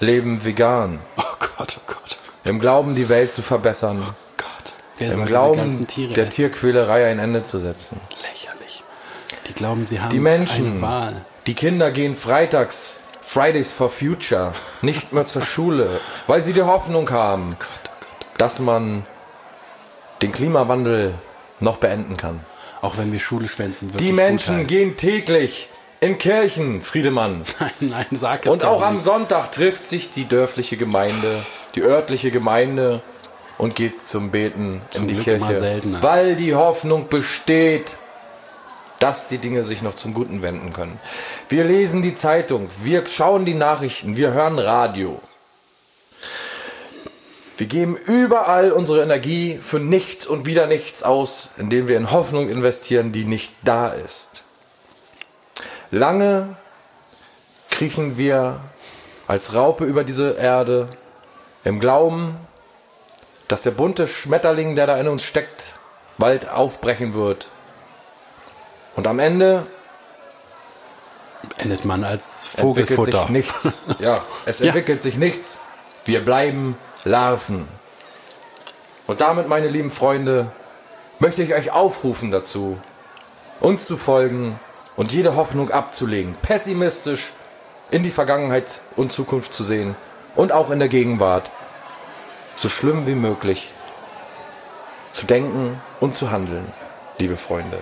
leben 0.00 0.44
vegan, 0.44 1.00
Oh 1.16 1.22
Gott, 1.56 1.76
oh 1.78 1.82
Gott, 1.92 2.18
im 2.44 2.60
Glauben, 2.60 2.94
die 2.94 3.08
Welt 3.08 3.34
zu 3.34 3.42
verbessern, 3.42 4.00
oh 4.08 4.12
Gott. 4.36 4.46
Wer 4.98 5.12
im 5.12 5.26
Glauben, 5.26 5.86
Tiere 5.88 6.12
der? 6.12 6.30
Tierquälerei 6.30 7.10
ein 7.10 7.18
Ende 7.18 7.42
zu 7.42 7.58
setzen. 7.58 8.00
Lächerlich. 8.22 8.84
Die 9.48 9.52
glauben, 9.54 9.86
sie 9.88 10.00
haben 10.00 10.10
Die 10.10 10.20
Menschen, 10.20 10.72
eine 10.74 10.82
Wahl. 10.82 11.24
die 11.48 11.54
Kinder 11.54 11.90
gehen 11.90 12.14
freitags, 12.16 13.00
Fridays 13.28 13.72
for 13.72 13.90
Future, 13.90 14.52
nicht 14.80 15.12
mehr 15.12 15.26
zur 15.26 15.42
Schule, 15.42 16.00
weil 16.26 16.40
sie 16.40 16.54
die 16.54 16.62
Hoffnung 16.62 17.10
haben, 17.10 17.56
dass 18.38 18.58
man 18.58 19.04
den 20.22 20.32
Klimawandel 20.32 21.12
noch 21.60 21.76
beenden 21.76 22.16
kann. 22.16 22.40
Auch 22.80 22.96
wenn 22.96 23.12
wir 23.12 23.20
Schule 23.20 23.46
schwänzen, 23.46 23.92
Die 23.98 24.12
Menschen 24.12 24.66
gehen 24.66 24.96
täglich 24.96 25.68
in 26.00 26.16
Kirchen, 26.16 26.80
Friedemann. 26.80 27.42
Nein, 27.60 27.70
nein, 27.80 28.06
sag 28.12 28.46
es 28.46 28.50
Und 28.50 28.64
auch 28.64 28.80
am 28.80 28.94
nicht. 28.94 29.04
Sonntag 29.04 29.52
trifft 29.52 29.86
sich 29.86 30.10
die 30.10 30.26
dörfliche 30.26 30.78
Gemeinde, 30.78 31.44
die 31.74 31.82
örtliche 31.82 32.30
Gemeinde 32.30 33.02
und 33.58 33.74
geht 33.74 34.02
zum 34.02 34.30
Beten 34.30 34.80
Zum 34.90 35.02
in 35.02 35.08
die 35.08 35.14
Glück 35.16 35.24
Kirche, 35.24 35.82
weil 36.00 36.34
die 36.34 36.54
Hoffnung 36.54 37.08
besteht, 37.10 37.98
dass 38.98 39.28
die 39.28 39.38
Dinge 39.38 39.64
sich 39.64 39.82
noch 39.82 39.94
zum 39.94 40.14
Guten 40.14 40.42
wenden 40.42 40.72
können. 40.72 40.98
Wir 41.48 41.64
lesen 41.64 42.02
die 42.02 42.14
Zeitung, 42.14 42.68
wir 42.82 43.06
schauen 43.06 43.44
die 43.44 43.54
Nachrichten, 43.54 44.16
wir 44.16 44.32
hören 44.32 44.58
Radio. 44.58 45.20
Wir 47.56 47.66
geben 47.66 47.96
überall 47.96 48.70
unsere 48.70 49.02
Energie 49.02 49.58
für 49.60 49.80
nichts 49.80 50.26
und 50.26 50.46
wieder 50.46 50.66
nichts 50.66 51.02
aus, 51.02 51.50
indem 51.56 51.88
wir 51.88 51.96
in 51.96 52.12
Hoffnung 52.12 52.48
investieren, 52.48 53.10
die 53.10 53.24
nicht 53.24 53.52
da 53.64 53.88
ist. 53.88 54.44
Lange 55.90 56.56
kriechen 57.70 58.16
wir 58.16 58.60
als 59.26 59.54
Raupe 59.54 59.84
über 59.84 60.04
diese 60.04 60.34
Erde 60.34 60.88
im 61.64 61.80
Glauben, 61.80 62.36
dass 63.48 63.62
der 63.62 63.72
bunte 63.72 64.06
Schmetterling, 64.06 64.76
der 64.76 64.86
da 64.86 64.96
in 64.96 65.08
uns 65.08 65.24
steckt, 65.24 65.78
bald 66.16 66.48
aufbrechen 66.48 67.14
wird 67.14 67.50
Und 68.98 69.06
am 69.06 69.20
Ende 69.20 69.64
Endet 71.58 71.84
man 71.84 72.02
als 72.02 72.54
entwickelt 72.56 72.88
Vogelfutter. 72.88 73.20
sich 73.20 73.28
nichts. 73.28 73.68
Ja, 74.00 74.20
es 74.44 74.58
Ja. 74.58 74.66
entwickelt 74.66 75.00
sich 75.00 75.16
nichts. 75.16 75.60
Wir 76.04 76.24
bleiben 76.24 76.76
Larven. 77.04 77.68
Und 79.06 79.20
damit, 79.20 79.46
meine 79.46 79.68
lieben 79.68 79.92
Freunde, 79.92 80.50
möchte 81.20 81.44
ich 81.44 81.54
euch 81.54 81.70
aufrufen 81.70 82.32
dazu, 82.32 82.80
uns 83.60 83.86
zu 83.86 83.96
folgen 83.96 84.58
und 84.96 85.12
jede 85.12 85.36
Hoffnung 85.36 85.70
abzulegen, 85.70 86.34
pessimistisch 86.42 87.34
in 87.92 88.02
die 88.02 88.10
Vergangenheit 88.10 88.80
und 88.96 89.12
Zukunft 89.12 89.52
zu 89.52 89.62
sehen 89.62 89.94
und 90.34 90.50
auch 90.50 90.70
in 90.72 90.80
der 90.80 90.88
Gegenwart 90.88 91.52
so 92.56 92.68
schlimm 92.68 93.06
wie 93.06 93.14
möglich 93.14 93.72
zu 95.12 95.24
denken 95.24 95.80
und 96.00 96.16
zu 96.16 96.32
handeln, 96.32 96.72
liebe 97.18 97.36
Freunde. 97.36 97.78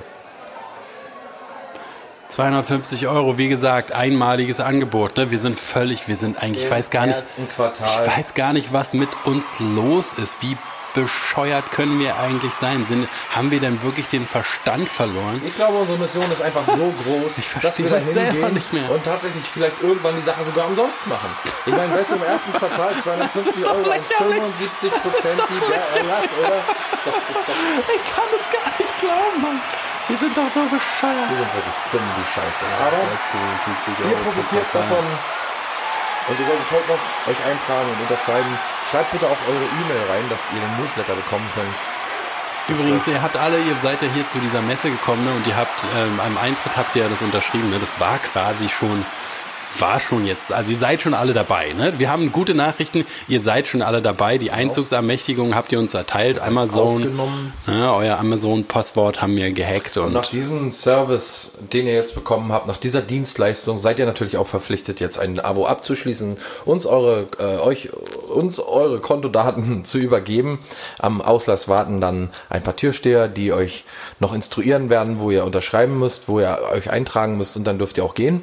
250 2.29 3.07
Euro, 3.09 3.39
wie 3.39 3.49
gesagt, 3.49 3.93
einmaliges 3.93 4.61
Angebot. 4.61 5.16
Ne? 5.16 5.31
Wir 5.31 5.39
sind 5.39 5.59
völlig, 5.59 6.09
wir 6.09 6.16
sind 6.16 6.43
eigentlich, 6.43 6.64
ich 6.64 6.70
weiß 6.70 6.91
gar 6.91 7.07
nicht, 7.07 7.18
Quartal. 7.55 7.89
ich 7.89 8.16
weiß 8.18 8.35
gar 8.35 8.53
nicht, 8.53 8.72
was 8.72 8.93
mit 8.95 9.09
uns 9.24 9.55
los 9.61 10.07
ist. 10.20 10.37
Wie 10.41 10.57
bescheuert 10.95 11.70
können 11.72 12.01
wir 12.01 12.18
eigentlich 12.18 12.53
sein? 12.55 12.87
Sind, 12.87 13.07
haben 13.35 13.51
wir 13.51 13.61
denn 13.61 13.83
wirklich 13.83 14.09
den 14.09 14.27
Verstand 14.27 14.89
verloren? 14.89 15.43
Ich 15.45 15.55
glaube, 15.55 15.77
unsere 15.79 15.99
Mission 15.99 16.24
ist 16.33 16.41
einfach 16.41 16.64
so 16.64 16.93
groß, 17.05 17.37
Ich 17.39 17.49
dass 17.61 17.79
wir 17.79 17.87
verstehe 17.89 18.14
da 18.14 18.22
hingehen 18.31 18.55
nicht 18.55 18.72
mehr. 18.72 18.91
und 18.91 19.05
tatsächlich 19.05 19.45
vielleicht 19.45 19.83
irgendwann 19.83 20.16
die 20.16 20.22
Sache 20.22 20.43
sogar 20.43 20.66
umsonst 20.66 21.07
machen. 21.07 21.29
Ich 21.66 21.72
meine, 21.72 21.93
weißt 21.95 22.12
du, 22.12 22.14
im 22.16 22.22
ersten 22.24 22.53
Quartal 22.55 22.95
250 23.03 23.64
Euro 23.66 23.77
und 23.77 24.07
75 24.07 24.91
Prozent 24.91 25.43
die 25.51 25.99
Erlass, 25.99 26.29
oder? 26.41 26.57
Ist 26.93 27.07
doch, 27.07 27.31
ist 27.31 27.49
doch, 27.49 27.95
Ich 27.95 28.14
kann 28.14 28.24
es 28.41 28.51
gar 28.51 28.72
nicht 28.79 29.01
glauben, 29.01 29.43
Mann. 29.43 29.61
Wir 30.09 30.17
sind 30.17 30.37
doch 30.37 30.47
so 30.55 30.63
bescheuert. 30.71 31.31
wir 31.31 31.37
sind 31.37 31.53
wirklich 31.55 31.79
dumm 31.91 32.07
wie 32.15 32.27
Scheiße. 32.31 32.65
Aber 32.79 33.03
250 33.03 34.07
ihr 34.07 34.17
profitiert 34.23 34.67
davon 34.73 35.05
und 36.29 36.39
ihr 36.39 36.47
solltet 36.47 36.71
heute 36.71 36.89
noch 36.95 37.05
euch 37.27 37.41
eintragen 37.43 37.89
und 37.91 38.01
unterschreiben. 38.03 38.59
Schreibt 38.89 39.11
bitte 39.11 39.27
auch 39.27 39.43
eure 39.49 39.67
E-Mail 39.67 40.05
rein, 40.11 40.29
dass 40.31 40.47
ihr 40.55 40.61
den 40.61 40.77
Newsletter 40.79 41.15
bekommen 41.15 41.49
könnt. 41.55 41.75
Übrigens, 42.69 43.07
ihr 43.07 43.23
habt 43.23 43.37
alle, 43.37 43.59
ihr 43.59 43.77
seid 43.83 44.03
ja 44.03 44.09
hier 44.13 44.27
zu 44.27 44.39
dieser 44.39 44.61
Messe 44.61 44.91
gekommen 44.91 45.25
ne, 45.25 45.33
und 45.33 45.47
ihr 45.47 45.57
habt 45.57 45.87
ähm, 45.97 46.19
am 46.19 46.37
Eintritt 46.37 46.77
habt 46.77 46.97
ihr 46.97 47.03
ja 47.03 47.09
das 47.09 47.23
unterschrieben. 47.23 47.71
Ne? 47.71 47.79
Das 47.79 48.01
war 48.01 48.19
quasi 48.19 48.69
schon, 48.69 49.07
war 49.81 50.01
schon 50.01 50.27
jetzt, 50.27 50.53
also 50.53 50.72
ihr 50.72 50.79
seid 50.79 51.03
schon 51.03 51.14
alle 51.14 51.33
dabei. 51.33 51.72
Ne? 51.72 51.95
Wir 51.99 52.11
haben 52.11 52.33
gute 52.33 52.55
Nachrichten, 52.55 53.05
ihr 53.29 53.41
seid 53.41 53.66
schon 53.68 53.83
alle 53.83 54.03
dabei. 54.03 54.39
Die 54.39 54.51
Einzugsermächtigung 54.51 55.55
habt 55.55 55.72
ihr 55.72 55.79
uns 55.79 55.95
erteilt. 55.95 56.41
Amazon, 56.41 57.03
aufgenommen. 57.03 57.53
ne, 57.66 57.93
euer 57.93 58.18
Amazon-Passwort 58.18 59.22
haben 59.22 59.37
wir 59.37 59.51
gehackt 59.53 59.97
und 59.97 60.12
Nach 60.12 60.27
diesem 60.27 60.70
Service, 60.72 61.53
den 61.72 61.87
ihr 61.87 61.95
jetzt 61.95 62.14
bekommen 62.14 62.53
habt, 62.53 62.68
nach 62.68 62.77
dieser 62.77 63.03
Dienstleistung, 63.03 63.79
seid 63.79 63.99
ihr 63.99 64.07
natürlich 64.07 64.37
auch 64.37 64.47
verpflichtet, 64.47 65.01
jetzt 65.01 65.18
ein 65.18 65.41
Abo 65.41 65.66
abzuschließen, 65.66 66.37
uns 66.64 66.87
eure, 66.87 67.27
äh, 67.39 67.59
euch, 67.59 67.91
uns 68.35 68.59
eure 68.59 69.01
Kontodaten 69.01 69.85
zu 69.85 69.99
übergeben. 69.99 70.59
Am 70.99 71.20
Auslass 71.20 71.68
warten 71.68 72.01
dann 72.01 72.31
ein 72.51 72.62
paar 72.62 72.77
Türsteher, 72.77 73.29
die 73.29 73.53
euch 73.53 73.85
noch 74.20 74.35
instruieren 74.35 74.91
werden, 74.91 75.18
wo 75.18 75.31
ihr 75.31 75.45
unterschreiben 75.45 75.99
müsst, 75.99 76.29
wo 76.29 76.41
ihr 76.41 76.59
euch 76.72 76.91
eintragen 76.91 77.37
müsst 77.37 77.57
und 77.57 77.64
dann 77.64 77.79
dürft 77.79 77.99
ihr 77.99 78.05
auch 78.05 78.14
gehen. 78.14 78.43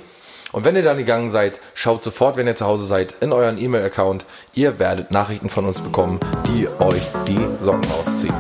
Und 0.54 0.66
wenn 0.66 0.76
ihr 0.76 0.84
dann 0.84 0.98
gegangen 0.98 1.32
seid, 1.32 1.60
schaut 1.74 2.04
sofort, 2.04 2.38
wenn 2.38 2.48
ihr 2.48 2.56
zu 2.56 2.66
Hause 2.66 2.86
seid, 2.86 3.16
in 3.22 3.34
euren 3.34 3.60
E-Mail-Account. 3.60 4.26
Ihr 4.54 4.80
werdet 4.80 5.12
Nachrichten 5.12 5.50
von 5.50 5.66
uns 5.66 5.82
bekommen, 5.82 6.20
die 6.48 6.70
euch 6.80 7.02
die 7.28 7.48
Socken 7.60 7.92
ausziehen. 7.92 8.36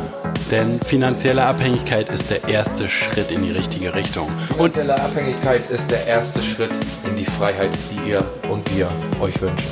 denn 0.52 0.80
finanzielle 0.80 1.44
Abhängigkeit 1.44 2.10
ist 2.10 2.30
der 2.30 2.48
erste 2.48 2.88
Schritt 2.88 3.32
in 3.32 3.42
die 3.42 3.52
richtige 3.52 3.96
Richtung. 3.96 4.28
Und 4.58 4.76
Finanzielle 4.76 5.02
Abhängigkeit 5.02 5.70
ist 5.72 5.90
der 5.90 6.06
erste 6.06 6.44
Schritt 6.44 6.72
in 7.08 7.16
die 7.16 7.26
Freiheit, 7.26 7.76
die 7.90 8.12
ihr 8.12 8.24
und 8.48 8.64
wir 8.76 8.88
euch 9.20 9.42
wünschen. 9.42 9.72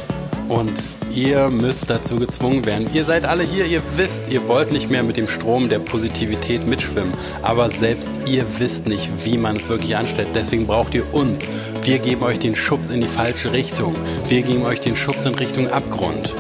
Und 0.50 0.74
ihr 1.16 1.50
müsst 1.50 1.90
dazu 1.90 2.18
gezwungen 2.18 2.66
werden. 2.66 2.90
Ihr 2.94 3.06
seid 3.06 3.26
alle 3.26 3.44
hier, 3.44 3.66
ihr 3.66 3.82
wisst, 3.98 4.32
ihr 4.32 4.48
wollt 4.48 4.72
nicht 4.72 4.90
mehr 4.90 5.04
mit 5.04 5.18
dem 5.18 5.28
Strom 5.28 5.70
der 5.70 5.80
Positivität 5.80 6.68
mitschwimmen. 6.68 7.14
Aber 7.42 7.70
selbst 7.70 8.10
ihr 8.28 8.46
wisst 8.60 8.88
nicht, 8.88 9.10
wie 9.26 9.38
man 9.38 9.58
es 9.58 9.70
wirklich 9.70 9.96
anstellt. 9.96 10.30
Deswegen 10.34 10.68
braucht 10.68 10.94
ihr 10.94 11.14
uns. 11.14 11.50
Wir 11.84 12.00
geben 12.00 12.24
euch 12.24 12.40
den 12.40 12.56
Schubs 12.56 12.90
in 12.90 13.02
die 13.02 13.08
falsche 13.08 13.54
Richtung. 13.54 13.96
Wir 14.28 14.42
geben 14.42 14.64
euch 14.64 14.80
den 14.80 14.96
Schubs 14.96 15.26
in 15.26 15.36
Richtung 15.36 15.68
Abgrund. 15.68 16.34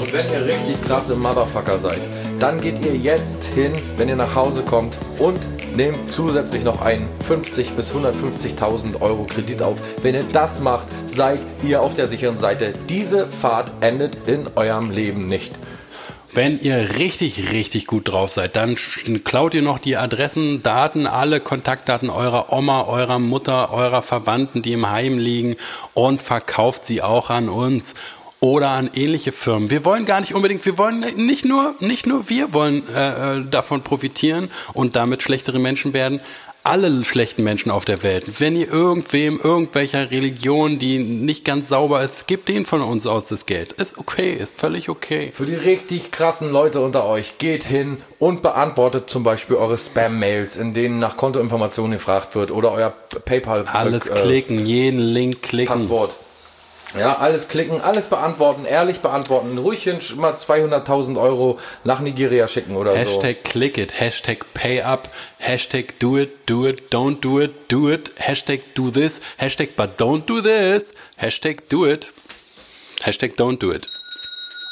Und 0.00 0.12
wenn 0.12 0.30
ihr 0.32 0.44
richtig 0.44 0.80
krasse 0.82 1.14
Motherfucker 1.16 1.78
seid, 1.78 2.02
dann 2.42 2.60
geht 2.60 2.80
ihr 2.80 2.96
jetzt 2.96 3.44
hin, 3.44 3.72
wenn 3.96 4.08
ihr 4.08 4.16
nach 4.16 4.34
Hause 4.34 4.64
kommt 4.64 4.98
und 5.20 5.38
nehmt 5.76 6.10
zusätzlich 6.10 6.64
noch 6.64 6.80
einen 6.80 7.08
50 7.20 7.74
bis 7.74 7.94
150.000 7.94 9.00
Euro 9.00 9.24
Kredit 9.24 9.62
auf. 9.62 9.80
Wenn 10.02 10.16
ihr 10.16 10.24
das 10.24 10.58
macht, 10.58 10.88
seid 11.06 11.38
ihr 11.62 11.82
auf 11.82 11.94
der 11.94 12.08
sicheren 12.08 12.38
Seite. 12.38 12.74
Diese 12.88 13.28
Fahrt 13.28 13.70
endet 13.80 14.18
in 14.26 14.48
eurem 14.56 14.90
Leben 14.90 15.28
nicht. 15.28 15.54
Wenn 16.34 16.60
ihr 16.60 16.96
richtig, 16.96 17.52
richtig 17.52 17.86
gut 17.86 18.08
drauf 18.08 18.32
seid, 18.32 18.56
dann 18.56 18.74
klaut 19.22 19.54
ihr 19.54 19.62
noch 19.62 19.78
die 19.78 19.96
Adressen, 19.96 20.64
Daten, 20.64 21.06
alle 21.06 21.38
Kontaktdaten 21.38 22.10
eurer 22.10 22.52
Oma, 22.52 22.86
eurer 22.88 23.20
Mutter, 23.20 23.72
eurer 23.72 24.02
Verwandten, 24.02 24.62
die 24.62 24.72
im 24.72 24.90
Heim 24.90 25.16
liegen 25.16 25.54
und 25.94 26.20
verkauft 26.20 26.86
sie 26.86 27.02
auch 27.02 27.30
an 27.30 27.48
uns 27.48 27.94
oder 28.42 28.70
an 28.70 28.90
ähnliche 28.96 29.30
Firmen. 29.30 29.70
Wir 29.70 29.84
wollen 29.84 30.04
gar 30.04 30.20
nicht 30.20 30.34
unbedingt, 30.34 30.66
wir 30.66 30.76
wollen 30.76 31.06
nicht 31.14 31.44
nur, 31.44 31.76
nicht 31.78 32.08
nur 32.08 32.28
wir 32.28 32.52
wollen 32.52 32.82
äh, 32.88 33.38
äh, 33.38 33.44
davon 33.48 33.82
profitieren 33.82 34.50
und 34.74 34.96
damit 34.96 35.22
schlechtere 35.22 35.60
Menschen 35.60 35.94
werden. 35.94 36.20
Alle 36.64 37.04
schlechten 37.04 37.44
Menschen 37.44 37.70
auf 37.70 37.84
der 37.84 38.02
Welt. 38.02 38.40
Wenn 38.40 38.56
ihr 38.56 38.68
irgendwem, 38.68 39.38
irgendwelcher 39.40 40.10
Religion, 40.10 40.80
die 40.80 40.98
nicht 40.98 41.44
ganz 41.44 41.68
sauber 41.68 42.02
ist, 42.02 42.26
gebt 42.26 42.48
denen 42.48 42.66
von 42.66 42.82
uns 42.82 43.06
aus 43.06 43.26
das 43.26 43.46
Geld. 43.46 43.72
Ist 43.72 43.98
okay, 43.98 44.32
ist 44.32 44.58
völlig 44.58 44.88
okay. 44.88 45.30
Für 45.32 45.46
die 45.46 45.54
richtig 45.54 46.10
krassen 46.10 46.50
Leute 46.50 46.80
unter 46.80 47.04
euch, 47.04 47.38
geht 47.38 47.62
hin 47.62 47.96
und 48.18 48.42
beantwortet 48.42 49.08
zum 49.08 49.22
Beispiel 49.22 49.56
eure 49.56 49.78
Spam-Mails, 49.78 50.56
in 50.56 50.74
denen 50.74 50.98
nach 50.98 51.16
Kontoinformationen 51.16 51.92
gefragt 51.92 52.34
wird 52.34 52.50
oder 52.50 52.72
euer 52.72 52.92
PayPal. 53.24 53.64
Alles 53.66 54.08
äh, 54.08 54.14
klicken, 54.14 54.66
jeden 54.66 55.00
Link 55.00 55.42
klicken. 55.42 55.74
Passwort. 55.74 56.12
Ja, 56.98 57.16
alles 57.16 57.48
klicken, 57.48 57.80
alles 57.80 58.06
beantworten, 58.06 58.66
ehrlich 58.66 59.00
beantworten. 59.00 59.56
Ruhig 59.56 59.82
hin, 59.84 59.98
mal 60.16 60.34
200.000 60.34 61.18
Euro 61.18 61.58
nach 61.84 62.00
Nigeria 62.00 62.46
schicken 62.46 62.76
oder 62.76 62.92
so. 62.92 62.98
Hashtag 62.98 63.44
click 63.44 63.78
it, 63.78 63.98
Hashtag 63.98 64.44
pay 64.52 64.82
up, 64.82 65.08
Hashtag 65.38 65.98
do 66.00 66.18
it, 66.18 66.30
do 66.46 66.66
it, 66.66 66.92
don't 66.92 67.24
do 67.24 67.40
it, 67.40 67.70
do 67.70 67.90
it, 67.90 68.12
Hashtag 68.18 68.60
do 68.74 68.90
this, 68.90 69.22
Hashtag 69.38 69.70
but 69.74 69.98
don't 69.98 70.28
do 70.28 70.42
this, 70.42 70.94
Hashtag 71.18 71.68
do 71.70 71.86
it, 71.86 72.12
Hashtag 73.00 73.36
don't 73.36 73.58
do 73.62 73.70
it. 73.70 73.86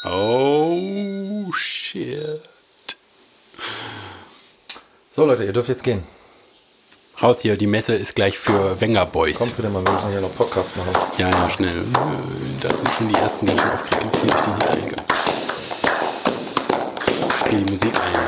Oh 0.05 1.51
shit. 1.55 2.43
So 5.09 5.25
Leute, 5.25 5.45
ihr 5.45 5.53
dürft 5.55 5.71
jetzt 5.71 5.85
gehen. 5.85 6.03
Raus 7.23 7.43
hier, 7.43 7.59
die 7.59 7.67
Messe 7.67 7.95
ist 7.95 8.15
gleich 8.15 8.39
für 8.39 8.81
Wenger 8.81 9.05
Boys. 9.05 9.39
Kommt 9.39 9.59
wieder 9.59 9.69
mal, 9.69 9.85
wir 9.85 9.93
müssen 9.93 10.11
hier 10.11 10.23
noch 10.23 10.35
Podcast 10.35 10.79
machen. 10.79 10.93
Ja, 11.19 11.29
ja, 11.29 11.51
schnell. 11.51 11.85
Da 12.61 12.71
sind 12.71 12.89
schon 12.97 13.09
die 13.09 13.15
ersten 13.15 13.45
ganz 13.45 13.61
schön 13.61 13.71
aufgeregt. 13.71 14.07
Ich 14.15 14.21
hier 14.21 14.33
die 14.33 14.51
Hinterecke. 14.51 14.97
Spiel 17.39 17.59
die 17.59 17.71
Musik 17.71 17.93
ein. 17.95 18.21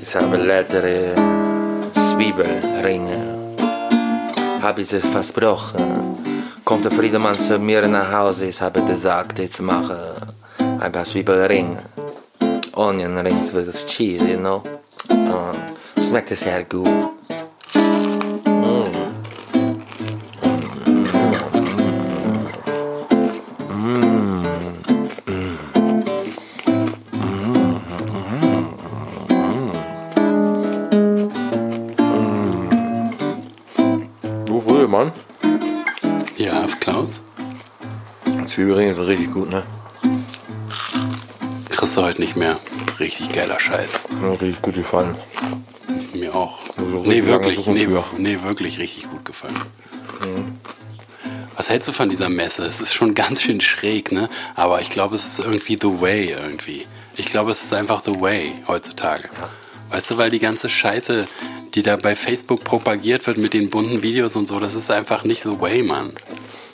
Ich 0.00 0.14
habe 0.14 0.36
leckere 0.36 1.16
Zwiebelringe. 1.92 3.25
Habe 4.66 4.80
ich 4.80 4.92
es 4.92 5.06
versprochen. 5.06 6.18
Kommt 6.64 6.84
der 6.84 6.90
Friedemann 6.90 7.38
zu 7.38 7.56
mir 7.60 7.86
nach 7.86 8.10
Hause, 8.10 8.46
ich 8.46 8.60
habe 8.60 8.82
gesagt, 8.82 9.38
jetzt 9.38 9.62
mache 9.62 10.16
ein 10.80 10.90
paar 10.90 11.04
Zwiebelringe. 11.04 11.84
Onion 12.74 13.16
rings 13.16 13.54
with 13.54 13.86
cheese, 13.86 14.28
you 14.28 14.36
know. 14.36 14.64
Und 15.08 16.04
schmeckt 16.04 16.36
sehr 16.36 16.64
gut. 16.64 17.15
Heute 42.16 42.22
nicht 42.22 42.36
mehr. 42.38 42.58
Richtig 42.98 43.30
geiler 43.32 43.60
Scheiß. 43.60 44.00
Mir 44.22 44.30
hat 44.30 44.40
richtig 44.40 44.62
gut 44.62 44.74
gefallen. 44.74 45.14
Mir 46.14 46.34
auch. 46.34 46.60
So 46.78 47.02
nee, 47.04 47.26
wirklich, 47.26 47.66
nee, 47.66 47.86
nee, 48.16 48.38
wirklich 48.42 48.78
richtig 48.78 49.10
gut 49.10 49.22
gefallen. 49.26 49.60
Was 51.56 51.68
hältst 51.68 51.90
du 51.90 51.92
von 51.92 52.08
dieser 52.08 52.30
Messe? 52.30 52.64
Es 52.64 52.80
ist 52.80 52.94
schon 52.94 53.14
ganz 53.14 53.42
schön 53.42 53.60
schräg, 53.60 54.12
ne? 54.12 54.30
Aber 54.54 54.80
ich 54.80 54.88
glaube, 54.88 55.14
es 55.14 55.26
ist 55.26 55.40
irgendwie 55.40 55.76
the 55.78 56.00
way 56.00 56.30
irgendwie. 56.30 56.86
Ich 57.16 57.26
glaube, 57.26 57.50
es 57.50 57.62
ist 57.62 57.74
einfach 57.74 58.02
the 58.02 58.18
way 58.18 58.54
heutzutage. 58.66 59.28
Weißt 59.90 60.10
du, 60.12 60.16
weil 60.16 60.30
die 60.30 60.38
ganze 60.38 60.70
Scheiße, 60.70 61.26
die 61.74 61.82
da 61.82 61.98
bei 61.98 62.16
Facebook 62.16 62.64
propagiert 62.64 63.26
wird 63.26 63.36
mit 63.36 63.52
den 63.52 63.68
bunten 63.68 64.02
Videos 64.02 64.36
und 64.36 64.48
so, 64.48 64.58
das 64.58 64.74
ist 64.74 64.90
einfach 64.90 65.24
nicht 65.24 65.42
the 65.42 65.60
way, 65.60 65.82
Mann. 65.82 66.14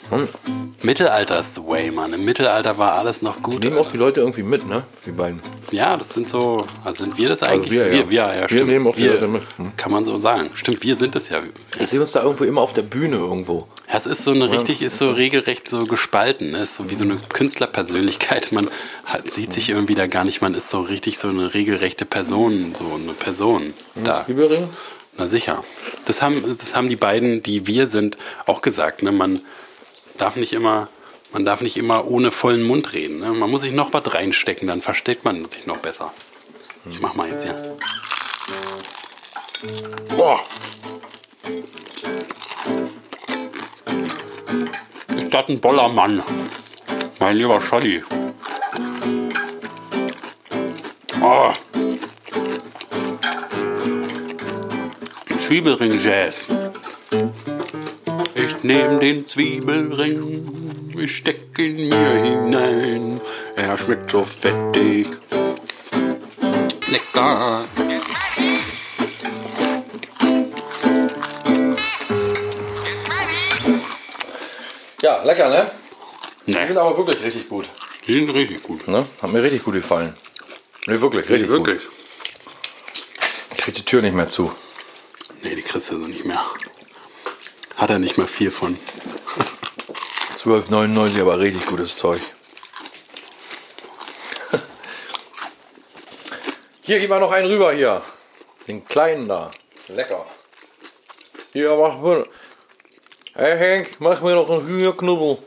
Mittelalter 0.09 0.62
ist 0.83 1.55
the 1.55 1.61
way, 1.65 1.91
Mann. 1.91 2.13
Im 2.13 2.25
Mittelalter 2.25 2.77
war 2.77 2.93
alles 2.93 3.21
noch 3.21 3.41
gut. 3.41 3.63
Nehmen 3.63 3.77
auch 3.77 3.91
die 3.91 3.97
Leute 3.97 4.19
irgendwie 4.19 4.43
mit, 4.43 4.67
ne? 4.67 4.83
Die 5.05 5.11
beiden. 5.11 5.41
Ja, 5.71 5.97
das 5.97 6.13
sind 6.13 6.29
so, 6.29 6.67
also 6.83 7.05
sind 7.05 7.17
wir 7.17 7.29
das 7.29 7.41
eigentlich? 7.41 7.71
wir, 7.71 7.87
ja. 7.87 8.09
wir, 8.09 8.17
ja, 8.17 8.41
Wir 8.41 8.49
stimmt. 8.49 8.69
nehmen 8.69 8.87
auch 8.87 8.95
die 8.95 9.07
Leute 9.07 9.27
mit. 9.27 9.43
Hm. 9.57 9.71
Kann 9.77 9.91
man 9.91 10.05
so 10.05 10.19
sagen. 10.19 10.49
Stimmt, 10.53 10.83
wir 10.83 10.95
sind 10.95 11.15
es 11.15 11.29
ja. 11.29 11.41
Ich 11.79 11.89
sehe 11.89 11.99
uns 11.99 12.11
da 12.11 12.21
irgendwo 12.21 12.43
immer 12.43 12.61
auf 12.61 12.73
der 12.73 12.83
Bühne 12.83 13.15
irgendwo. 13.15 13.67
Ja, 13.89 13.97
es 13.97 14.05
ist 14.05 14.23
so 14.23 14.31
eine 14.31 14.51
richtig, 14.51 14.81
ist 14.81 14.97
so 14.97 15.09
regelrecht 15.09 15.67
so 15.67 15.85
gespalten. 15.85 16.51
Ne? 16.51 16.59
Ist 16.59 16.75
so 16.75 16.89
wie 16.89 16.95
so 16.95 17.05
eine 17.05 17.17
Künstlerpersönlichkeit. 17.29 18.51
Man 18.51 18.69
hat, 19.05 19.29
sieht 19.29 19.53
sich 19.53 19.69
irgendwie 19.69 19.95
da 19.95 20.07
gar 20.07 20.25
nicht. 20.25 20.41
Man 20.41 20.53
ist 20.53 20.69
so 20.69 20.81
richtig 20.81 21.17
so 21.17 21.29
eine 21.29 21.53
regelrechte 21.53 22.05
Person, 22.05 22.73
so 22.77 22.85
eine 23.01 23.13
Person 23.13 23.73
da. 24.03 24.25
Zwiebelring? 24.25 24.69
Na 25.17 25.27
sicher. 25.27 25.63
Das 26.05 26.21
haben, 26.21 26.43
das 26.57 26.75
haben 26.75 26.89
die 26.89 26.95
beiden, 26.95 27.43
die 27.43 27.67
wir 27.67 27.87
sind, 27.87 28.17
auch 28.45 28.61
gesagt. 28.61 29.03
Ne? 29.03 29.11
Man 29.11 29.41
darf 30.17 30.35
nicht 30.35 30.53
immer, 30.53 30.87
man 31.31 31.45
darf 31.45 31.61
nicht 31.61 31.77
immer 31.77 32.05
ohne 32.07 32.31
vollen 32.31 32.63
Mund 32.63 32.93
reden. 32.93 33.19
Ne? 33.19 33.31
Man 33.31 33.49
muss 33.49 33.61
sich 33.61 33.73
noch 33.73 33.93
was 33.93 34.13
reinstecken, 34.13 34.67
dann 34.67 34.81
versteht 34.81 35.25
man 35.25 35.49
sich 35.49 35.65
noch 35.65 35.77
besser. 35.77 36.13
Ich 36.89 36.99
mach 36.99 37.13
mal 37.13 37.29
jetzt, 37.29 37.45
ja. 37.45 37.55
Boah. 40.17 40.39
Ist 45.17 45.33
das 45.33 45.47
ein 45.47 45.61
Bollermann? 45.61 46.21
Mein 47.19 47.37
lieber 47.37 47.61
Scholli. 47.61 48.03
Oh. 51.21 51.53
Zwiebelring-Jazz. 55.47 56.47
Ich 58.45 58.63
nehm 58.63 58.99
den 58.99 59.27
Zwiebelring, 59.27 60.89
ich 60.99 61.15
steck 61.17 61.57
ihn 61.57 61.87
mir 61.89 62.23
hinein. 62.23 63.21
Er 63.55 63.77
schmeckt 63.77 64.09
so 64.11 64.23
fettig. 64.23 65.07
Lecker. 66.87 67.65
Ja, 75.01 75.23
lecker, 75.23 75.49
ne? 75.49 75.71
Die 76.47 76.51
Ne, 76.51 76.67
sind 76.67 76.77
aber 76.77 76.97
wirklich 76.97 77.21
richtig 77.21 77.49
gut. 77.49 77.65
die 78.07 78.13
sind 78.13 78.29
richtig 78.33 78.63
gut. 78.63 78.87
Ne? 78.87 79.05
Hat 79.21 79.31
mir 79.31 79.41
richtig 79.43 79.63
gut 79.63 79.73
gefallen. 79.75 80.15
Ne, 80.87 80.99
wirklich, 81.01 81.29
richtig 81.29 81.47
gut. 81.49 81.65
Wirklich? 81.67 81.83
Ich 83.55 83.57
krieg 83.59 83.75
die 83.75 83.85
Tür 83.85 84.01
nicht 84.01 84.13
mehr 84.15 84.29
zu. 84.29 84.53
Nee, 85.41 85.55
die 85.55 85.61
kriegst 85.61 85.91
du 85.91 86.01
so 86.01 86.07
nicht 86.07 86.25
mehr. 86.25 86.41
Hat 87.77 87.89
er 87.89 87.99
nicht 87.99 88.17
mehr 88.17 88.27
viel 88.27 88.51
von. 88.51 88.77
12,99, 90.35 91.21
aber 91.21 91.39
richtig 91.39 91.65
gutes 91.65 91.97
Zeug. 91.97 92.21
Hier, 96.85 96.99
gib 96.99 97.09
mal 97.09 97.19
noch 97.19 97.31
einen 97.31 97.47
rüber 97.47 97.73
hier. 97.73 98.01
Den 98.67 98.85
kleinen 98.85 99.27
da. 99.27 99.51
Lecker. 99.87 100.25
Hier, 101.53 101.75
mach 101.75 101.97
mir. 101.97 102.27
Hey 103.35 103.57
Henk, 103.57 103.99
mach 103.99 104.21
mir 104.21 104.35
noch 104.35 104.49
einen 104.49 104.67
Hühnerknubbel. 104.67 105.39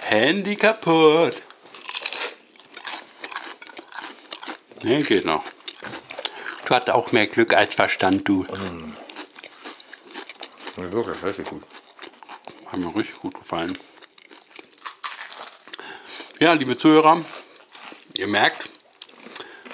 Handy 0.00 0.56
kaputt. 0.56 1.42
Nee, 4.82 5.02
geht 5.02 5.24
noch. 5.24 5.44
Du 6.64 6.74
hattest 6.74 6.94
auch 6.94 7.12
mehr 7.12 7.26
Glück 7.26 7.54
als 7.54 7.74
Verstand, 7.74 8.26
du. 8.28 8.44
Ne, 10.76 10.92
wirklich, 10.92 11.22
richtig 11.22 11.48
gut. 11.48 11.62
Hat 12.66 12.78
mir 12.78 12.94
richtig 12.94 13.16
gut 13.16 13.34
gefallen. 13.34 13.76
Ja, 16.38 16.52
liebe 16.52 16.76
Zuhörer, 16.76 17.24
ihr 18.16 18.26
merkt, 18.26 18.68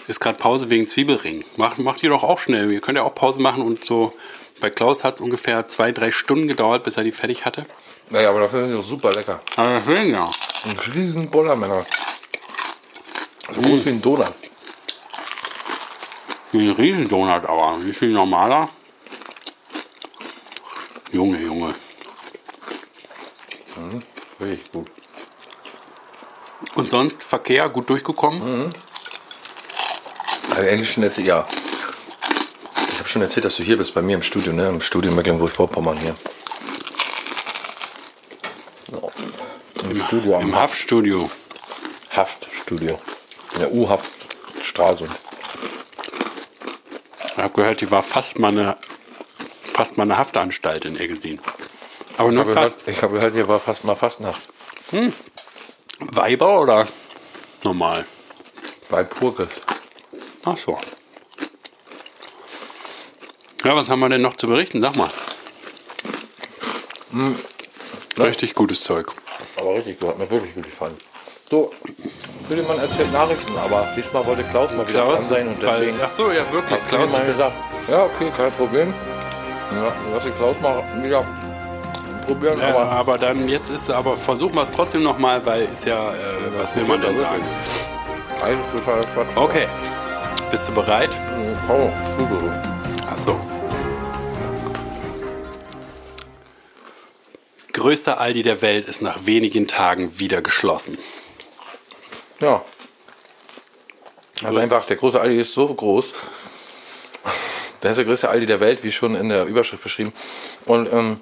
ist 0.07 0.20
gerade 0.20 0.38
Pause 0.38 0.70
wegen 0.70 0.86
Zwiebelring. 0.86 1.44
Macht, 1.57 1.78
macht 1.78 2.03
ihr 2.03 2.11
doch 2.11 2.22
auch 2.22 2.38
schnell. 2.38 2.70
Ihr 2.70 2.80
könnt 2.80 2.96
ja 2.96 3.03
auch 3.03 3.14
Pause 3.14 3.40
machen 3.40 3.62
und 3.62 3.84
so. 3.84 4.12
Bei 4.61 4.70
Klaus 4.70 5.03
hat 5.03 5.16
es 5.16 5.20
ungefähr 5.20 5.66
zwei, 5.66 5.90
drei 5.90 6.12
Stunden 6.12 6.46
gedauert, 6.46 6.84
bis 6.84 6.96
er 6.96 7.05
die 7.05 7.12
fertig 7.12 7.44
hatte. 7.44 7.66
Naja, 8.11 8.30
aber 8.30 8.40
dafür 8.40 8.66
sind 8.66 8.76
die 8.76 8.82
super 8.82 9.12
lecker. 9.12 9.40
Aber 9.57 9.80
deswegen 9.80 10.12
ja. 10.12 10.30
Ein 10.64 10.78
riesen 10.94 11.28
Bollermänner. 11.28 11.84
So 13.53 13.61
groß 13.61 13.86
wie 13.86 13.90
ein 13.90 14.03
Donut. 14.03 14.32
Wie 16.53 16.68
ein 16.68 16.70
Riesendonut, 16.70 17.46
aber 17.46 17.82
wie 17.82 17.94
viel 17.94 18.11
normaler? 18.11 18.68
Junge, 21.12 21.38
Junge. 21.40 21.74
Richtig 24.40 24.72
gut. 24.72 24.90
Und 26.74 26.90
sonst 26.90 27.22
Verkehr 27.22 27.68
gut 27.68 27.90
durchgekommen? 27.90 28.74
Also 30.50 30.62
endlich 30.62 30.90
schon 30.90 31.02
erzählt, 31.02 31.26
ja. 31.26 31.46
Ich 32.92 32.98
habe 32.98 33.08
schon 33.08 33.22
erzählt, 33.22 33.44
dass 33.44 33.56
du 33.56 33.62
hier 33.62 33.76
bist 33.76 33.94
bei 33.94 34.02
mir 34.02 34.16
im 34.16 34.22
Studio, 34.22 34.52
ne? 34.52 34.68
Im 34.68 34.80
Studio 34.80 35.12
Mecklenburg-Vorpommern 35.12 35.98
hier. 35.98 36.16
Ja. 38.90 39.88
Im 39.90 39.96
Studio 39.96 40.36
am 40.36 40.42
Im 40.42 40.56
Haftstudio. 40.56 41.30
Haftstudio. 42.10 42.98
In 43.54 43.60
der 43.60 43.72
U-Haft 43.72 44.10
Stralsund. 44.62 45.10
Ich 47.26 47.36
habe 47.36 47.52
gehört, 47.54 47.80
die 47.80 47.90
war 47.90 48.02
fast 48.02 48.38
mal 48.38 48.52
eine, 48.52 48.76
fast 49.83 49.97
mal 49.97 50.05
eine 50.05 50.16
Haftanstalt 50.16 50.85
in 50.85 50.97
Eggesin. 50.97 51.41
Aber 52.16 52.30
nur 52.30 52.47
Ich 52.47 52.53
fast. 52.53 52.78
gehört, 52.78 52.97
ich 52.97 53.03
habe 53.03 53.14
gehört, 53.14 53.35
hier 53.35 53.49
war 53.49 53.59
fast 53.59 53.83
mal 53.83 53.97
Fastnacht. 53.97 54.41
Weiber 55.99 56.61
oder 56.61 56.87
normal? 57.64 58.07
Bei 58.89 59.03
Purkes. 59.03 59.51
Ach 60.45 60.57
so. 60.57 60.78
Ja, 63.64 63.74
was 63.74 63.91
haben 63.91 63.99
wir 63.99 64.09
denn 64.09 64.22
noch 64.22 64.37
zu 64.37 64.47
berichten? 64.47 64.80
Sag 64.80 64.95
mal. 64.95 65.11
Hm. 67.11 67.37
Richtig 68.18 68.55
gutes 68.55 68.85
Zeug. 68.85 69.11
Aber 69.57 69.74
richtig 69.74 69.99
gut, 69.99 70.11
hat 70.11 70.18
mir 70.18 70.30
wirklich 70.30 70.55
gut 70.55 70.64
gefallen. 70.64 70.97
So, 71.51 71.72
Friedemann 72.49 72.78
erzählt 72.78 73.12
Nachrichten, 73.12 73.57
aber 73.59 73.93
diesmal 73.97 74.24
wollte 74.26 74.45
Klaus 74.45 74.70
mal 74.74 74.89
wieder 74.89 75.07
dran 75.07 75.18
sein 75.18 75.49
und 75.49 75.62
weil, 75.62 75.80
deswegen 75.80 75.99
ach 76.01 76.11
so, 76.11 76.30
ja 76.30 76.51
wirklich. 76.53 76.78
Klaus 76.87 77.12
ist, 77.12 77.26
gesagt, 77.26 77.57
ja 77.89 78.05
okay, 78.05 78.30
kein 78.37 78.53
Problem. 78.53 78.95
Ja, 79.76 79.92
lass 80.12 80.26
ich 80.26 80.36
Klaus 80.36 80.56
mal 80.60 80.82
wieder 81.02 81.24
probieren, 82.26 82.58
ja, 82.58 82.68
aber 82.68 82.92
aber 82.92 83.18
dann 83.18 83.48
jetzt 83.48 83.70
ist 83.70 83.90
aber 83.90 84.16
versuchen 84.16 84.54
wir 84.54 84.62
es 84.62 84.70
trotzdem 84.70 85.02
noch 85.02 85.18
mal, 85.18 85.44
weil 85.44 85.62
ist 85.62 85.86
ja 85.86 86.12
äh, 86.12 86.16
was 86.56 86.76
will 86.76 86.84
man 86.84 87.00
denn 87.00 87.18
sagen? 87.18 87.42
eigentlich 88.42 88.84
total 88.84 89.04
Quatsch. 89.14 89.36
Okay. 89.36 89.66
Bist 90.50 90.68
du 90.68 90.72
bereit? 90.72 91.10
Oh, 91.68 91.90
Flügel. 92.14 92.52
Ach 93.08 93.18
so. 93.18 93.40
Größter 97.72 98.20
Aldi 98.20 98.42
der 98.42 98.60
Welt 98.60 98.86
ist 98.86 99.00
nach 99.02 99.24
wenigen 99.24 99.66
Tagen 99.66 100.18
wieder 100.18 100.42
geschlossen. 100.42 100.98
Ja. 102.40 102.62
Also 104.44 104.58
einfach, 104.58 104.84
der 104.86 104.96
große 104.96 105.20
Aldi 105.20 105.38
ist 105.38 105.54
so 105.54 105.72
groß. 105.72 106.12
Der 107.83 107.91
ist 107.91 107.97
der 107.97 108.05
größte 108.05 108.28
Aldi 108.28 108.47
der 108.47 108.61
Welt, 108.61 108.85
wie 108.85 108.93
schon 108.93 109.14
in 109.14 109.28
der 109.28 109.47
Überschrift 109.47 109.83
beschrieben. 109.83 110.12
Und 110.66 110.93
ähm, 110.93 111.20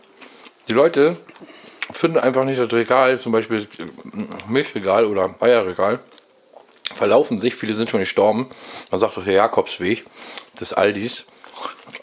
die 0.68 0.72
Leute 0.72 1.16
finden 1.90 2.18
einfach 2.18 2.44
nicht 2.44 2.60
das 2.60 2.72
Regal, 2.72 3.18
zum 3.18 3.32
Beispiel 3.32 3.66
Milchregal 4.46 5.06
oder 5.06 5.34
Eierregal, 5.40 6.00
verlaufen 6.94 7.40
sich. 7.40 7.54
Viele 7.54 7.74
sind 7.74 7.90
schon 7.90 8.00
gestorben. 8.00 8.50
Man 8.90 9.00
sagt 9.00 9.16
doch 9.16 9.24
der 9.24 9.34
Jakobsweg 9.34 10.04
des 10.60 10.72
Aldis. 10.72 11.26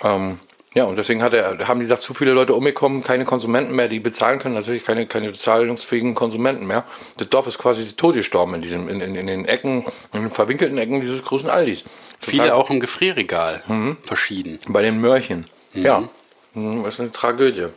Ähm, 0.03 0.39
ja, 0.77 0.83
und 0.83 0.95
deswegen 0.95 1.23
hat 1.23 1.33
er, 1.33 1.67
haben 1.67 1.79
die 1.79 1.85
gesagt, 1.85 2.03
zu 2.03 2.13
viele 2.13 2.33
Leute 2.33 2.53
umgekommen, 2.53 3.01
keine 3.01 3.25
Konsumenten 3.25 3.75
mehr, 3.75 3.87
die 3.87 3.99
bezahlen 3.99 4.37
können, 4.37 4.53
natürlich 4.53 4.85
keine, 4.85 5.07
keine 5.07 5.33
zahlungsfähigen 5.33 6.13
Konsumenten 6.13 6.67
mehr. 6.67 6.83
Das 7.17 7.29
Dorf 7.29 7.47
ist 7.47 7.57
quasi 7.57 7.93
totgestorben 7.93 8.53
in, 8.53 8.61
diesem, 8.61 8.87
in, 8.87 9.01
in, 9.01 9.15
in 9.15 9.25
den 9.25 9.45
Ecken, 9.45 9.83
in 10.13 10.21
den 10.21 10.29
verwinkelten 10.29 10.77
Ecken 10.77 11.01
dieses 11.01 11.23
großen 11.23 11.49
Aldis. 11.49 11.83
Viele 12.19 12.53
auch 12.53 12.69
im 12.69 12.79
Gefrierregal. 12.79 13.63
Verschieden. 14.03 14.59
Bei 14.67 14.83
den 14.83 15.01
Mörchen. 15.01 15.47
Ja. 15.73 16.07
Mhm, 16.53 16.83
Das 16.83 16.93
ist 16.93 16.99
eine 16.99 17.11
Tragödie. 17.11 17.69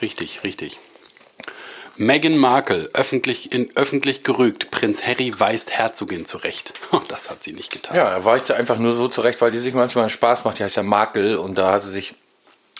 Richtig, 0.00 0.42
richtig. 0.42 0.78
Meghan 1.96 2.38
Markle, 2.38 2.88
öffentlich, 2.94 3.52
in, 3.52 3.76
öffentlich 3.76 4.22
gerügt. 4.22 4.70
Prinz 4.70 5.02
Harry 5.02 5.34
weist 5.36 5.72
Herzogin 5.72 6.24
zurecht. 6.24 6.72
Das 7.08 7.28
hat 7.28 7.44
sie 7.44 7.52
nicht 7.52 7.72
getan. 7.72 7.94
Ja, 7.94 8.04
er 8.08 8.24
weicht 8.24 8.46
sie 8.46 8.56
einfach 8.56 8.78
nur 8.78 8.92
so 8.92 9.08
zurecht, 9.08 9.40
weil 9.42 9.50
die 9.50 9.58
sich 9.58 9.74
manchmal 9.74 10.04
einen 10.04 10.10
Spaß 10.10 10.44
macht. 10.44 10.58
Die 10.58 10.64
heißt 10.64 10.76
ja 10.76 10.82
Makel 10.82 11.36
und 11.36 11.58
da 11.58 11.72
hat 11.72 11.82
sie 11.82 11.90
sich 11.90 12.14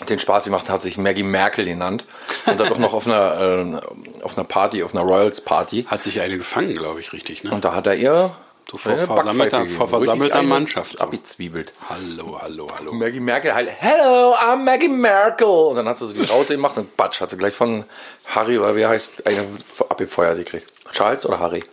den 0.09 0.19
Spaß 0.19 0.45
gemacht, 0.45 0.69
hat 0.69 0.83
sich 0.83 0.99
Maggie 0.99 1.23
Merkel 1.23 1.65
genannt. 1.65 2.05
Und 2.47 2.61
dann 2.61 2.69
doch 2.69 2.79
noch 2.79 2.93
auf 2.93 3.07
einer, 3.07 3.41
äh, 3.41 4.23
auf 4.23 4.37
einer 4.37 4.45
Party, 4.47 4.83
auf 4.83 4.95
einer 4.95 5.05
Royals 5.05 5.41
Party. 5.41 5.85
Hat 5.89 6.03
sich 6.03 6.21
eine 6.21 6.39
gefangen, 6.39 6.75
glaube 6.75 7.01
ich, 7.01 7.13
richtig, 7.13 7.45
ne? 7.45 7.51
Und 7.51 7.65
da 7.65 7.75
hat 7.75 7.87
er 7.87 7.95
ihr 7.97 8.35
So 8.71 8.77
vor 8.79 8.93
eine 8.93 9.07
versammelter- 9.07 9.67
vor 9.67 9.89
versammelter 9.89 10.43
Mannschaft, 10.43 10.99
so. 10.99 11.05
Abgezwiebelt. 11.05 11.73
Hallo, 11.89 12.39
hallo, 12.41 12.69
hallo. 12.79 12.93
Maggie 12.93 13.19
Merkel 13.21 13.55
halt, 13.55 13.71
hello, 13.79 14.35
I'm 14.35 14.57
Maggie 14.65 14.89
Merkel. 14.89 15.47
Und 15.47 15.77
dann 15.77 15.89
hat 15.89 15.97
sie 15.97 16.07
so 16.07 16.13
die 16.13 16.23
Raute 16.29 16.55
gemacht 16.55 16.77
und 16.77 16.97
batsch, 16.97 17.21
hat 17.21 17.31
sie 17.31 17.37
gleich 17.39 17.55
von 17.55 17.85
Harry, 18.27 18.59
oder 18.59 18.77
wie 18.77 18.87
heißt, 18.87 19.27
eine 19.27 19.47
abgefeuert 19.89 20.37
gekriegt. 20.39 20.71
Charles 20.93 21.25
oder 21.27 21.39
Harry? 21.41 21.65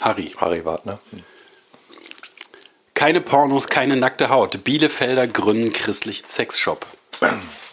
Harry. 0.00 0.34
Harry 0.38 0.64
war, 0.64 0.80
ne? 0.84 0.98
Keine 2.94 3.20
Pornos, 3.20 3.68
keine 3.68 3.96
nackte 3.96 4.28
Haut. 4.30 4.64
Bielefelder 4.64 5.26
gründen 5.28 5.72
christlich 5.72 6.24
Sexshop. 6.26 6.84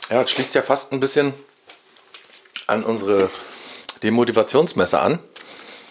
Ja, 0.10 0.22
das 0.22 0.32
schließt 0.32 0.56
ja 0.56 0.62
fast 0.62 0.91
ein 0.91 0.99
bisschen 0.99 1.34
an 2.68 2.84
unsere 2.84 3.30
Demotivationsmesse 4.03 4.99
an. 4.99 5.20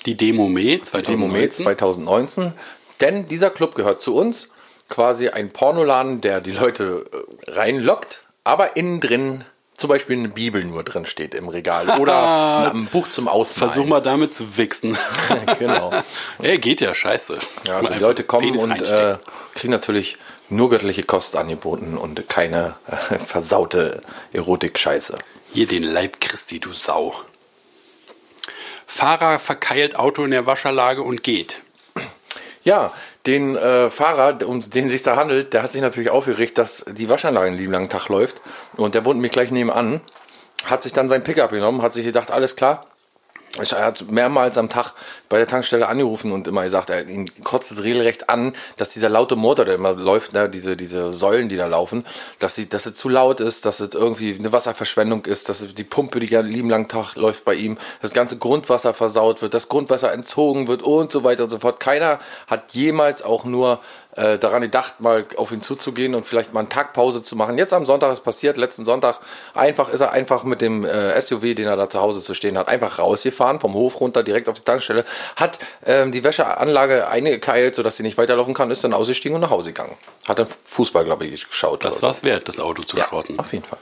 Die 0.07 0.17
Demome 0.17 0.81
2019. 0.83 1.05
Demome 1.07 1.51
2019. 1.51 2.53
Denn 3.01 3.29
dieser 3.29 3.51
Club 3.51 3.75
gehört 3.75 4.01
zu 4.01 4.15
uns. 4.15 4.51
Quasi 4.89 5.29
ein 5.31 5.51
Pornoladen, 5.51 6.21
der 6.21 6.41
die 6.41 6.51
Leute 6.51 7.07
äh, 7.11 7.51
reinlockt, 7.51 8.25
aber 8.45 8.77
innen 8.77 9.01
drin 9.01 9.45
zum 9.77 9.89
Beispiel 9.89 10.19
eine 10.19 10.29
Bibel 10.29 10.63
nur 10.63 10.85
drin 10.85 11.05
steht 11.07 11.35
im 11.35 11.49
Regal 11.49 11.89
oder 12.01 12.73
ein 12.73 12.87
Buch 12.87 13.09
zum 13.09 13.27
Ausmalen. 13.27 13.73
Versuch 13.73 13.89
mal 13.89 14.01
damit 14.01 14.35
zu 14.35 14.57
wichsen. 14.57 14.97
genau. 15.59 15.91
Ey, 16.43 16.59
geht 16.59 16.81
ja 16.81 16.95
scheiße. 16.95 17.39
Ja, 17.67 17.83
die 17.83 17.99
Leute 17.99 18.25
kommen 18.25 18.45
Penis 18.45 18.63
und 18.63 18.83
äh, 18.83 19.17
kriegen 19.55 19.73
natürlich 19.73 20.19
nur 20.49 20.71
göttliche 20.71 21.03
Kost 21.03 21.37
angeboten 21.37 21.97
und 21.97 22.29
keine 22.29 22.75
äh, 22.87 23.19
versaute 23.19 24.03
Erotik-Scheiße. 24.33 25.19
Hier 25.53 25.67
den 25.67 25.83
Leib 25.83 26.21
Christi, 26.21 26.61
du 26.61 26.73
Sau. 26.73 27.15
Fahrer 28.87 29.39
verkeilt 29.39 29.97
Auto 29.97 30.25
in 30.25 30.31
der 30.31 30.47
Wascherlage 30.47 31.03
und 31.03 31.23
geht. 31.23 31.61
Ja, 32.63 32.93
den 33.27 33.57
äh, 33.57 33.91
Fahrer, 33.91 34.47
um 34.47 34.61
den 34.61 34.89
sich 34.89 35.03
da 35.03 35.17
handelt, 35.17 35.53
der 35.53 35.63
hat 35.63 35.73
sich 35.73 35.83
natürlich 35.83 36.11
aufgeregt, 36.11 36.59
dass 36.59 36.85
die 36.89 37.09
Waschanlage 37.09 37.49
einen 37.49 37.59
lieben 37.59 37.73
langen 37.73 37.89
Tag 37.89 38.09
läuft. 38.09 38.41
Und 38.77 38.95
der 38.95 39.05
wohnt 39.05 39.21
mich 39.21 39.33
gleich 39.33 39.51
nebenan. 39.51 40.01
Hat 40.65 40.83
sich 40.83 40.93
dann 40.93 41.09
sein 41.09 41.25
Pickup 41.25 41.51
genommen, 41.51 41.83
hat 41.83 41.93
sich 41.93 42.05
gedacht, 42.05 42.31
alles 42.31 42.57
klar. 42.57 42.87
Er 43.57 43.85
hat 43.85 44.11
mehrmals 44.11 44.59
am 44.59 44.69
Tag 44.69 44.95
bei 45.29 45.39
der 45.39 45.47
Tankstelle 45.47 45.87
angerufen 45.87 46.33
und 46.33 46.49
immer 46.49 46.65
gesagt, 46.65 46.91
er, 46.91 47.09
ihn 47.09 47.31
kotzt 47.45 47.71
es 47.71 47.85
regelrecht 47.85 48.29
an, 48.29 48.53
dass 48.79 48.95
dieser 48.95 49.09
laute 49.09 49.37
Motor, 49.37 49.65
der 49.65 49.77
immer 49.77 49.93
läuft, 49.93 50.33
ne, 50.33 50.49
diese, 50.49 50.77
diese 50.77 51.13
Säulen, 51.13 51.49
die 51.49 51.57
da 51.57 51.67
laufen, 51.67 52.05
dass 52.41 52.57
sie, 52.57 52.69
dass 52.69 52.87
es 52.87 52.95
zu 52.95 53.09
laut 53.09 53.41
ist, 53.41 53.65
dass 53.65 53.79
es 53.79 53.95
irgendwie 53.95 54.35
eine 54.37 54.51
Wasserverschwendung 54.51 55.25
ist, 55.27 55.49
dass 55.49 55.73
die 55.73 55.85
Pumpe 55.85 56.19
die 56.19 56.27
lieben 56.27 56.69
langen 56.69 56.89
Tag 56.89 57.15
läuft 57.15 57.45
bei 57.45 57.55
ihm, 57.55 57.79
das 58.03 58.13
ganze 58.13 58.39
Grundwasser 58.39 58.93
versaut 58.93 59.41
wird, 59.41 59.55
das 59.55 59.69
Grundwasser 59.69 60.13
entzogen 60.13 60.67
wird 60.67 60.83
und 60.83 61.13
so 61.13 61.23
weiter 61.23 61.45
und 61.45 61.51
so 61.51 61.61
fort. 61.61 61.79
Keiner 61.79 62.19
hat 62.49 62.73
jemals 62.73 63.23
auch 63.23 63.45
nur 63.45 63.79
äh, 64.17 64.39
daran 64.39 64.63
gedacht, 64.63 65.01
mal 65.01 65.27
auf 65.37 65.53
ihn 65.53 65.63
zuzugehen 65.63 66.15
und 66.15 66.25
vielleicht 66.25 66.53
mal 66.53 66.61
einen 66.61 66.69
Tag 66.69 66.93
Pause 66.93 67.23
zu 67.23 67.37
machen. 67.37 67.59
Jetzt 67.59 67.73
am 67.73 67.87
Sonntag 67.87 68.13
ist 68.13 68.21
passiert, 68.21 68.57
letzten 68.57 68.85
Sonntag 68.85 69.19
einfach 69.55 69.89
ist 69.89 70.01
er 70.01 70.13
einfach 70.13 70.45
mit 70.45 70.61
dem 70.61 70.85
äh, 70.85 71.21
SUV, 71.21 71.55
den 71.55 71.67
er 71.67 71.77
da 71.77 71.89
zu 71.89 72.01
Hause 72.01 72.21
zu 72.21 72.35
stehen 72.35 72.57
hat, 72.59 72.69
einfach 72.69 72.99
rausgefahren, 72.99 73.61
vom 73.61 73.75
Hof 73.75 74.01
runter 74.01 74.23
direkt 74.23 74.49
auf 74.49 74.59
die 74.59 74.65
Tankstelle, 74.65 75.05
hat 75.37 75.59
ähm, 75.85 76.13
die 76.13 76.25
Wäscheanlage 76.25 77.09
eingekeilt, 77.09 77.75
sodass 77.75 77.97
sie 77.97 78.03
nicht 78.03 78.19
weiterlaufen 78.19 78.55
kann, 78.55 78.71
ist 78.71 78.85
dann 78.85 78.95
ausgestiegen 78.95 79.35
und 79.35 79.41
nach 79.41 79.51
Hause 79.51 79.73
gegangen. 79.73 79.97
Hat 80.27 80.39
dann 80.39 80.49
Fußball, 80.65 81.05
glaube 81.05 81.27
ich, 81.27 81.49
geschaut. 81.49 81.85
Das 81.85 81.99
oder 81.99 82.09
war's 82.09 82.23
wert, 82.23 82.49
das 82.49 82.61
Auto 82.61 82.83
zu 82.83 82.97
ja, 82.97 83.05
schrotten. 83.05 83.39
auf 83.39 83.53
jeden 83.53 83.65
Fall. 83.65 83.79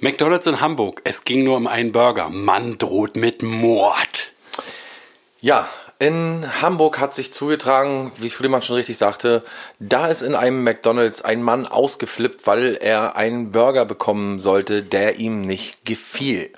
McDonalds 0.00 0.46
in 0.46 0.60
Hamburg. 0.60 1.02
Es 1.04 1.24
ging 1.24 1.44
nur 1.44 1.58
um 1.58 1.66
einen 1.66 1.92
Burger. 1.92 2.30
Mann 2.30 2.78
droht 2.78 3.16
mit 3.16 3.42
Mord. 3.42 4.32
Ja, 5.42 5.68
in 6.00 6.46
Hamburg 6.62 6.98
hat 6.98 7.14
sich 7.14 7.30
zugetragen, 7.30 8.10
wie 8.16 8.30
Friedemann 8.30 8.62
schon 8.62 8.76
richtig 8.76 8.96
sagte, 8.96 9.44
da 9.80 10.08
ist 10.08 10.22
in 10.22 10.34
einem 10.34 10.64
McDonalds 10.64 11.22
ein 11.22 11.42
Mann 11.42 11.66
ausgeflippt, 11.66 12.46
weil 12.46 12.78
er 12.80 13.16
einen 13.16 13.52
Burger 13.52 13.84
bekommen 13.84 14.40
sollte, 14.40 14.82
der 14.82 15.18
ihm 15.18 15.42
nicht 15.42 15.84
gefiel. 15.84 16.50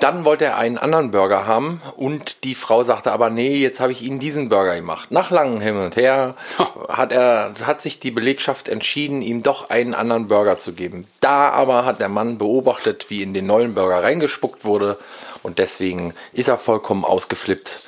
Dann 0.00 0.24
wollte 0.24 0.46
er 0.46 0.56
einen 0.56 0.78
anderen 0.78 1.10
Burger 1.10 1.46
haben 1.46 1.82
und 1.96 2.44
die 2.44 2.54
Frau 2.54 2.82
sagte 2.82 3.12
aber, 3.12 3.28
nee, 3.28 3.56
jetzt 3.56 3.78
habe 3.80 3.92
ich 3.92 4.00
Ihnen 4.00 4.20
diesen 4.20 4.48
Burger 4.48 4.76
gemacht. 4.76 5.10
Nach 5.10 5.30
langem 5.30 5.60
Hin 5.60 5.76
und 5.76 5.96
Her 5.96 6.34
hat, 6.88 7.12
er, 7.12 7.52
hat 7.64 7.82
sich 7.82 8.00
die 8.00 8.10
Belegschaft 8.10 8.68
entschieden, 8.68 9.20
ihm 9.20 9.42
doch 9.42 9.68
einen 9.68 9.92
anderen 9.92 10.28
Burger 10.28 10.58
zu 10.58 10.72
geben. 10.72 11.06
Da 11.20 11.50
aber 11.50 11.84
hat 11.84 12.00
der 12.00 12.08
Mann 12.08 12.38
beobachtet, 12.38 13.10
wie 13.10 13.22
in 13.22 13.34
den 13.34 13.44
neuen 13.44 13.74
Burger 13.74 14.02
reingespuckt 14.02 14.64
wurde 14.64 14.96
und 15.42 15.58
deswegen 15.58 16.14
ist 16.32 16.48
er 16.48 16.56
vollkommen 16.56 17.04
ausgeflippt 17.04 17.82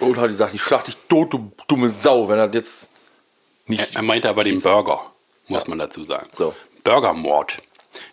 und 0.00 0.16
hat 0.16 0.28
gesagt, 0.28 0.54
ich 0.54 0.62
schlag 0.62 0.84
dich 0.84 0.96
tot, 1.08 1.32
du 1.32 1.52
dumme 1.68 1.90
Sau, 1.90 2.28
wenn 2.28 2.38
er 2.38 2.50
jetzt 2.52 2.90
Er, 3.66 3.70
nicht... 3.70 3.96
er 3.96 4.02
meinte 4.02 4.28
aber 4.28 4.44
den 4.44 4.60
Burger, 4.60 5.10
muss 5.48 5.66
man 5.66 5.78
dazu 5.78 6.02
sagen. 6.02 6.28
So. 6.32 6.54
Burgermord. 6.84 7.58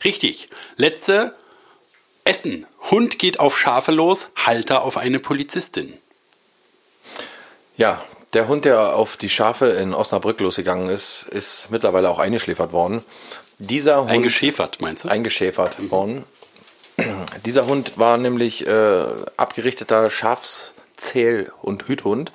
Richtig. 0.04 0.50
Letzte 0.76 1.36
Essen. 2.24 2.66
Hund 2.92 3.20
geht 3.20 3.40
auf 3.40 3.58
Schafe 3.58 3.92
los, 3.92 4.30
Halter 4.36 4.84
auf 4.84 4.98
eine 4.98 5.20
Polizistin. 5.20 5.98
Ja, 7.78 8.04
der 8.34 8.48
Hund, 8.48 8.66
der 8.66 8.96
auf 8.96 9.18
die 9.18 9.30
Schafe 9.30 9.68
in 9.68 9.94
Osnabrück 9.94 10.40
losgegangen 10.40 10.90
ist, 10.90 11.24
ist 11.30 11.70
mittlerweile 11.70 12.10
auch 12.10 12.20
eingeschläfert 12.20 12.74
worden. 12.74 13.04
Dieser 13.60 14.02
Hund... 14.02 14.12
Eingeschäfert, 14.12 14.82
meinst 14.82 15.06
du? 15.06 15.10
eingeschäfert 15.10 15.90
worden. 15.92 16.26
Dieser 17.46 17.68
Hund 17.68 17.98
war 17.98 18.18
nämlich 18.18 18.66
äh, 18.66 19.06
abgerichteter 19.38 20.10
Schafszähl- 20.98 21.52
und 21.62 21.88
Hüthund. 21.88 22.32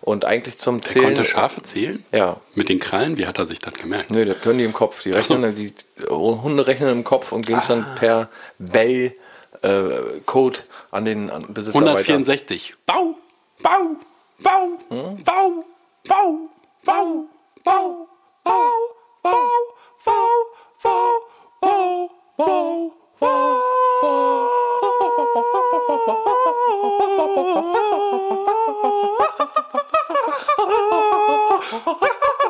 Und 0.00 0.24
eigentlich 0.24 0.58
zum 0.58 0.78
Er 0.78 0.82
Zählen. 0.82 1.04
konnte 1.06 1.22
Schafe 1.24 1.62
zählen? 1.62 2.04
Ja. 2.10 2.38
Mit 2.56 2.68
den 2.68 2.80
Krallen? 2.80 3.16
Wie 3.18 3.26
hat 3.26 3.38
er 3.38 3.46
sich 3.46 3.60
das 3.60 3.72
gemerkt? 3.74 4.10
Nee, 4.10 4.24
das 4.24 4.40
können 4.40 4.58
die 4.58 4.64
im 4.64 4.72
Kopf. 4.72 5.00
Die, 5.04 5.14
Ach 5.14 5.24
so. 5.24 5.34
rechnen, 5.34 5.54
die 5.54 5.72
Hunde 6.10 6.66
rechnen 6.66 6.88
im 6.90 7.04
Kopf 7.04 7.30
und 7.30 7.46
geben 7.46 7.60
es 7.60 7.68
dann 7.68 7.86
per 7.94 8.28
Bell-Code 8.58 10.58
an 10.90 11.04
den 11.04 11.30
an 11.30 11.54
Besitzer 11.54 11.78
weiter. 11.78 11.90
164. 11.90 12.74
Bau, 12.84 13.14
Bau, 13.62 13.94
Bau, 14.40 14.70
Bau, 14.90 15.16
Bau, 15.24 15.64
Bau, 16.04 16.48
Bau, 16.84 17.28
Bau, 17.64 18.08
Bau, 18.42 18.88
Bau, 19.22 19.68
Bau, 20.02 20.46
Bau, 21.60 22.10
Bau, 22.36 22.92
Bau, 23.20 24.41
Ha 26.04 26.14
ha 31.70 32.10
ha 32.10 32.32
ha! 32.32 32.41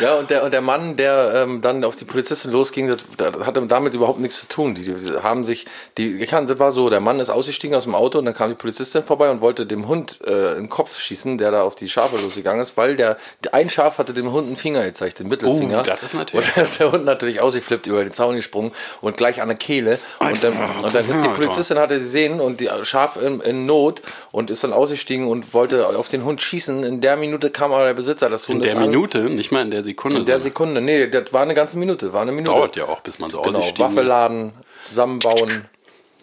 Ja, 0.00 0.14
und 0.14 0.30
der, 0.30 0.44
und 0.44 0.52
der 0.52 0.60
Mann, 0.60 0.96
der 0.96 1.32
ähm, 1.34 1.60
dann 1.60 1.84
auf 1.84 1.96
die 1.96 2.04
Polizistin 2.04 2.50
losging, 2.52 2.88
das, 2.88 3.00
das 3.16 3.34
hatte 3.46 3.60
damit 3.66 3.94
überhaupt 3.94 4.18
nichts 4.20 4.40
zu 4.40 4.48
tun. 4.48 4.74
Die, 4.74 4.82
die 4.82 5.12
haben 5.22 5.44
sich, 5.44 5.66
die, 5.98 6.14
ich 6.22 6.30
kann, 6.30 6.46
das 6.46 6.58
war 6.58 6.72
so, 6.72 6.90
der 6.90 7.00
Mann 7.00 7.20
ist 7.20 7.30
ausgestiegen 7.30 7.76
aus 7.76 7.84
dem 7.84 7.94
Auto 7.94 8.18
und 8.18 8.24
dann 8.24 8.34
kam 8.34 8.48
die 8.50 8.56
Polizistin 8.56 9.02
vorbei 9.02 9.30
und 9.30 9.40
wollte 9.40 9.66
dem 9.66 9.88
Hund 9.88 10.18
äh, 10.26 10.52
in 10.52 10.64
den 10.64 10.68
Kopf 10.70 10.98
schießen, 10.98 11.38
der 11.38 11.50
da 11.50 11.62
auf 11.62 11.74
die 11.74 11.88
Schafe 11.88 12.16
losgegangen 12.16 12.60
ist, 12.60 12.76
weil 12.76 12.96
der, 12.96 13.16
ein 13.52 13.68
Schaf 13.70 13.98
hatte 13.98 14.14
dem 14.14 14.32
Hund 14.32 14.46
einen 14.46 14.56
Finger 14.56 14.82
gezeigt, 14.84 15.18
den 15.18 15.28
Mittelfinger. 15.28 15.80
Oh, 15.80 15.82
das 15.84 16.02
ist 16.02 16.14
natürlich- 16.14 16.46
Und 16.48 16.56
da 16.56 16.62
ist 16.62 16.80
der 16.80 16.92
Hund 16.92 17.04
natürlich 17.04 17.40
ausgeflippt, 17.40 17.86
über 17.86 18.02
den 18.02 18.12
Zaun 18.12 18.36
gesprungen 18.36 18.72
und 19.00 19.16
gleich 19.16 19.42
an 19.42 19.48
der 19.48 19.56
Kehle. 19.58 19.98
Und 20.20 20.42
dann, 20.42 20.52
und 20.82 20.94
dann 20.94 21.08
ist 21.08 21.22
die 21.22 21.28
Polizistin, 21.28 21.78
hatte 21.78 21.98
sie 21.98 22.04
gesehen 22.04 22.40
und 22.40 22.60
die 22.60 22.68
Schaf 22.82 23.16
in, 23.20 23.40
in 23.40 23.66
Not 23.66 24.02
und 24.32 24.50
ist 24.50 24.64
dann 24.64 24.72
ausgestiegen 24.72 25.28
und 25.28 25.54
wollte 25.54 25.86
auf 25.86 26.08
den 26.08 26.24
Hund 26.24 26.40
schießen. 26.42 26.84
In 26.84 27.00
der 27.00 27.16
Minute 27.16 27.50
kam 27.50 27.72
aber 27.72 27.84
der 27.84 27.94
Besitzer 27.94 28.28
des 28.28 28.46
In 28.48 28.54
Hundes 28.54 28.72
der 28.72 28.80
an. 28.80 28.86
Minute, 28.88 29.18
nicht 29.30 29.52
mal 29.52 29.62
in 29.62 29.70
der 29.70 29.82
Sekunde. 29.82 29.89
In 30.20 30.26
der 30.26 30.38
Sekunde, 30.38 30.80
nee, 30.80 31.06
das 31.08 31.32
war 31.32 31.42
eine 31.42 31.54
ganze 31.54 31.78
Minute, 31.78 32.12
war 32.12 32.22
eine 32.22 32.32
Minute. 32.32 32.52
Dauert 32.56 32.76
ja 32.76 32.84
auch, 32.86 33.00
bis 33.00 33.18
man 33.18 33.30
so 33.30 33.40
Genau, 33.42 33.58
ausgestiegen 33.58 33.86
Waffe 33.90 34.00
ist. 34.00 34.06
laden, 34.06 34.52
zusammenbauen, 34.80 35.64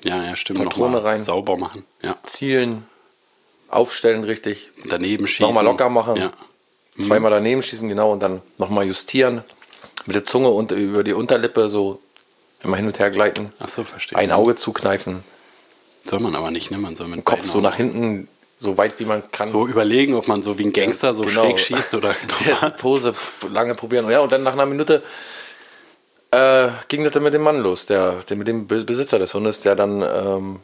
Ja, 0.03 0.23
ja, 0.23 0.35
stimmt. 0.35 0.63
Patrone 0.63 1.03
rein. 1.03 1.23
sauber 1.23 1.57
machen. 1.57 1.83
Ja. 2.01 2.15
zielen, 2.23 2.85
aufstellen 3.69 4.23
richtig, 4.23 4.71
Daneben 4.85 5.27
schießen. 5.27 5.47
nochmal 5.47 5.63
locker 5.65 5.89
machen, 5.89 6.15
Ja. 6.17 6.31
zweimal 6.99 7.31
daneben 7.31 7.61
schießen, 7.63 7.89
genau, 7.89 8.11
und 8.11 8.21
dann 8.21 8.41
nochmal 8.57 8.85
justieren, 8.85 9.43
mit 10.05 10.15
der 10.15 10.23
Zunge 10.23 10.49
und 10.49 10.71
über 10.71 11.03
die 11.03 11.13
Unterlippe 11.13 11.69
so 11.69 11.99
immer 12.63 12.77
hin 12.77 12.85
und 12.87 12.97
her 12.99 13.09
gleiten, 13.09 13.51
Ach 13.59 13.69
so, 13.69 13.83
verstehe. 13.83 14.17
ein 14.17 14.31
Auge 14.31 14.55
zukneifen, 14.55 15.23
Soll 16.05 16.21
man 16.21 16.35
aber 16.35 16.51
nicht, 16.51 16.71
ne? 16.71 16.77
Man 16.77 16.95
soll 16.95 17.09
mit 17.09 17.25
Kopf 17.25 17.45
so 17.45 17.59
nach 17.59 17.75
hinten, 17.75 18.29
so 18.59 18.77
weit 18.77 18.99
wie 18.99 19.05
man 19.05 19.29
kann. 19.31 19.49
so 19.51 19.67
überlegen, 19.67 20.15
ob 20.15 20.27
man 20.27 20.41
so 20.43 20.57
wie 20.57 20.65
ein 20.65 20.73
Gangster 20.73 21.13
so 21.13 21.23
Genau. 21.23 21.43
schräg 21.45 21.59
schießt 21.59 21.93
oder 21.95 22.15
Ja, 22.47 22.69
Pose 22.71 23.13
lange 23.51 23.75
probieren. 23.75 24.09
Ja, 24.09 24.19
und 24.21 24.31
dann 24.31 24.43
nach 24.43 24.53
einer 24.53 24.65
Minute 24.65 25.03
äh, 26.31 26.69
ging 26.87 27.03
das 27.03 27.13
dann 27.13 27.23
mit 27.23 27.33
dem 27.33 27.41
Mann 27.43 27.59
los, 27.59 27.85
der, 27.85 28.13
der 28.29 28.35
mit 28.37 28.47
dem 28.47 28.67
Be- 28.67 28.83
Besitzer 28.83 29.19
des 29.19 29.33
Hundes, 29.33 29.61
der 29.61 29.75
dann 29.75 30.01
ähm, 30.01 30.59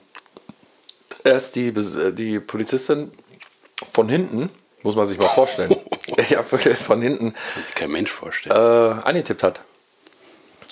erst 1.24 1.56
die, 1.56 1.68
äh, 1.70 2.12
die 2.12 2.40
Polizistin 2.40 3.12
von 3.92 4.10
hinten, 4.10 4.50
muss 4.82 4.96
man 4.96 5.06
sich 5.06 5.18
mal 5.18 5.28
vorstellen, 5.30 5.76
ja, 6.30 6.44
von 6.44 7.02
hinten 7.02 7.34
Kein 7.76 7.92
Mensch 7.92 8.12
äh, 8.12 8.16
vorstellen. 8.16 8.56
angetippt 9.04 9.44
hat. 9.44 9.62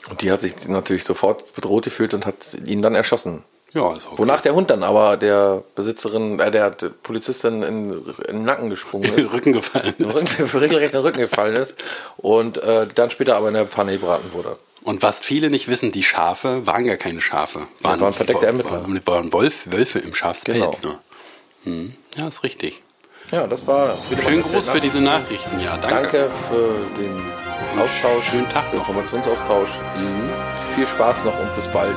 Und 0.09 0.22
die 0.22 0.32
hat 0.32 0.41
sich 0.41 0.67
natürlich 0.67 1.03
sofort 1.03 1.53
bedroht 1.53 1.86
gefühlt 1.86 2.13
und 2.13 2.26
hat 2.26 2.57
ihn 2.65 2.82
dann 2.82 2.95
erschossen. 2.95 3.43
Ja, 3.74 3.93
ist 3.93 4.07
okay. 4.07 4.17
Wonach 4.17 4.41
der 4.41 4.53
Hund 4.53 4.69
dann 4.69 4.84
aber 4.84 5.15
der 5.15 5.63
Besitzerin, 5.76 6.39
äh, 6.39 6.51
der, 6.51 6.72
der 6.72 6.89
Polizistin 6.89 7.63
in, 7.63 7.93
in 8.28 8.38
den 8.38 8.43
Nacken 8.43 8.69
gesprungen 8.69 9.05
in 9.05 9.15
den 9.15 9.26
ist. 9.26 9.34
Rücken 9.34 9.53
gefallen 9.53 9.93
ist. 9.97 10.13
Rücken, 10.13 10.57
regelrecht 10.59 10.93
in 10.93 10.99
den 10.99 11.05
Rücken 11.05 11.19
gefallen 11.19 11.55
ist 11.55 11.82
und 12.17 12.57
äh, 12.57 12.88
dann 12.93 13.09
später 13.11 13.38
aber 13.38 13.47
in 13.47 13.53
der 13.53 13.67
Pfanne 13.67 13.93
gebraten 13.93 14.34
wurde. 14.34 14.57
Und 14.84 15.03
was 15.03 15.19
viele 15.19 15.49
nicht 15.49 15.67
wissen, 15.67 15.91
die 15.91 16.03
Schafe 16.03 16.65
waren 16.65 16.86
gar 16.86 16.97
keine 16.97 17.22
Schafe. 17.22 17.67
waren 17.82 18.11
verdeckte 18.13 18.47
Ermittler. 18.47 18.84
Waren, 18.84 19.01
waren 19.05 19.34
Wolf, 19.34 19.72
Wölfe 19.72 19.99
im 19.99 20.15
Schafspelz. 20.15 20.57
Genau. 20.57 20.78
Ne? 20.84 20.99
Hm. 21.63 21.95
Ja, 22.17 22.28
ist 22.28 22.43
richtig. 22.43 22.82
Ja, 23.32 23.47
das 23.47 23.65
war 23.67 23.97
Schönen 24.26 24.41
Gruß 24.41 24.67
für 24.67 24.82
diese 24.82 24.99
Nachrichten. 24.99 25.61
Ja, 25.61 25.78
danke. 25.78 26.30
Danke 26.30 26.30
für 26.49 27.01
den 27.01 27.22
Austausch, 27.80 28.30
Schönen 28.30 28.49
Tag 28.49 28.74
noch. 28.74 28.80
Informationsaustausch. 28.80 29.69
Viel 30.76 30.88
Spaß 30.88 31.24
noch 31.24 31.39
und 31.39 31.55
bis 31.55 31.67
bald. 31.67 31.95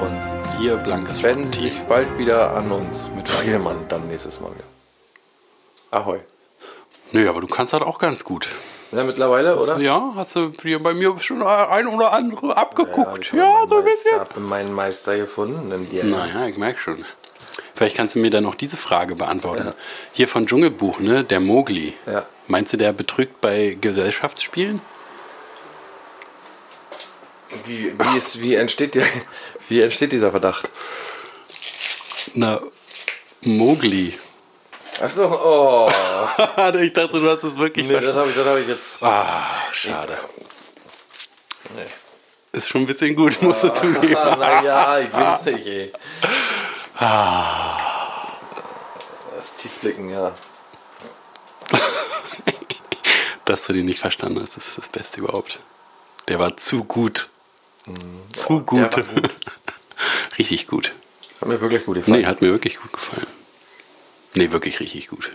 Und 0.00 0.29
Ihr 0.58 0.76
blankes 0.76 1.22
wenden. 1.22 1.50
Sie 1.52 1.60
sich 1.70 1.80
bald 1.88 2.18
wieder 2.18 2.54
an 2.54 2.70
uns 2.70 3.08
mit 3.14 3.28
Friedemann 3.28 3.86
dann 3.88 4.08
nächstes 4.08 4.40
Mal 4.40 4.50
wieder. 4.52 4.64
Ahoi. 5.90 6.20
Nö, 7.12 7.28
aber 7.28 7.40
du 7.40 7.46
kannst 7.46 7.72
das 7.72 7.82
auch 7.82 7.98
ganz 7.98 8.24
gut. 8.24 8.48
Ja, 8.92 9.04
mittlerweile, 9.04 9.56
oder? 9.56 9.78
Ja, 9.78 10.12
hast 10.16 10.36
du 10.36 10.48
dir 10.48 10.82
bei 10.82 10.92
mir 10.94 11.16
schon 11.20 11.42
ein 11.42 11.86
oder 11.86 12.12
andere 12.12 12.56
abgeguckt. 12.56 13.26
ich 13.26 13.32
Ja, 13.32 13.60
hab 13.62 13.68
so 13.68 13.76
ein 13.78 13.84
bisschen. 13.84 14.16
Meister- 14.18 14.34
hab 14.34 14.36
meinen 14.40 14.72
Meister 14.72 15.16
gefunden. 15.16 15.72
In 15.72 15.88
dir. 15.88 16.04
Naja, 16.04 16.46
ich 16.46 16.56
merke 16.56 16.78
schon. 16.78 17.04
Vielleicht 17.74 17.96
kannst 17.96 18.14
du 18.14 18.18
mir 18.18 18.30
dann 18.30 18.44
noch 18.44 18.54
diese 18.54 18.76
Frage 18.76 19.16
beantworten. 19.16 19.72
Hier 20.12 20.28
von 20.28 20.46
Dschungelbuch, 20.46 20.98
ne? 21.00 21.24
Der 21.24 21.40
Mowgli. 21.40 21.94
Ja. 22.06 22.24
Meinst 22.48 22.72
du, 22.72 22.76
der 22.76 22.92
betrügt 22.92 23.40
bei 23.40 23.76
Gesellschaftsspielen? 23.80 24.80
Wie, 27.66 27.92
wie, 27.98 28.16
ist, 28.18 28.40
wie, 28.42 28.54
entsteht 28.54 28.94
der, 28.94 29.06
wie 29.70 29.80
entsteht 29.80 30.12
dieser 30.12 30.30
Verdacht? 30.30 30.68
Na, 32.34 32.60
Mowgli. 33.42 34.18
Achso, 35.00 35.24
oh. 35.24 35.90
ich 36.80 36.92
dachte, 36.92 37.20
du 37.20 37.30
hast 37.30 37.44
es 37.44 37.56
wirklich 37.56 37.86
nee, 37.86 37.92
verstanden. 37.92 38.16
das 38.16 38.16
habe 38.16 38.30
ich, 38.30 38.36
das 38.36 38.46
hab 38.46 38.58
ich 38.58 38.68
jetzt. 38.68 39.02
Ah, 39.02 39.46
schade. 39.72 40.18
Nee. 41.74 41.86
Ist 42.52 42.68
schon 42.68 42.82
ein 42.82 42.86
bisschen 42.86 43.14
gut, 43.16 43.40
musst 43.42 43.64
du 43.64 43.72
zugeben. 43.72 44.16
Ah, 44.16 44.36
naja, 44.36 44.98
ich 44.98 45.12
weiß 45.12 45.46
nicht, 45.46 45.66
ey. 45.66 45.92
Ah. 46.98 47.78
Das 49.36 49.56
Tiefblicken, 49.56 50.10
ja. 50.10 50.34
Dass 53.46 53.64
du 53.66 53.72
den 53.72 53.86
nicht 53.86 54.00
verstanden 54.00 54.42
hast, 54.42 54.56
das 54.56 54.68
ist 54.68 54.78
das 54.78 54.88
Beste 54.88 55.20
überhaupt. 55.20 55.60
Der 56.28 56.38
war 56.38 56.56
zu 56.56 56.84
gut. 56.84 57.30
zu 58.32 58.52
Oh, 58.52 58.60
gut. 58.60 58.94
der 58.96 59.06
war 59.08 59.22
gut. 59.22 59.30
Richtig 60.38 60.66
gut. 60.66 60.92
Hat 61.40 61.48
mir 61.48 61.60
wirklich 61.60 61.84
gut 61.84 61.96
gefallen. 61.96 62.20
Nee, 62.20 62.26
hat 62.26 62.42
mir 62.42 62.52
wirklich 62.52 62.76
gut 62.76 62.92
gefallen. 62.92 63.26
Nee, 64.34 64.52
wirklich 64.52 64.80
richtig 64.80 65.08
gut. 65.08 65.30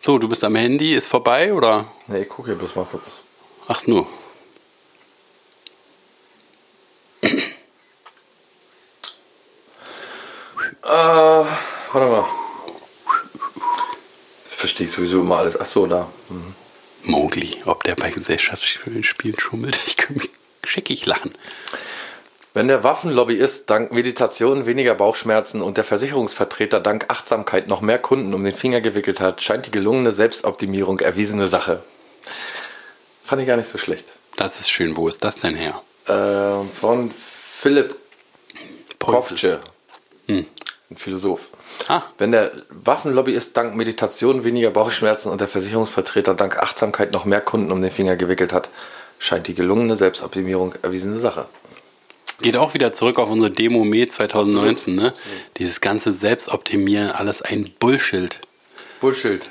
So, 0.00 0.18
du 0.18 0.28
bist 0.28 0.44
am 0.44 0.54
Handy, 0.54 0.94
ist 0.94 1.08
vorbei 1.08 1.52
oder? 1.52 1.86
Nee, 2.06 2.22
ich 2.22 2.28
gucke 2.28 2.50
hier 2.50 2.58
bloß 2.58 2.76
mal 2.76 2.84
kurz. 2.84 3.16
Ach 3.66 3.86
nur. 3.86 4.06
Äh, 10.88 10.88
warte 10.88 11.46
mal. 11.92 12.24
Das 14.44 14.52
verstehe 14.54 14.86
ich 14.86 14.92
sowieso 14.92 15.20
immer 15.20 15.36
alles. 15.36 15.60
Achso, 15.60 15.86
da. 15.86 16.10
Hm. 16.28 16.54
Mowgli, 17.02 17.58
ob 17.66 17.84
der 17.84 17.94
bei 17.94 18.10
Gesellschaftsspielen 18.10 19.38
schummelt, 19.38 19.78
ich 19.86 19.96
kann 19.96 20.16
mich 20.16 20.30
scheckig 20.64 21.04
lachen. 21.06 21.34
Wenn 22.58 22.66
der 22.66 22.82
Waffenlobbyist 22.82 23.70
dank 23.70 23.92
Meditation 23.92 24.66
weniger 24.66 24.96
Bauchschmerzen 24.96 25.62
und 25.62 25.76
der 25.76 25.84
Versicherungsvertreter 25.84 26.80
dank 26.80 27.04
Achtsamkeit 27.06 27.68
noch 27.68 27.82
mehr 27.82 28.00
Kunden 28.00 28.34
um 28.34 28.42
den 28.42 28.52
Finger 28.52 28.80
gewickelt 28.80 29.20
hat, 29.20 29.40
scheint 29.40 29.66
die 29.66 29.70
gelungene 29.70 30.10
Selbstoptimierung 30.10 30.98
erwiesene 30.98 31.46
Sache. 31.46 31.84
Fand 33.22 33.42
ich 33.42 33.46
gar 33.46 33.56
nicht 33.56 33.68
so 33.68 33.78
schlecht. 33.78 34.06
Das 34.34 34.58
ist 34.58 34.70
schön. 34.70 34.96
Wo 34.96 35.06
ist 35.06 35.22
das 35.22 35.36
denn 35.36 35.54
her? 35.54 35.80
Ähm, 36.08 36.68
von 36.68 37.12
Philipp 37.12 37.94
Preußel. 38.98 39.36
Kovce, 39.36 39.60
ein 40.26 40.96
Philosoph. 40.96 41.50
Ah. 41.86 42.02
Wenn 42.18 42.32
der 42.32 42.50
Waffenlobbyist 42.70 43.56
dank 43.56 43.76
Meditation 43.76 44.42
weniger 44.42 44.72
Bauchschmerzen 44.72 45.30
und 45.30 45.40
der 45.40 45.46
Versicherungsvertreter 45.46 46.34
dank 46.34 46.58
Achtsamkeit 46.58 47.12
noch 47.12 47.24
mehr 47.24 47.40
Kunden 47.40 47.70
um 47.70 47.80
den 47.80 47.92
Finger 47.92 48.16
gewickelt 48.16 48.52
hat, 48.52 48.68
scheint 49.20 49.46
die 49.46 49.54
gelungene 49.54 49.94
Selbstoptimierung 49.94 50.74
erwiesene 50.82 51.20
Sache. 51.20 51.46
Geht 52.40 52.56
auch 52.56 52.74
wieder 52.74 52.92
zurück 52.92 53.18
auf 53.18 53.30
unsere 53.30 53.50
Demo 53.50 53.84
Mai 53.84 54.06
2019, 54.06 54.94
ne? 54.94 55.12
Dieses 55.56 55.80
ganze 55.80 56.12
Selbstoptimieren, 56.12 57.10
alles 57.10 57.42
ein 57.42 57.70
Bullshit. 57.80 58.40
Bullshit. 59.00 59.42